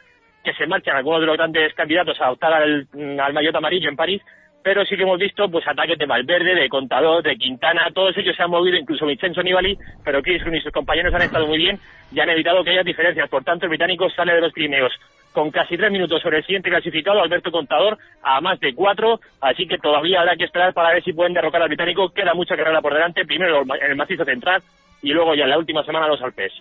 que 0.44 0.54
se 0.54 0.66
marchen 0.68 0.94
algunos 0.94 1.20
de 1.20 1.26
los 1.26 1.36
grandes 1.36 1.74
candidatos 1.74 2.20
a 2.20 2.30
optar 2.30 2.52
al, 2.52 2.86
al 3.20 3.32
maillot 3.32 3.56
amarillo 3.56 3.88
en 3.88 3.96
París, 3.96 4.22
pero 4.62 4.84
sí 4.84 4.96
que 4.96 5.02
hemos 5.02 5.18
visto 5.18 5.50
pues 5.50 5.66
ataques 5.66 5.98
de 5.98 6.06
Valverde, 6.06 6.54
de 6.54 6.68
Contador, 6.68 7.24
de 7.24 7.36
Quintana, 7.36 7.90
todos 7.92 8.16
ellos 8.16 8.36
se 8.36 8.44
han 8.44 8.50
movido, 8.50 8.76
incluso 8.76 9.06
Vincenzo 9.06 9.42
Nibali, 9.42 9.76
pero 10.04 10.22
Chris 10.22 10.42
y 10.44 10.60
sus 10.60 10.72
compañeros 10.72 11.12
han 11.14 11.22
estado 11.22 11.48
muy 11.48 11.58
bien 11.58 11.80
y 12.12 12.20
han 12.20 12.30
evitado 12.30 12.62
que 12.62 12.70
haya 12.70 12.84
diferencias. 12.84 13.28
Por 13.28 13.42
tanto, 13.42 13.66
el 13.66 13.70
británico 13.70 14.08
sale 14.10 14.34
de 14.34 14.40
los 14.40 14.52
Pirineos 14.52 14.92
con 15.36 15.50
casi 15.50 15.76
tres 15.76 15.92
minutos 15.92 16.22
sobre 16.22 16.38
el 16.38 16.46
siguiente 16.46 16.70
clasificado, 16.70 17.20
Alberto 17.20 17.52
Contador, 17.52 17.98
a 18.22 18.40
más 18.40 18.58
de 18.58 18.74
cuatro, 18.74 19.20
así 19.42 19.68
que 19.68 19.76
todavía 19.76 20.20
habrá 20.20 20.34
que 20.34 20.44
esperar 20.44 20.72
para 20.72 20.94
ver 20.94 21.04
si 21.04 21.12
pueden 21.12 21.34
derrocar 21.34 21.60
al 21.60 21.68
británico. 21.68 22.08
Queda 22.08 22.32
mucha 22.32 22.56
carrera 22.56 22.80
por 22.80 22.94
delante, 22.94 23.26
primero 23.26 23.60
el 23.60 23.96
macizo 23.96 24.24
central 24.24 24.62
y 25.02 25.10
luego 25.10 25.34
ya 25.34 25.44
en 25.44 25.50
la 25.50 25.58
última 25.58 25.84
semana 25.84 26.08
los 26.08 26.22
Alpes. 26.22 26.54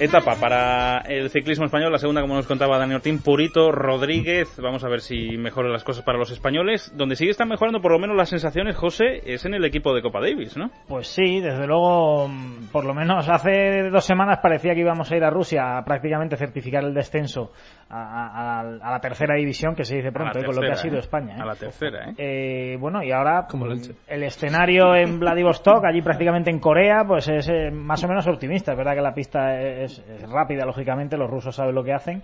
Etapa 0.00 0.36
para 0.40 1.00
el 1.00 1.28
ciclismo 1.28 1.66
español, 1.66 1.92
la 1.92 1.98
segunda, 1.98 2.22
como 2.22 2.34
nos 2.34 2.46
contaba 2.46 2.78
Dani 2.78 2.94
Ortín, 2.94 3.20
Purito 3.20 3.70
Rodríguez. 3.70 4.58
Vamos 4.58 4.82
a 4.82 4.88
ver 4.88 5.02
si 5.02 5.36
mejoran 5.36 5.72
las 5.72 5.84
cosas 5.84 6.02
para 6.04 6.16
los 6.16 6.30
españoles. 6.30 6.90
Donde 6.96 7.16
sí 7.16 7.28
están 7.28 7.48
mejorando, 7.50 7.82
por 7.82 7.92
lo 7.92 7.98
menos 7.98 8.16
las 8.16 8.30
sensaciones, 8.30 8.76
José, 8.76 9.20
es 9.26 9.44
en 9.44 9.52
el 9.52 9.62
equipo 9.62 9.94
de 9.94 10.00
Copa 10.00 10.20
Davis, 10.20 10.56
¿no? 10.56 10.70
Pues 10.88 11.08
sí, 11.08 11.40
desde 11.40 11.66
luego, 11.66 12.30
por 12.72 12.86
lo 12.86 12.94
menos 12.94 13.28
hace 13.28 13.90
dos 13.90 14.06
semanas 14.06 14.38
parecía 14.42 14.74
que 14.74 14.80
íbamos 14.80 15.12
a 15.12 15.16
ir 15.18 15.22
a 15.22 15.28
Rusia 15.28 15.76
a 15.76 15.84
prácticamente 15.84 16.34
certificar 16.38 16.82
el 16.82 16.94
descenso 16.94 17.52
a, 17.90 17.98
a, 17.98 18.60
a 18.60 18.90
la 18.92 19.00
tercera 19.00 19.34
división, 19.34 19.74
que 19.74 19.84
se 19.84 19.96
dice 19.96 20.12
pronto, 20.12 20.32
tercera, 20.32 20.46
con 20.46 20.56
lo 20.56 20.62
que 20.62 20.72
ha 20.72 20.76
sido 20.76 20.96
¿eh? 20.96 21.00
España. 21.00 21.36
¿eh? 21.36 21.42
A 21.42 21.44
la 21.44 21.56
tercera, 21.56 22.10
¿eh? 22.10 22.14
Eh, 22.16 22.76
bueno, 22.80 23.02
y 23.02 23.12
ahora 23.12 23.46
Como 23.50 23.66
el 23.66 24.22
escenario 24.22 24.94
en 24.94 25.18
Vladivostok, 25.20 25.84
allí 25.84 26.00
prácticamente 26.00 26.50
en 26.50 26.58
Corea, 26.58 27.04
pues 27.06 27.28
es 27.28 27.48
eh, 27.48 27.70
más 27.70 28.02
o 28.04 28.08
menos 28.08 28.26
optimista. 28.26 28.72
Es 28.72 28.78
verdad 28.78 28.94
que 28.94 29.02
la 29.02 29.12
pista 29.12 29.60
es, 29.60 29.89
es 29.98 30.28
rápida, 30.30 30.64
lógicamente, 30.64 31.16
los 31.16 31.30
rusos 31.30 31.54
saben 31.54 31.74
lo 31.74 31.84
que 31.84 31.92
hacen. 31.92 32.22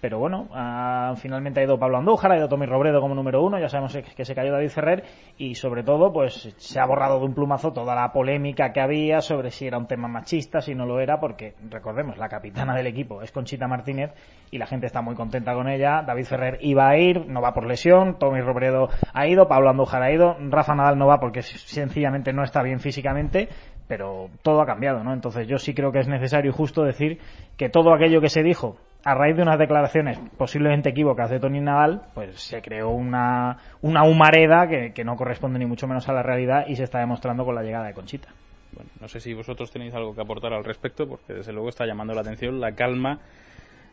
Pero 0.00 0.18
bueno, 0.18 0.48
ah, 0.52 1.14
finalmente 1.16 1.60
ha 1.60 1.64
ido 1.64 1.78
Pablo 1.78 1.96
Andújar, 1.96 2.30
ha 2.30 2.36
ido 2.36 2.48
Tommy 2.48 2.66
Robredo 2.66 3.00
como 3.00 3.14
número 3.14 3.42
uno, 3.42 3.58
ya 3.58 3.68
sabemos 3.68 3.96
que 4.14 4.24
se 4.24 4.34
cayó 4.34 4.52
David 4.52 4.68
Ferrer 4.68 5.04
y 5.38 5.54
sobre 5.54 5.82
todo 5.82 6.12
pues 6.12 6.54
se 6.58 6.78
ha 6.78 6.84
borrado 6.84 7.18
de 7.18 7.24
un 7.24 7.34
plumazo 7.34 7.72
toda 7.72 7.94
la 7.94 8.12
polémica 8.12 8.72
que 8.72 8.80
había 8.80 9.22
sobre 9.22 9.50
si 9.50 9.66
era 9.66 9.78
un 9.78 9.86
tema 9.86 10.06
machista, 10.06 10.60
si 10.60 10.74
no 10.74 10.84
lo 10.84 11.00
era, 11.00 11.18
porque 11.18 11.54
recordemos, 11.70 12.18
la 12.18 12.28
capitana 12.28 12.74
del 12.74 12.88
equipo 12.88 13.22
es 13.22 13.32
Conchita 13.32 13.66
Martínez 13.66 14.12
y 14.50 14.58
la 14.58 14.66
gente 14.66 14.86
está 14.86 15.00
muy 15.00 15.14
contenta 15.14 15.54
con 15.54 15.66
ella. 15.66 16.02
David 16.06 16.24
Ferrer 16.24 16.58
iba 16.60 16.88
a 16.88 16.98
ir, 16.98 17.26
no 17.26 17.40
va 17.40 17.54
por 17.54 17.66
lesión, 17.66 18.18
Tommy 18.18 18.42
Robredo 18.42 18.90
ha 19.14 19.26
ido, 19.26 19.48
Pablo 19.48 19.70
Andújar 19.70 20.02
ha 20.02 20.12
ido, 20.12 20.36
Rafa 20.50 20.74
Nadal 20.74 20.98
no 20.98 21.06
va 21.06 21.18
porque 21.20 21.40
sencillamente 21.40 22.34
no 22.34 22.44
está 22.44 22.62
bien 22.62 22.80
físicamente, 22.80 23.48
pero 23.88 24.30
todo 24.42 24.60
ha 24.60 24.66
cambiado, 24.66 25.02
¿no? 25.04 25.12
Entonces 25.12 25.46
yo 25.46 25.58
sí 25.58 25.74
creo 25.74 25.92
que 25.92 26.00
es 26.00 26.08
necesario 26.08 26.50
y 26.50 26.54
justo 26.54 26.82
decir 26.82 27.18
que 27.56 27.68
todo 27.68 27.94
aquello 27.94 28.20
que 28.20 28.28
se 28.28 28.42
dijo 28.42 28.76
a 29.04 29.14
raíz 29.14 29.36
de 29.36 29.42
unas 29.42 29.58
declaraciones 29.58 30.18
posiblemente 30.36 30.88
equívocas 30.88 31.30
de 31.30 31.38
Tony 31.38 31.60
Nadal, 31.60 32.02
pues 32.12 32.40
se 32.40 32.60
creó 32.60 32.90
una, 32.90 33.58
una 33.80 34.02
humareda 34.02 34.66
que, 34.68 34.92
que 34.92 35.04
no 35.04 35.14
corresponde 35.14 35.60
ni 35.60 35.66
mucho 35.66 35.86
menos 35.86 36.08
a 36.08 36.12
la 36.12 36.24
realidad 36.24 36.66
y 36.66 36.74
se 36.74 36.82
está 36.82 36.98
demostrando 36.98 37.44
con 37.44 37.54
la 37.54 37.62
llegada 37.62 37.86
de 37.86 37.94
Conchita. 37.94 38.28
Bueno, 38.72 38.90
no 39.00 39.08
sé 39.08 39.20
si 39.20 39.32
vosotros 39.32 39.70
tenéis 39.70 39.94
algo 39.94 40.14
que 40.14 40.20
aportar 40.20 40.52
al 40.52 40.64
respecto, 40.64 41.08
porque 41.08 41.34
desde 41.34 41.52
luego 41.52 41.68
está 41.68 41.86
llamando 41.86 42.14
la 42.14 42.22
atención 42.22 42.60
la 42.60 42.72
calma, 42.72 43.20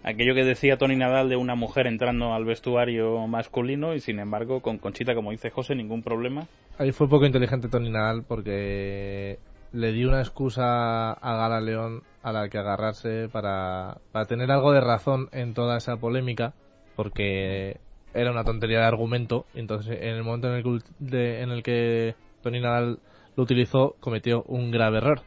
aquello 0.04 0.36
que 0.36 0.44
decía 0.44 0.78
Tony 0.78 0.96
Nadal 0.96 1.30
de 1.30 1.36
una 1.36 1.56
mujer 1.56 1.88
entrando 1.88 2.34
al 2.34 2.46
vestuario 2.46 3.26
masculino 3.28 3.94
y 3.94 4.00
sin 4.00 4.20
embargo 4.20 4.62
con 4.62 4.78
Conchita, 4.78 5.16
como 5.16 5.32
dice 5.32 5.50
José, 5.50 5.76
ningún 5.76 6.02
problema. 6.04 6.48
Ahí 6.78 6.91
fue 6.91 7.08
poco 7.08 7.26
inteligente 7.26 7.70
Tony 7.70 7.89
Nadal 7.89 8.24
porque 8.28 9.38
le 9.74 9.91
dio 9.91 10.07
una 10.07 10.19
excusa 10.19 11.11
a 11.11 11.36
Gala 11.36 11.59
León 11.59 12.03
a 12.21 12.32
la 12.32 12.47
que 12.47 12.57
agarrarse 12.59 13.28
para, 13.30 13.97
para 14.11 14.26
tener 14.26 14.49
algo 14.51 14.71
de 14.71 14.82
razón 14.82 15.30
en 15.32 15.53
toda 15.53 15.78
esa 15.78 15.97
polémica, 15.97 16.53
porque 16.95 17.78
era 18.13 18.32
una 18.32 18.43
tontería 18.43 18.80
de 18.80 18.86
argumento. 18.86 19.45
Entonces, 19.55 19.97
en 19.99 20.15
el 20.15 20.24
momento 20.24 20.47
en 20.47 20.53
el 20.53 20.63
que, 20.63 20.80
de- 20.99 21.41
en 21.41 21.49
el 21.49 21.63
que 21.63 22.15
Tony 22.41 22.61
Nadal 22.61 22.99
lo 23.36 23.43
utilizó, 23.43 23.95
cometió 23.99 24.43
un 24.43 24.69
grave 24.71 24.97
error. 24.99 25.21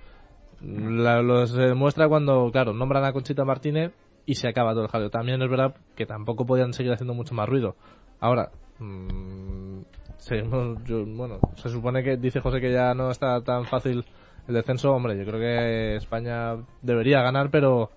La- 0.62 1.22
lo 1.22 1.47
se 1.47 1.61
demuestra 1.61 2.09
cuando, 2.09 2.49
claro, 2.53 2.72
nombran 2.72 3.05
a 3.05 3.12
Conchita 3.12 3.44
Martínez 3.44 3.92
y 4.26 4.36
se 4.36 4.49
acaba 4.49 4.72
todo 4.72 4.84
el 4.84 4.88
jaleo. 4.90 5.11
También 5.11 5.42
es 5.42 5.51
verdad 5.51 5.74
que 5.97 6.07
tampoco 6.07 6.47
podían 6.47 6.72
seguir 6.72 6.92
haciendo 6.92 7.14
mucho 7.14 7.34
más 7.34 7.49
ruido. 7.49 7.74
Ahora, 8.20 8.51
mm, 8.78 9.80
seguimos- 10.18 10.78
bueno, 11.16 11.40
se 11.57 11.68
supone 11.68 12.03
que 12.03 12.16
dice 12.16 12.40
José 12.40 12.61
que 12.61 12.72
ya 12.72 12.94
no 12.94 13.11
está 13.11 13.40
tan 13.42 13.64
fácil 13.64 14.05
el 14.49 14.55
descenso. 14.55 14.92
Hombre, 14.92 15.16
yo 15.16 15.24
creo 15.24 15.40
que 15.40 15.97
España 15.97 16.57
debería 16.82 17.22
ganar, 17.22 17.51
pero 17.51 17.90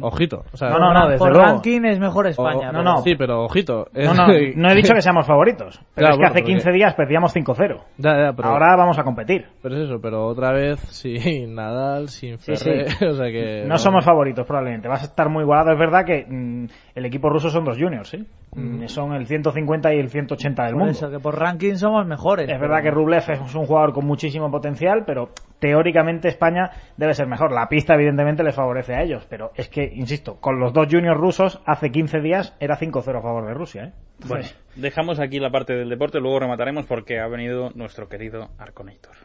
ojito. 0.00 0.44
O 0.52 0.56
sea, 0.56 0.70
No, 0.70 0.78
no, 0.78 0.92
no, 0.92 1.06
desde 1.08 1.18
Por 1.18 1.30
luego. 1.32 1.44
ranking 1.46 1.84
es 1.84 1.98
mejor 1.98 2.26
España. 2.26 2.72
no, 2.72 2.82
no. 2.82 2.98
Sí, 2.98 3.14
pero 3.16 3.44
ojito. 3.44 3.86
No, 3.94 4.14
no, 4.14 4.26
no 4.26 4.70
he 4.70 4.74
dicho 4.74 4.94
que 4.94 5.00
seamos 5.02 5.26
favoritos, 5.26 5.80
pero 5.94 6.08
Claro, 6.08 6.14
es 6.14 6.16
que 6.16 6.16
bueno, 6.18 6.26
hace 6.32 6.40
porque- 6.40 6.52
15 6.52 6.72
días 6.72 6.94
perdíamos 6.94 7.32
5-0. 7.34 7.80
Ya, 7.98 8.16
ya, 8.26 8.32
pero, 8.34 8.48
Ahora 8.48 8.76
vamos 8.76 8.98
a 8.98 9.04
competir. 9.04 9.46
pero 9.62 9.76
es 9.76 9.82
eso, 9.88 10.00
pero 10.00 10.26
otra 10.26 10.52
vez 10.52 10.80
sin 10.90 11.54
Nadal, 11.54 12.08
sin 12.08 12.38
Sí, 12.38 12.54
Ferrer, 12.56 12.90
sí. 12.90 13.04
o 13.06 13.14
sea 13.14 13.26
que... 13.30 13.64
No 13.66 13.78
somos 13.78 14.04
favoritos, 14.04 14.46
probablemente. 14.46 14.88
Vas 14.88 15.02
a 15.02 15.06
estar 15.06 15.28
muy 15.28 15.42
igualado. 15.42 15.72
Es 15.72 15.78
verdad 15.78 16.04
que 16.04 16.24
mm, 16.28 16.66
el 16.94 17.04
equipo 17.06 17.28
ruso 17.30 17.50
son 17.50 17.64
dos 17.64 17.76
juniors, 17.78 18.08
¿sí? 18.08 18.24
Mm, 18.54 18.86
Son 18.88 19.14
el 19.14 19.26
150 19.26 19.94
y 19.94 19.98
el 19.98 20.10
180 20.10 20.62
del 20.64 20.72
Por 20.72 20.78
mundo. 20.80 20.92
eso, 20.92 21.10
que 21.10 21.18
por 21.18 21.38
ranking 21.38 21.74
somos 21.76 22.06
mejores. 22.06 22.50
Es 22.50 22.60
verdad 22.60 22.82
que 22.82 22.90
Rublev 22.90 23.22
es 23.30 23.54
un 23.54 23.64
jugador 23.66 23.92
con 23.94 24.06
muchísimo 24.06 24.50
potencial, 24.50 25.04
pero 25.06 25.30
teóricamente 25.58 26.28
España 26.28 26.70
debe 26.98 27.14
ser 27.14 27.28
mejor. 27.28 27.50
La 27.52 27.66
pista, 27.68 27.94
evidentemente, 27.94 28.42
les 28.42 28.54
favorece 28.54 28.94
a 28.94 29.02
ellos. 29.02 29.26
Pero 29.30 29.41
es 29.56 29.68
que, 29.68 29.84
insisto, 29.84 30.36
con 30.40 30.60
los 30.60 30.72
dos 30.72 30.86
juniors 30.90 31.18
rusos, 31.18 31.60
hace 31.66 31.90
15 31.90 32.20
días 32.20 32.54
era 32.60 32.78
5-0 32.78 33.18
a 33.18 33.22
favor 33.22 33.46
de 33.46 33.54
Rusia, 33.54 33.84
¿eh? 33.84 33.92
Bueno, 34.26 34.46
dejamos 34.76 35.18
aquí 35.18 35.40
la 35.40 35.50
parte 35.50 35.74
del 35.74 35.88
deporte, 35.88 36.20
luego 36.20 36.38
remataremos 36.40 36.86
porque 36.86 37.18
ha 37.18 37.26
venido 37.26 37.70
nuestro 37.74 38.08
querido 38.08 38.50
Arconator. 38.58 39.16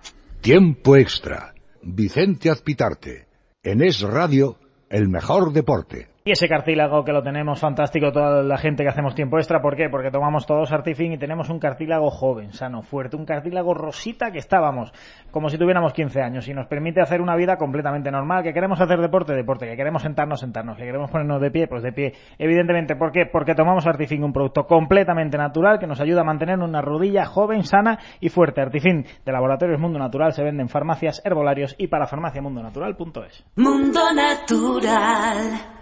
Tiempo 0.42 0.96
extra. 0.96 1.54
Vicente 1.84 2.50
Azpitarte. 2.50 3.28
En 3.64 3.82
Es 3.82 4.02
Radio, 4.02 4.58
el 4.90 5.10
mejor 5.10 5.54
deporte. 5.54 6.08
Y 6.28 6.32
ese 6.32 6.50
cartílago 6.50 7.06
que 7.06 7.14
lo 7.14 7.24
tenemos 7.24 7.58
fantástico 7.58 8.12
toda 8.12 8.44
la 8.44 8.58
gente 8.58 8.84
que 8.84 8.90
hacemos 8.90 9.16
tiempo 9.16 9.38
extra, 9.38 9.62
¿por 9.62 9.78
qué? 9.78 9.88
Porque 9.90 10.12
tomamos 10.12 10.46
todos 10.46 10.74
Artifin 10.74 11.14
y 11.14 11.18
tenemos 11.18 11.50
un 11.50 11.58
cartílago 11.58 12.10
joven, 12.10 12.52
sano, 12.52 12.82
fuerte, 12.82 13.16
un 13.16 13.24
cartílago 13.24 13.74
rosita 13.74 14.30
que 14.30 14.40
estábamos 14.40 14.92
como 15.32 15.48
si 15.48 15.58
tuviéramos 15.58 15.94
15 15.94 16.22
años 16.22 16.46
y 16.50 16.54
nos 16.54 16.68
permite 16.68 17.00
hacer 17.00 17.22
una 17.22 17.38
vida 17.38 17.56
completamente 17.56 18.12
normal, 18.12 18.44
que 18.44 18.52
queremos 18.52 18.82
hacer 18.82 19.00
deporte, 19.00 19.34
deporte, 19.36 19.70
que 19.70 19.78
queremos 19.78 20.02
sentarnos, 20.02 20.42
sentarnos, 20.42 20.76
que 20.76 20.84
queremos 20.84 21.10
ponernos 21.10 21.40
de 21.40 21.50
pie, 21.50 21.68
pues 21.70 21.82
de 21.82 21.94
pie. 21.94 22.12
Evidentemente, 22.38 22.98
¿por 22.98 23.14
qué? 23.14 23.26
Porque 23.32 23.56
tomamos 23.56 23.88
Artifin, 23.88 24.22
un 24.26 24.34
producto 24.34 24.66
completamente 24.66 25.38
natural 25.38 25.80
que 25.80 25.88
nos 25.88 26.02
ayuda 26.02 26.22
a 26.22 26.26
mantener 26.26 26.60
una 26.60 26.82
rodilla 26.82 27.24
joven, 27.24 27.64
sana 27.64 28.00
y 28.20 28.28
fuerte. 28.28 28.60
Artifin 28.60 29.06
de 29.26 29.32
Laboratorios 29.32 29.80
Mundo 29.80 29.98
Natural 29.98 30.34
se 30.34 30.44
vende 30.44 30.62
en 30.62 30.68
farmacias, 30.68 31.22
herbolarios 31.24 31.74
y 31.78 31.88
para 31.88 32.06
farmaciamundonatural.es. 32.06 33.46
Mundo 33.56 34.02
Natural. 34.14 35.77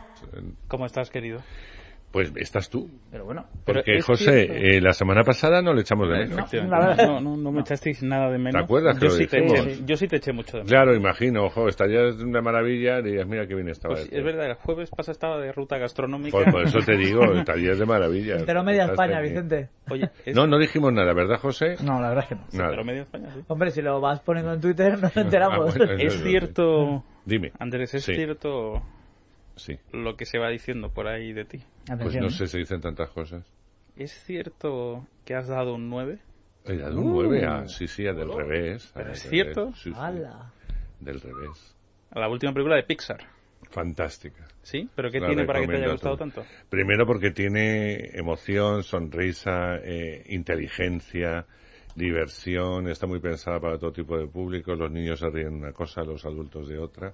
¿Cómo 0.67 0.85
estás, 0.85 1.09
querido? 1.09 1.41
Pues 2.11 2.31
estás 2.37 2.69
tú. 2.69 2.89
Pero 3.11 3.25
bueno. 3.25 3.45
Pero 3.65 3.79
Porque, 3.79 3.97
es 3.97 4.05
José, 4.05 4.45
cierto. 4.45 4.53
eh, 4.53 4.79
la 4.79 4.93
semana 4.93 5.23
pasada 5.23 5.61
no 5.61 5.73
le 5.73 5.81
echamos 5.81 6.07
de 6.07 6.13
menos. 6.19 6.37
Efectivamente. 6.37 6.71
la 6.77 6.87
verdad- 6.87 7.07
No, 7.07 7.19
no, 7.19 7.35
no 7.35 7.51
me 7.51 7.59
echasteis 7.59 8.01
nada 8.03 8.31
de 8.31 8.37
menos. 8.37 8.53
¿Te 8.53 8.59
acuerdas 8.63 8.97
que 8.97 9.05
yo 9.07 9.11
lo 9.11 9.17
sí, 9.17 9.27
te 9.27 9.37
eché, 9.45 9.79
yo 9.85 9.97
sí 9.97 10.07
te 10.07 10.15
eché 10.15 10.31
mucho 10.31 10.51
de 10.55 10.63
menos. 10.63 10.71
Claro, 10.71 10.95
imagino, 10.95 11.43
ojo, 11.43 11.67
estarías 11.67 12.17
de 12.17 12.23
una 12.23 12.41
maravilla, 12.41 13.01
dirías, 13.01 13.27
mira 13.27 13.45
qué 13.47 13.55
bien 13.55 13.67
estaba. 13.67 13.95
Pues 13.95 14.05
este. 14.05 14.17
es 14.19 14.23
verdad, 14.23 14.45
el 14.45 14.53
jueves 14.53 14.89
pasado 14.91 15.11
estaba 15.11 15.39
de 15.41 15.51
ruta 15.51 15.77
gastronómica. 15.77 16.37
Pues 16.37 16.49
por 16.53 16.63
eso 16.63 16.79
te 16.85 16.95
digo, 16.97 17.21
estarías 17.33 17.77
de 17.79 17.85
maravilla. 17.85 18.35
Entero 18.37 18.63
media 18.63 18.85
España, 18.85 19.17
aquí. 19.17 19.27
Vicente. 19.31 19.69
Oye, 19.89 20.09
es- 20.25 20.33
No, 20.37 20.47
no 20.47 20.57
dijimos 20.57 20.93
nada, 20.93 21.13
¿verdad, 21.13 21.37
José? 21.41 21.75
No, 21.83 21.99
la 21.99 22.09
verdad 22.09 22.23
es 22.23 22.29
que 22.29 22.35
no. 22.35 22.41
Nada. 22.53 22.69
pero 22.69 22.85
media 22.85 23.01
España, 23.01 23.29
sí. 23.35 23.41
Hombre, 23.47 23.71
si 23.71 23.81
lo 23.81 23.99
vas 23.99 24.21
poniendo 24.21 24.53
en 24.53 24.61
Twitter 24.61 24.97
nos 25.01 25.17
enteramos. 25.17 25.75
Ah, 25.75 25.79
bueno, 25.79 25.93
Es 26.01 26.13
es 26.15 26.23
cierto, 26.23 27.03
Dime. 27.25 27.51
Andrés, 27.59 27.93
es 27.93 28.05
Sí. 28.05 28.15
cierto 28.15 28.81
Sí. 29.55 29.77
lo 29.91 30.17
que 30.17 30.25
se 30.25 30.37
va 30.37 30.49
diciendo 30.49 30.89
por 30.89 31.07
ahí 31.07 31.33
de 31.33 31.45
ti. 31.45 31.61
Pues 31.87 32.15
no 32.15 32.27
¿eh? 32.27 32.31
sé 32.31 32.47
si 32.47 32.57
dicen 32.57 32.81
tantas 32.81 33.09
cosas. 33.09 33.45
¿Es 33.95 34.11
cierto 34.25 35.07
que 35.23 35.35
has 35.35 35.47
dado 35.47 35.75
un 35.75 35.89
9? 35.89 36.19
He 36.65 36.77
dado 36.77 36.99
un 36.99 37.13
9 37.13 37.45
a, 37.45 37.67
sí, 37.67 37.87
sí, 37.87 38.07
a 38.07 38.13
del 38.13 38.33
revés. 38.33 38.91
¿Pero 38.93 39.09
a 39.09 39.13
es 39.13 39.29
cierto? 39.29 39.73
sí, 39.75 39.91
sí, 39.91 39.93
¡Hala! 39.95 40.51
del 40.99 41.21
revés. 41.21 41.75
A 42.11 42.19
la 42.19 42.29
última 42.29 42.53
película 42.53 42.75
de 42.75 42.83
Pixar. 42.83 43.19
Fantástica. 43.71 44.47
¿Sí? 44.61 44.89
¿Pero 44.95 45.11
qué 45.11 45.19
La 45.19 45.27
tiene 45.27 45.45
para 45.45 45.61
que 45.61 45.67
te 45.67 45.75
haya 45.77 45.91
gustado 45.91 46.17
tanto? 46.17 46.45
Primero 46.69 47.05
porque 47.05 47.31
tiene 47.31 48.17
emoción, 48.17 48.83
sonrisa, 48.83 49.77
eh, 49.83 50.23
inteligencia, 50.29 51.45
diversión, 51.95 52.87
está 52.87 53.07
muy 53.07 53.19
pensada 53.19 53.59
para 53.59 53.77
todo 53.77 53.91
tipo 53.91 54.17
de 54.17 54.27
público, 54.27 54.75
los 54.75 54.91
niños 54.91 55.19
se 55.19 55.29
ríen 55.29 55.51
de 55.51 55.57
una 55.57 55.71
cosa, 55.71 56.03
los 56.03 56.25
adultos 56.25 56.67
de 56.67 56.77
otra. 56.77 57.13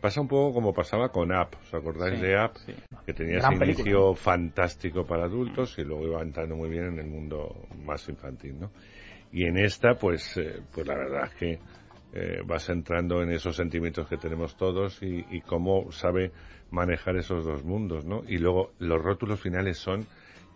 Pasa 0.00 0.20
un 0.20 0.28
poco 0.28 0.54
como 0.54 0.72
pasaba 0.72 1.10
con 1.10 1.32
App, 1.32 1.54
¿os 1.62 1.74
acordáis 1.74 2.18
Sí, 2.18 2.26
de 2.26 2.38
App? 2.38 2.56
sí. 2.56 2.72
Que 3.04 3.12
tenía 3.14 3.38
Gran 3.38 3.52
ese 3.52 3.60
película. 3.60 3.84
inicio 3.84 4.14
fantástico 4.14 5.04
para 5.04 5.24
adultos 5.24 5.78
y 5.78 5.82
luego 5.84 6.06
iba 6.06 6.22
entrando 6.22 6.56
muy 6.56 6.68
bien 6.70 6.84
en 6.86 6.98
el 6.98 7.06
mundo 7.06 7.66
más 7.84 8.08
infantil, 8.08 8.58
¿no? 8.60 8.70
Y 9.32 9.44
en 9.44 9.58
esta, 9.58 9.94
pues, 9.94 10.36
eh, 10.38 10.60
pues 10.74 10.86
la 10.86 10.94
verdad 10.96 11.24
es 11.26 11.34
que 11.34 11.58
eh, 12.12 12.40
vas 12.44 12.68
entrando 12.70 13.22
en 13.22 13.30
esos 13.30 13.56
sentimientos 13.56 14.08
que 14.08 14.16
tenemos 14.16 14.56
todos 14.56 15.02
y, 15.02 15.24
y 15.30 15.40
cómo 15.42 15.92
sabe 15.92 16.32
manejar 16.70 17.16
esos 17.16 17.44
dos 17.44 17.64
mundos, 17.64 18.04
¿no? 18.04 18.22
Y 18.26 18.38
luego 18.38 18.72
los 18.78 19.00
rótulos 19.02 19.40
finales 19.40 19.78
son 19.78 20.06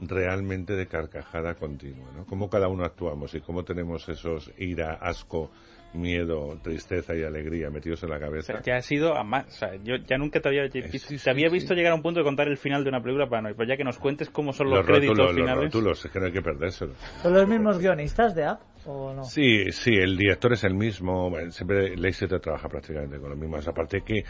realmente 0.01 0.75
de 0.75 0.87
carcajada 0.89 1.55
continua, 1.55 2.11
¿no? 2.17 2.25
Cómo 2.27 2.49
cada 2.51 2.69
uno 2.69 2.85
actuamos 2.85 3.35
y 3.35 3.41
cómo 3.41 3.63
tenemos 3.65 4.09
esos 4.09 4.51
ira, 4.59 4.95
asco, 5.01 5.51
miedo, 5.95 6.59
tristeza 6.63 7.15
y 7.15 7.23
alegría 7.23 7.71
metidos 7.71 8.03
en 8.03 8.11
la 8.11 8.17
O 8.17 8.21
cabeza. 8.21 8.53
sea, 8.55 8.63
ya 8.63 8.77
ha 8.77 8.81
sido 8.83 9.17
a 9.17 9.25
más. 9.25 9.47
O 9.47 9.51
sea, 9.51 9.75
yo 9.83 9.97
ya 9.97 10.17
nunca 10.19 10.41
te 10.41 10.49
había, 10.49 10.69
sí, 10.71 10.81
te 11.19 11.31
había 11.31 11.49
sí. 11.49 11.55
visto 11.55 11.75
llegar 11.75 11.93
a 11.93 11.95
un 11.95 12.03
punto 12.03 12.21
de 12.21 12.25
contar 12.25 12.49
el 12.49 12.57
final 12.57 12.83
de 12.85 12.91
una 12.91 13.01
película 13.01 13.29
para 13.29 13.43
no. 13.43 13.49
Pero 13.57 13.69
ya 13.69 13.77
que 13.77 13.85
nos 13.85 13.99
cuentes 13.99 14.31
cómo 14.31 14.53
son 14.53 14.69
los, 14.71 14.79
los 14.79 14.87
créditos 14.87 15.17
rótulos, 15.17 15.35
los 15.35 15.43
finales. 15.45 15.65
rótulos, 15.65 16.05
es 16.05 16.11
que 16.11 16.21
no 16.21 16.27
hay 16.27 16.33
que 16.33 16.43
perdérselos. 16.43 16.97
¿Son 17.23 17.33
los 17.33 17.49
mismos 17.49 17.79
guionistas 17.79 18.35
de 18.35 18.45
App 18.45 18.61
o 18.87 19.15
no? 19.15 19.25
Sí, 19.25 19.71
sí, 19.73 19.91
el 19.95 20.17
director 20.17 20.53
es 20.53 20.65
el 20.65 20.75
mismo, 20.75 21.31
bueno, 21.31 21.51
siempre 21.51 21.97
Leicester 21.97 22.41
trabaja 22.41 22.69
prácticamente 22.69 23.19
con 23.19 23.31
los 23.31 23.39
mismos. 23.39 23.67
Aparte 23.69 24.03
que 24.03 24.25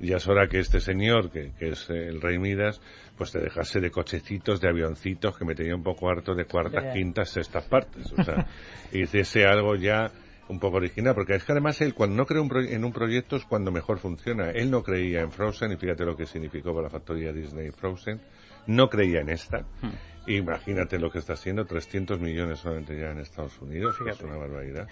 ya 0.00 0.16
es 0.16 0.28
hora 0.28 0.48
que 0.48 0.58
este 0.58 0.80
señor, 0.80 1.30
que, 1.30 1.52
que 1.58 1.68
es 1.68 1.88
el 1.88 2.20
rey 2.20 2.38
Midas, 2.38 2.80
pues 3.16 3.30
te 3.32 3.38
dejase 3.38 3.80
de 3.80 3.90
cochecitos, 3.90 4.60
de 4.60 4.68
avioncitos, 4.68 5.38
que 5.38 5.44
me 5.44 5.54
tenía 5.54 5.74
un 5.76 5.84
poco 5.84 6.08
harto 6.10 6.34
de 6.34 6.44
cuartas, 6.46 6.92
quintas, 6.92 7.30
sextas 7.30 7.64
partes. 7.66 8.12
O 8.12 8.22
sea, 8.22 8.46
hiciese 8.92 9.44
algo 9.44 9.76
ya 9.76 10.10
un 10.48 10.58
poco 10.58 10.76
original, 10.76 11.14
porque 11.14 11.34
es 11.34 11.44
que 11.44 11.52
además 11.52 11.80
él 11.80 11.94
cuando 11.94 12.16
no 12.16 12.26
cree 12.26 12.40
un 12.40 12.50
en 12.56 12.84
un 12.84 12.92
proyecto 12.92 13.36
es 13.36 13.44
cuando 13.44 13.70
mejor 13.70 13.98
funciona. 13.98 14.50
Él 14.50 14.70
no 14.70 14.82
creía 14.82 15.20
en 15.20 15.32
Frozen, 15.32 15.72
y 15.72 15.76
fíjate 15.76 16.04
lo 16.04 16.16
que 16.16 16.26
significó 16.26 16.72
para 16.72 16.84
la 16.84 16.90
factoría 16.90 17.32
Disney 17.32 17.70
Frozen, 17.70 18.20
no 18.66 18.88
creía 18.88 19.20
en 19.20 19.30
esta. 19.30 19.60
Hmm. 19.80 19.92
Imagínate 20.26 20.98
lo 20.98 21.10
que 21.10 21.18
está 21.18 21.34
haciendo, 21.34 21.66
300 21.66 22.18
millones 22.20 22.58
solamente 22.60 22.98
ya 22.98 23.10
en 23.10 23.18
Estados 23.18 23.60
Unidos, 23.60 23.96
que 23.98 24.10
es 24.10 24.16
Fíjate. 24.16 24.24
una 24.24 24.36
barbaridad. 24.38 24.88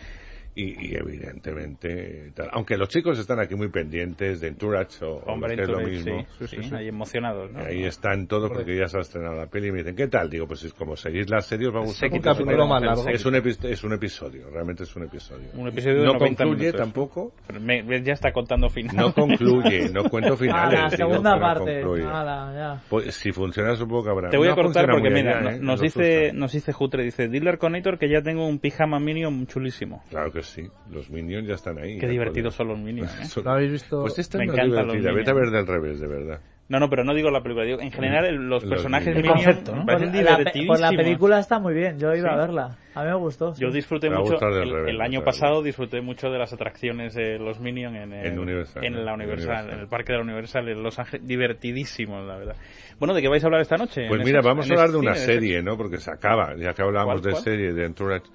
Y, 0.54 0.90
y 0.90 0.94
evidentemente, 0.96 2.30
tal. 2.34 2.48
aunque 2.52 2.76
los 2.76 2.88
chicos 2.88 3.18
están 3.18 3.40
aquí 3.40 3.54
muy 3.54 3.68
pendientes 3.68 4.40
de 4.40 4.48
Entourage 4.48 5.02
o, 5.04 5.14
o 5.16 5.32
Hombre, 5.32 5.56
lo 5.56 5.56
que 5.56 5.62
es 5.62 5.68
lo 5.68 5.80
mismo, 5.88 6.26
sí, 6.38 6.46
sí, 6.46 6.62
sí, 6.62 6.74
ahí 6.74 6.88
emocionados, 6.88 7.50
¿no? 7.52 7.60
ahí 7.60 7.84
están 7.84 8.26
todos 8.26 8.50
porque 8.50 8.76
ya 8.76 8.86
se 8.86 8.98
ha 8.98 9.00
estrenado 9.00 9.34
la 9.36 9.46
peli 9.46 9.68
y 9.68 9.72
me 9.72 9.78
dicen, 9.78 9.96
¿qué 9.96 10.08
tal? 10.08 10.28
Digo, 10.28 10.46
pues 10.46 10.62
es 10.64 10.74
como 10.74 10.96
seguís 10.96 11.30
la 11.30 11.40
serie 11.40 11.68
os 11.68 11.74
va 11.74 11.80
a 11.80 11.84
es 11.84 12.02
un- 12.02 12.20
capítulo 12.20 12.66
más 12.66 12.82
largo. 12.82 13.08
Es 13.08 13.24
un, 13.24 13.34
es 13.36 13.84
un 13.84 13.92
episodio, 13.94 14.50
realmente 14.50 14.82
es 14.82 14.94
un 14.94 15.04
episodio. 15.04 15.48
Un 15.54 15.68
episodio 15.68 16.00
de 16.00 16.04
no 16.06 16.12
90 16.14 16.44
concluye 16.44 16.66
minutos. 16.66 16.80
tampoco, 16.80 17.32
Pero 17.46 17.60
me- 17.60 17.82
me- 17.82 18.02
ya 18.02 18.12
está 18.12 18.32
contando 18.32 18.68
final. 18.68 18.94
no 18.96 19.12
concluye, 19.14 19.88
no 19.90 20.04
cuento 20.10 20.34
Ah, 20.34 20.36
finales. 20.36 20.80
la 20.80 20.88
digo, 20.88 21.08
segunda 21.10 21.40
parte. 21.40 21.80
concluye. 21.80 22.04
Ala, 22.04 22.52
ya. 22.54 22.82
Pues, 22.90 23.14
si 23.14 23.32
funciona 23.32 23.74
supongo 23.76 24.04
que 24.04 24.10
habrá. 24.10 24.28
Te 24.30 24.36
voy 24.36 24.48
No 24.48 24.52
a 24.52 24.56
cortar 24.56 24.86
porque 24.90 25.08
mira, 25.10 25.38
allá, 25.38 25.40
no- 25.40 25.50
¿eh? 25.50 25.52
nos 25.60 25.62
Nos 25.62 25.80
dice 25.80 26.32
nos 26.34 26.52
dice 26.52 26.72
Jutre, 26.74 27.02
dice, 27.04 27.28
Diller 27.28 27.56
Conator 27.58 27.98
que 27.98 28.10
ya 28.10 28.20
tengo 28.20 28.46
un 28.46 28.58
pijama 28.58 29.00
Minion 29.00 29.46
chulísimo. 29.46 30.02
Claro 30.10 30.30
que 30.30 30.41
sí, 30.46 30.68
los 30.90 31.10
Minions 31.10 31.46
ya 31.48 31.54
están 31.54 31.78
ahí. 31.78 31.98
Qué 31.98 32.08
divertidos 32.08 32.54
son 32.54 32.68
los 32.68 32.78
Minions, 32.78 33.12
¿eh? 33.20 33.24
Son- 33.26 33.44
¿No 33.44 33.52
habéis 33.52 33.72
visto? 33.72 34.00
Pues 34.02 34.18
esta 34.18 34.38
Me 34.38 34.44
es 34.44 34.48
más 34.50 34.58
encantan 34.58 34.86
los 34.86 34.96
divertida, 34.96 35.12
vete 35.18 35.30
a 35.30 35.34
ver 35.34 35.50
del 35.50 35.66
revés, 35.66 36.00
de 36.00 36.06
verdad. 36.06 36.40
No, 36.68 36.78
no, 36.78 36.88
pero 36.88 37.04
no 37.04 37.12
digo 37.12 37.30
la 37.30 37.42
película, 37.42 37.66
digo 37.66 37.80
en 37.80 37.90
general 37.90 38.24
el- 38.24 38.36
los 38.48 38.62
Los 38.62 38.70
personajes 38.70 39.14
Minions. 39.14 39.32
Concepto, 39.44 39.74
¿no? 39.76 39.84
parecen 39.84 40.12
divertidísimos. 40.12 40.66
por 40.68 40.80
la 40.80 40.96
película 40.96 41.38
está 41.40 41.58
muy 41.58 41.74
bien, 41.74 41.98
yo 41.98 42.14
iba 42.14 42.28
Sí. 42.30 42.34
a 42.34 42.36
verla. 42.36 42.78
A 42.94 43.02
mí 43.02 43.08
me 43.10 43.16
gustó. 43.16 43.54
sí. 43.54 43.60
Yo 43.62 43.70
disfruté 43.70 44.08
Me 44.08 44.16
mucho, 44.18 44.38
el, 44.48 44.70
revés, 44.70 44.90
el 44.94 45.00
año 45.00 45.22
pasado 45.24 45.62
disfruté 45.62 46.00
mucho 46.00 46.30
de 46.30 46.38
las 46.38 46.52
atracciones 46.52 47.14
de 47.14 47.38
los 47.38 47.58
Minions 47.60 47.96
en, 47.96 48.12
el- 48.14 48.26
En 48.26 48.38
Universal, 48.38 48.84
en 48.84 48.92
¿no? 48.94 49.02
la 49.02 49.12
Universal, 49.14 49.48
Universal. 49.50 49.74
en 49.74 49.80
el 49.80 49.88
parque 49.88 50.12
de 50.12 50.18
la 50.18 50.24
Universal 50.24 50.68
en 50.68 50.82
Los 50.82 50.98
Ángeles, 50.98 51.26
divertidísimos, 51.26 52.26
la 52.26 52.36
verdad. 52.38 52.56
Bueno, 52.98 53.12
¿de 53.12 53.20
qué 53.22 53.28
vais 53.28 53.42
a 53.42 53.46
hablar 53.48 53.60
esta 53.60 53.76
noche? 53.76 54.06
Pues 54.08 54.24
mira, 54.24 54.38
ese- 54.38 54.48
vamos 54.48 54.70
a 54.70 54.72
hablar 54.72 54.90
de 54.92 54.96
una 54.98 55.14
serie, 55.14 55.62
¿no? 55.62 55.76
Porque 55.76 55.98
se 55.98 56.10
acaba, 56.10 56.54
ya 56.56 56.72
que 56.72 56.82
hablábamos 56.82 57.20
¿Cuál, 57.20 57.24
de 57.24 57.30
cuál? 57.32 57.42
serie, 57.42 57.72
de 57.72 57.84
Entourage, 57.84 58.26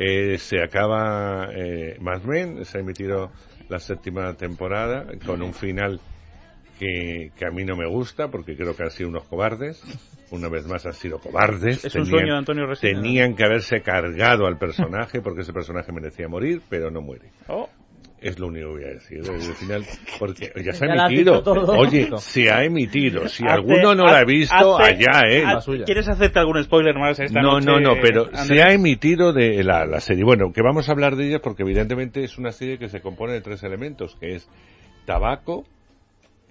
eh, 0.00 0.38
se 0.38 0.62
acaba 0.62 1.48
eh, 1.52 1.96
Mad 2.00 2.22
Men, 2.22 2.64
se 2.64 2.78
ha 2.78 2.80
emitido 2.80 3.32
la 3.68 3.80
séptima 3.80 4.32
temporada 4.34 5.06
con 5.26 5.42
un 5.42 5.52
final 5.52 6.00
que, 6.78 7.32
que 7.36 7.44
a 7.44 7.50
mí 7.50 7.64
no 7.64 7.76
me 7.76 7.86
gusta 7.88 8.28
porque 8.28 8.56
creo 8.56 8.76
que 8.76 8.84
han 8.84 8.90
sido 8.90 9.08
unos 9.08 9.24
cobardes. 9.24 9.82
Una 10.30 10.48
vez 10.48 10.66
más 10.66 10.86
han 10.86 10.92
sido 10.92 11.18
cobardes. 11.18 11.84
Es 11.84 11.94
un 11.94 12.06
sueño 12.06 12.34
de 12.34 12.38
Antonio 12.38 12.66
Resina. 12.66 13.00
Tenían 13.00 13.34
que 13.34 13.44
haberse 13.44 13.80
cargado 13.80 14.46
al 14.46 14.58
personaje 14.58 15.20
porque 15.20 15.40
ese 15.40 15.52
personaje 15.52 15.90
merecía 15.90 16.28
morir, 16.28 16.62
pero 16.68 16.90
no 16.90 17.00
muere. 17.00 17.30
Oh, 17.48 17.68
Es 18.20 18.38
lo 18.38 18.48
único 18.48 18.68
que 18.68 18.74
voy 18.74 18.84
a 18.84 18.94
decir. 18.94 19.20
Al 19.30 19.54
final, 19.54 19.84
porque 20.18 20.52
ya 20.64 20.72
se 20.72 20.86
ha 20.86 21.06
emitido. 21.06 21.42
Oye, 21.76 22.08
se 22.18 22.50
ha 22.50 22.64
emitido. 22.64 23.28
Si 23.28 23.44
alguno 23.46 23.94
no 23.94 24.04
lo 24.06 24.10
ha 24.10 24.24
visto, 24.24 24.78
allá, 24.78 25.22
¿eh? 25.30 25.44
¿Quieres 25.84 26.08
hacerte 26.08 26.38
algún 26.38 26.62
spoiler 26.64 26.96
más 26.96 27.18
esta 27.20 27.40
no, 27.40 27.60
noche? 27.60 27.66
no, 27.66 27.80
no, 27.80 27.94
pero 28.02 28.26
Andrés? 28.26 28.46
se 28.46 28.62
ha 28.62 28.72
emitido 28.72 29.32
de 29.32 29.62
la, 29.62 29.86
la 29.86 30.00
serie. 30.00 30.24
Bueno, 30.24 30.52
que 30.52 30.62
vamos 30.62 30.88
a 30.88 30.92
hablar 30.92 31.16
de 31.16 31.28
ella 31.28 31.38
porque 31.40 31.62
evidentemente 31.62 32.24
es 32.24 32.38
una 32.38 32.50
serie 32.50 32.78
que 32.78 32.88
se 32.88 33.00
compone 33.00 33.34
de 33.34 33.40
tres 33.40 33.62
elementos, 33.62 34.16
que 34.20 34.34
es 34.34 34.48
tabaco, 35.06 35.64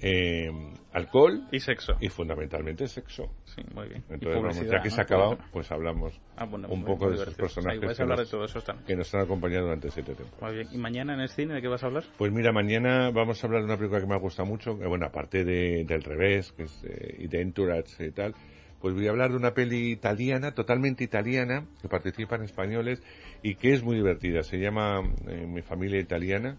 eh, 0.02 0.50
alcohol 0.98 1.48
Y 1.52 1.60
sexo. 1.60 1.94
y 2.00 2.10
fundamentalmente 2.10 2.88
sexo. 2.88 3.32
Sí, 3.46 3.62
muy 3.74 3.88
bien. 3.90 4.04
Entonces, 4.10 4.70
ya 4.70 4.82
que 4.82 4.90
se 4.90 5.00
ha 5.02 5.04
acabado, 5.04 5.38
pues 5.52 5.72
hablamos 5.72 6.20
Ah, 6.36 6.46
bueno, 6.46 6.68
un 6.70 6.84
poco 6.84 7.10
de 7.10 7.16
esos 7.16 7.28
divertido. 7.36 7.46
personajes 7.48 7.82
vais 7.82 7.98
que 7.98 8.06
nos, 8.06 8.20
de 8.20 8.26
todo 8.26 8.46
eso 8.46 8.60
esta 8.60 8.74
noche. 8.74 8.86
que 8.88 8.96
nos 8.96 9.14
han 9.16 9.22
acompañado 9.22 9.64
durante 9.66 9.90
siete 9.92 10.14
temporadas. 10.16 10.42
Muy 10.42 10.56
bien. 10.64 10.68
¿Y 10.72 10.78
mañana 10.78 11.14
en 11.14 11.20
el 11.22 11.30
cine 11.30 11.54
de 11.56 11.62
qué 11.62 11.68
vas 11.68 11.84
a 11.84 11.88
hablar? 11.88 12.04
Pues 12.18 12.32
mira, 12.32 12.52
mañana 12.52 13.12
vamos 13.12 13.44
a 13.44 13.48
hablar 13.48 13.62
de 13.62 13.66
una 13.66 13.78
película 13.78 14.02
que 14.02 14.08
me 14.08 14.16
ha 14.16 14.20
gustado 14.20 14.48
mucho, 14.48 14.78
que 14.78 14.88
bueno, 14.88 15.06
aparte 15.06 15.44
de, 15.44 15.84
del 15.86 16.04
revés, 16.04 16.52
que 16.54 16.64
es, 16.64 16.84
eh, 16.84 17.16
y 17.20 17.28
de 17.28 17.42
Entourage 17.42 18.06
y 18.06 18.12
tal, 18.12 18.34
pues 18.82 18.94
voy 18.94 19.08
a 19.08 19.10
hablar 19.10 19.32
de 19.32 19.38
una 19.38 19.52
peli 19.56 19.92
italiana, 19.92 20.52
totalmente 20.54 21.04
italiana, 21.04 21.66
que 21.82 21.88
participan 21.90 22.44
españoles 22.44 23.02
y 23.42 23.56
que 23.56 23.74
es 23.74 23.84
muy 23.84 23.96
divertida. 23.96 24.44
Se 24.44 24.58
llama 24.58 25.02
eh, 25.28 25.46
Mi 25.48 25.62
familia 25.64 26.00
italiana 26.00 26.58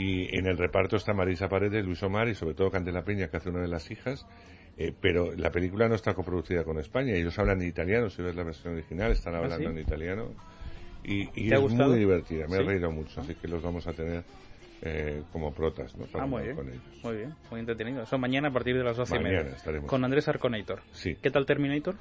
y 0.00 0.36
en 0.36 0.46
el 0.46 0.56
reparto 0.56 0.96
está 0.96 1.12
Marisa 1.12 1.48
Paredes, 1.48 1.84
Luis 1.84 2.02
Omar 2.02 2.28
y 2.28 2.34
sobre 2.34 2.54
todo 2.54 2.70
Candela 2.70 3.02
Peña, 3.02 3.28
que 3.28 3.36
hace 3.38 3.48
una 3.50 3.60
de 3.62 3.68
las 3.68 3.90
hijas. 3.90 4.26
eh, 4.76 4.92
pero 5.00 5.34
la 5.34 5.50
película 5.50 5.88
no 5.88 5.96
está 5.96 6.14
coproducida 6.14 6.62
con 6.64 6.78
España. 6.78 7.12
Ellos 7.14 7.36
hablan 7.38 7.60
en 7.62 7.68
italiano, 7.68 8.08
si 8.10 8.22
ves 8.22 8.36
la 8.36 8.44
versión 8.44 8.74
original, 8.74 9.10
están 9.10 9.34
¿Ah, 9.34 9.38
hablando 9.38 9.70
sí? 9.70 9.74
en 9.76 9.78
italiano. 9.80 10.28
Y, 11.04 11.22
y 11.34 11.48
¿Te 11.48 11.54
ha 11.54 11.58
es 11.58 11.62
gustado? 11.62 11.90
muy 11.90 11.98
divertida, 11.98 12.46
me 12.46 12.56
¿Sí? 12.56 12.62
he 12.62 12.66
reído 12.66 12.90
mucho, 12.92 13.20
así 13.20 13.34
que 13.34 13.48
los 13.48 13.60
vamos 13.62 13.86
a 13.88 13.92
tener 13.92 14.22
eh, 14.82 15.22
como 15.32 15.52
protas, 15.52 15.96
¿no? 15.96 16.06
Ah, 16.14 16.26
muy 16.26 16.42
bien. 16.44 16.54
con 16.56 16.68
ellos. 16.68 16.82
Muy 17.02 17.16
bien, 17.16 17.34
muy 17.50 17.60
entretenido. 17.60 18.02
Eso 18.02 18.18
mañana 18.18 18.48
a 18.48 18.52
partir 18.52 18.76
de 18.76 18.84
las 18.84 18.96
12 18.96 19.16
y 19.16 19.18
media. 19.20 19.40
estaremos. 19.40 19.90
Con 19.90 20.04
Andrés 20.04 20.28
Arconator. 20.28 20.80
Sí. 20.92 21.16
¿Qué 21.20 21.30
tal 21.32 21.44
Terminator? 21.46 21.96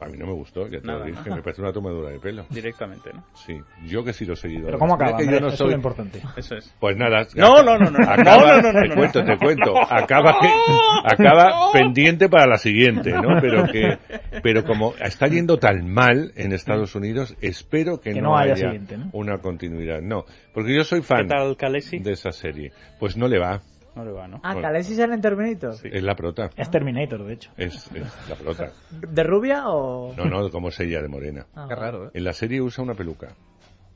A 0.00 0.06
mí 0.06 0.16
no 0.16 0.26
me 0.26 0.32
gustó, 0.32 0.68
ya 0.68 0.80
te 0.80 0.86
Nada, 0.86 1.00
lo 1.00 1.04
dije, 1.06 1.28
¿no? 1.28 1.36
me 1.36 1.42
parece 1.42 1.60
una 1.60 1.72
tomadura 1.72 2.10
de 2.10 2.20
pelo. 2.20 2.46
Directamente, 2.50 3.10
¿no? 3.12 3.24
Sí, 3.34 3.60
yo 3.84 4.04
que 4.04 4.12
sí 4.12 4.24
lo 4.24 4.34
he 4.34 4.36
seguido. 4.36 4.66
Pero 4.66 4.78
¿cómo 4.78 4.94
acaba, 4.94 5.16
que 5.16 5.24
yo 5.26 5.40
no 5.40 5.48
Eso 5.48 5.64
es 5.64 5.70
lo 5.70 5.76
importante. 5.76 6.22
Eso 6.36 6.56
es. 6.56 6.74
Pues 6.78 6.96
nada. 6.96 7.26
No, 7.34 7.62
no, 7.62 7.78
no, 7.78 7.90
no, 7.90 7.98
no, 7.98 8.10
Acaba, 8.10 8.60
no, 8.60 8.62
no, 8.62 8.72
no, 8.72 8.80
te 8.82 8.88
no, 8.88 8.94
cuento, 8.94 9.24
no. 9.24 9.26
te 9.26 9.38
cuento. 9.38 9.74
Acaba, 9.76 10.36
acaba 11.04 11.72
pendiente 11.72 12.28
para 12.28 12.46
la 12.46 12.58
siguiente, 12.58 13.12
¿no? 13.12 13.40
Pero 13.40 13.64
que, 13.66 13.98
pero 14.42 14.64
como 14.64 14.94
está 15.00 15.26
yendo 15.26 15.58
tan 15.58 15.88
mal 15.88 16.32
en 16.36 16.52
Estados 16.52 16.94
Unidos, 16.94 17.36
espero 17.40 18.00
que, 18.00 18.12
Que 18.12 18.20
no, 18.20 18.30
no 18.30 18.38
haya 18.38 18.52
haya 18.52 18.66
siguiente, 18.66 18.98
¿no? 18.98 19.10
una 19.12 19.38
continuidad. 19.38 20.00
No, 20.00 20.24
porque 20.54 20.74
yo 20.74 20.84
soy 20.84 21.00
¿Qué 21.00 21.06
fan 21.06 21.28
tal 21.28 21.56
de 21.56 22.12
esa 22.12 22.32
serie. 22.32 22.72
Pues 22.98 23.16
no 23.16 23.28
le 23.28 23.38
va. 23.38 23.60
No 23.98 24.04
le 24.04 24.12
va, 24.12 24.28
¿no? 24.28 24.36
Ah, 24.44 24.52
Bueno. 24.52 24.68
Khaleesi 24.68 24.94
sale 24.94 25.14
en 25.14 25.20
Terminator. 25.20 25.74
Es 25.82 26.02
la 26.04 26.14
prota. 26.14 26.50
Es 26.56 26.70
Terminator, 26.70 27.24
de 27.24 27.32
hecho. 27.34 27.50
Es, 27.56 27.90
es 27.92 28.28
la 28.28 28.36
prota. 28.36 28.70
¿De 28.90 29.24
rubia 29.24 29.64
o...? 29.66 30.14
No, 30.16 30.26
no, 30.26 30.48
como 30.50 30.68
es 30.68 30.78
ella 30.78 31.02
de 31.02 31.08
morena. 31.08 31.46
Ah, 31.56 31.66
Qué 31.68 31.74
vale. 31.74 31.86
raro, 31.90 32.06
¿eh? 32.06 32.10
En 32.14 32.22
la 32.22 32.32
serie 32.32 32.60
usa 32.62 32.84
una 32.84 32.94
peluca. 32.94 33.34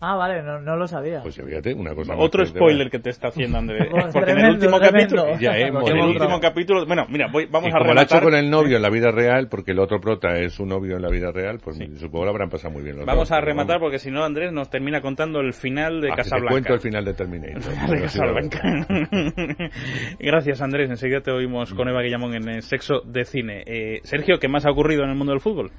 Ah, 0.05 0.16
vale, 0.16 0.42
no, 0.42 0.61
no 0.61 0.76
lo 0.76 0.88
sabía. 0.88 1.20
Pues 1.22 1.36
fíjate, 1.36 1.72
una 1.74 1.94
cosa 1.94 2.14
Otro 2.16 2.40
más 2.42 2.50
que- 2.50 2.59
spoiler 2.59 2.90
que 2.90 2.98
te 2.98 3.11
está 3.11 3.28
haciendo 3.28 3.59
Andrés. 3.59 3.86
Porque 4.12 4.32
en 4.32 4.38
el 4.40 4.50
último 4.50 4.80
tremendo. 4.80 5.16
capítulo. 5.16 5.38
Ya, 5.40 5.57
eh, 5.57 5.68
en 5.68 5.96
el 5.96 6.05
último 6.09 6.40
capítulo. 6.40 6.84
Bueno, 6.86 7.07
mira, 7.09 7.28
voy, 7.30 7.46
vamos 7.46 7.68
y 7.70 7.72
a 7.72 7.78
como 7.78 7.94
lo 7.94 8.00
ha 8.00 8.03
hecho 8.03 8.16
rematar. 8.16 8.22
con 8.30 8.34
el 8.34 8.50
novio 8.50 8.76
en 8.76 8.82
la 8.82 8.90
vida 8.90 9.12
real, 9.12 9.46
porque 9.48 9.70
el 9.70 9.78
otro 9.78 10.00
prota 10.00 10.36
es 10.38 10.55
su 10.55 10.66
novio 10.66 10.96
en 10.96 11.03
la 11.03 11.09
vida 11.09 11.30
real, 11.30 11.61
pues 11.62 11.76
supongo 11.76 12.20
que 12.22 12.24
lo 12.24 12.30
habrán 12.30 12.50
pasado 12.50 12.72
muy 12.74 12.82
bien. 12.82 12.96
los 12.96 13.07
Vamos 13.07 13.28
dos, 13.28 13.38
a 13.38 13.40
rematar 13.40 13.76
vamos. 13.76 13.82
porque 13.86 13.98
si 14.00 14.11
no 14.11 14.24
Andrés 14.24 14.53
nos 14.53 14.68
termina 14.70 15.00
contando 15.00 15.38
el 15.40 15.53
final 15.53 16.00
de 16.00 16.09
Ah, 16.09 16.16
que 16.16 16.22
te 16.22 16.28
Casablanca. 16.30 16.50
cuento 16.50 16.74
el 16.74 16.80
final 16.80 17.05
de 17.05 17.14
Terminator. 17.14 17.62
de 17.88 18.00
Casablanca. 18.03 18.86
Gracias 20.18 20.61
Andrés, 20.61 20.90
enseguida 20.90 21.20
te 21.20 21.30
oímos 21.30 21.72
con 21.74 21.88
Eva 21.88 22.03
Guillamón 22.03 22.34
en 22.34 22.48
el 22.48 22.62
Sexo 22.62 23.03
de 23.05 23.24
Cine. 23.24 23.62
Eh, 23.66 24.00
Sergio, 24.03 24.38
¿qué 24.40 24.48
más 24.48 24.66
ha 24.66 24.70
ocurrido 24.70 25.05
en 25.05 25.11
el 25.11 25.16
mundo 25.16 25.32
del 25.32 25.40
fútbol? 25.40 25.70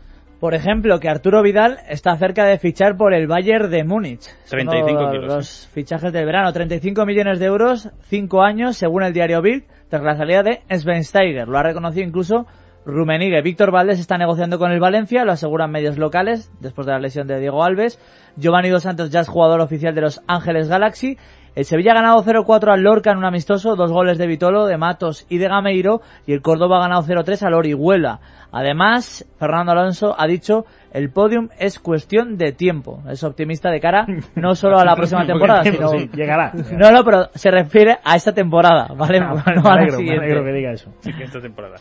Por 0.43 0.55
ejemplo, 0.55 0.99
que 0.99 1.07
Arturo 1.07 1.41
Vidal 1.41 1.77
está 1.87 2.17
cerca 2.17 2.43
de 2.43 2.59
fichar 2.59 2.97
por 2.97 3.13
el 3.13 3.27
Bayern 3.27 3.71
de 3.71 3.85
Múnich. 3.85 4.27
Es 4.43 4.49
35 4.49 4.99
uno 4.99 5.09
de 5.09 5.17
kilos, 5.17 5.33
Los 5.33 5.67
fichajes 5.69 6.11
del 6.11 6.25
verano. 6.25 6.51
35 6.51 7.05
millones 7.05 7.39
de 7.39 7.45
euros, 7.45 7.89
5 8.09 8.41
años, 8.41 8.75
según 8.75 9.03
el 9.03 9.13
diario 9.13 9.41
Bild, 9.41 9.63
tras 9.87 10.03
la 10.03 10.17
salida 10.17 10.43
de 10.43 10.59
Schweinsteiger. 10.69 11.47
Lo 11.47 11.59
ha 11.59 11.63
reconocido 11.63 12.05
incluso 12.05 12.45
Rummenigge. 12.85 13.41
Víctor 13.41 13.71
Valdés 13.71 14.01
está 14.01 14.17
negociando 14.17 14.59
con 14.59 14.73
el 14.73 14.81
Valencia, 14.81 15.23
lo 15.23 15.31
aseguran 15.31 15.71
medios 15.71 15.97
locales, 15.97 16.51
después 16.59 16.85
de 16.87 16.91
la 16.91 16.99
lesión 16.99 17.25
de 17.25 17.39
Diego 17.39 17.63
Alves. 17.63 17.97
Giovanni 18.35 18.67
Dos 18.67 18.83
Santos 18.83 19.11
ya 19.11 19.21
es 19.21 19.29
jugador 19.29 19.61
oficial 19.61 19.95
de 19.95 20.01
los 20.01 20.21
Ángeles 20.27 20.67
Galaxy. 20.67 21.17
El 21.55 21.65
Sevilla 21.65 21.91
ha 21.91 21.95
ganado 21.95 22.23
0-4 22.23 22.73
al 22.73 22.81
Lorca 22.81 23.11
en 23.11 23.19
un 23.19 23.25
amistoso, 23.25 23.75
dos 23.75 23.91
goles 23.91 24.17
de 24.17 24.25
Vitolo, 24.25 24.65
de 24.65 24.75
Matos 24.77 25.27
y 25.29 25.37
de 25.37 25.47
Gameiro, 25.47 26.01
y 26.25 26.33
el 26.33 26.41
Córdoba 26.41 26.77
ha 26.77 26.87
ganado 26.87 27.03
0-3 27.03 27.43
al 27.43 27.53
Orihuela. 27.53 28.19
Además, 28.51 29.23
Fernando 29.37 29.71
Alonso 29.71 30.15
ha 30.17 30.25
dicho, 30.25 30.65
el 30.93 31.09
podium 31.11 31.49
es 31.59 31.79
cuestión 31.79 32.37
de 32.37 32.51
tiempo. 32.53 33.01
Es 33.09 33.23
optimista 33.23 33.69
de 33.69 33.79
cara 33.79 34.05
no 34.35 34.55
solo 34.55 34.77
a 34.79 34.85
la 34.85 34.95
próxima 34.95 35.25
temporada, 35.25 35.63
Tiempo, 35.63 35.87
sino... 35.87 35.99
sí, 35.99 36.09
llegará. 36.13 36.51
No, 36.77 36.91
no, 36.91 37.03
pero 37.03 37.29
se 37.33 37.51
refiere 37.51 37.97
a 38.03 38.15
esta 38.15 38.33
temporada, 38.33 38.87
¿vale? 38.95 39.19
Ah, 39.23 39.53
No 39.55 39.61
me 39.63 39.69
alegro, 39.69 39.93
me 39.93 39.97
siguiente. 39.97 40.25
alegro 40.25 40.43
que 40.45 40.51
diga 40.53 40.71
eso. 40.71 40.93
Sí, 40.99 41.11
que 41.13 41.23
esta 41.23 41.41
temporada. 41.41 41.75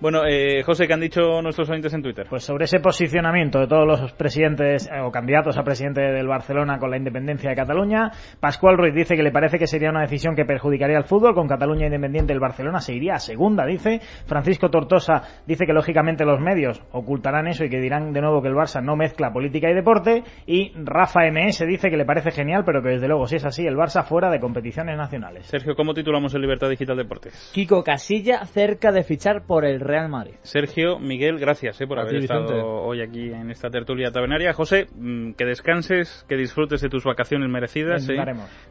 Bueno, 0.00 0.22
eh, 0.26 0.62
José, 0.64 0.86
¿qué 0.86 0.94
han 0.94 1.00
dicho 1.00 1.40
nuestros 1.42 1.68
oyentes 1.70 1.92
en 1.94 2.02
Twitter? 2.02 2.26
Pues 2.28 2.44
sobre 2.44 2.64
ese 2.64 2.80
posicionamiento 2.80 3.58
de 3.60 3.66
todos 3.66 3.86
los 3.86 4.12
presidentes 4.12 4.86
eh, 4.88 5.00
o 5.00 5.10
candidatos 5.10 5.56
a 5.58 5.62
presidente 5.62 6.00
del 6.00 6.26
Barcelona 6.26 6.78
con 6.78 6.90
la 6.90 6.96
independencia 6.96 7.50
de 7.50 7.56
Cataluña, 7.56 8.10
Pascual 8.40 8.76
Ruiz 8.76 8.94
dice 8.94 9.16
que 9.16 9.22
le 9.22 9.30
parece 9.32 9.58
que 9.58 9.66
sería 9.66 9.90
una 9.90 10.00
decisión 10.02 10.34
que 10.34 10.44
perjudicaría 10.44 10.96
al 10.96 11.04
fútbol. 11.04 11.34
Con 11.34 11.46
Cataluña 11.48 11.86
independiente, 11.86 12.32
el 12.32 12.40
Barcelona 12.40 12.80
se 12.80 12.94
iría 12.94 13.14
a 13.14 13.18
segunda, 13.18 13.64
dice. 13.66 14.00
Francisco 14.26 14.68
Tortosa 14.70 15.22
dice 15.46 15.66
que 15.66 15.72
lógicamente 15.72 16.24
los 16.24 16.40
medios 16.40 16.82
ocultarán 16.92 17.46
eso 17.46 17.64
y 17.64 17.70
que 17.70 17.80
dirán 17.80 18.12
de 18.12 18.20
nuevo 18.20 18.42
que 18.42 18.48
el 18.48 18.53
Barça 18.54 18.82
no 18.82 18.96
mezcla 18.96 19.32
política 19.32 19.70
y 19.70 19.74
deporte. 19.74 20.22
Y 20.46 20.72
Rafa 20.76 21.20
MS 21.30 21.66
dice 21.66 21.90
que 21.90 21.96
le 21.96 22.04
parece 22.04 22.30
genial, 22.30 22.62
pero 22.64 22.82
que 22.82 22.90
desde 22.90 23.08
luego, 23.08 23.26
si 23.26 23.36
es 23.36 23.44
así, 23.44 23.66
el 23.66 23.76
Barça 23.76 24.04
fuera 24.04 24.30
de 24.30 24.40
competiciones 24.40 24.96
nacionales. 24.96 25.46
Sergio, 25.46 25.74
¿cómo 25.74 25.94
titulamos 25.94 26.34
el 26.34 26.40
Libertad 26.42 26.68
Digital 26.68 26.96
Deportes? 26.96 27.50
Kiko 27.54 27.82
Casilla 27.82 28.44
cerca 28.46 28.92
de 28.92 29.02
fichar 29.04 29.46
por 29.46 29.64
el 29.64 29.80
Real 29.80 30.08
Madrid. 30.08 30.34
Sergio, 30.42 30.98
Miguel, 30.98 31.38
gracias 31.38 31.80
eh, 31.80 31.86
por 31.86 31.98
A 31.98 32.02
haber 32.02 32.18
ti, 32.18 32.24
estado 32.24 32.42
Vicente. 32.42 32.62
hoy 32.64 33.00
aquí 33.02 33.32
en 33.32 33.50
esta 33.50 33.70
tertulia 33.70 34.10
tabernaria. 34.10 34.52
José, 34.52 34.86
mm, 34.94 35.32
que 35.32 35.44
descanses, 35.44 36.24
que 36.28 36.36
disfrutes 36.36 36.80
de 36.80 36.88
tus 36.88 37.04
vacaciones 37.04 37.48
merecidas. 37.48 38.08
¿eh? 38.08 38.16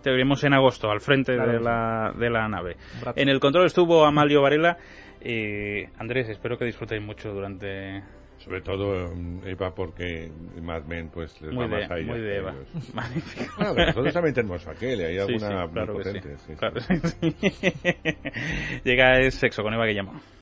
Te 0.02 0.10
veremos 0.12 0.44
en 0.44 0.54
agosto 0.54 0.90
al 0.90 1.02
frente 1.02 1.36
Claro 1.36 1.52
de, 1.54 1.60
la, 1.60 2.14
de 2.18 2.30
la 2.30 2.48
nave. 2.48 2.76
En 3.16 3.30
el 3.30 3.40
control 3.40 3.66
estuvo 3.66 4.06
Amalio 4.06 4.42
Varela. 4.42 4.78
Eh, 5.22 5.90
Andrés, 5.98 6.30
espero 6.30 6.58
que 6.58 6.66
disfrutéis 6.66 7.02
mucho 7.02 7.32
durante... 7.34 8.04
Sobre 8.44 8.62
todo 8.62 9.16
mm, 9.16 9.48
Eva 9.48 9.74
porque 9.74 10.30
Mad 10.62 10.84
Men 10.86 11.10
pues 11.10 11.40
les 11.42 11.54
Muy 11.54 11.66
va 11.66 11.80
más 11.80 11.92
a 11.92 11.98
ella 11.98 12.12
muy 12.12 12.20
de 12.22 12.38
Eva. 12.38 12.54
Magnífico. 12.94 13.54
Bueno, 13.58 13.74
pero 13.76 13.88
nosotros 13.88 14.14
también 14.14 14.36
tenemos 14.36 14.68
aquel, 14.68 15.00
hay 15.00 15.14
Sí, 15.14 15.20
alguna 15.20 15.66
sí, 15.68 15.72
claro 15.74 15.94
muy 15.94 16.04
sí. 16.04 16.10
potente. 16.10 16.38
sí, 16.38 16.44
sí. 16.48 16.56
Claro, 16.56 16.80
sí, 16.82 16.96
sí. 17.00 17.36
Llega 18.84 19.20
es 19.20 19.36
sexo 19.36 19.64
con 19.64 19.74
Eva 19.74 19.86
que 19.86 19.94
llamo. 19.94 20.22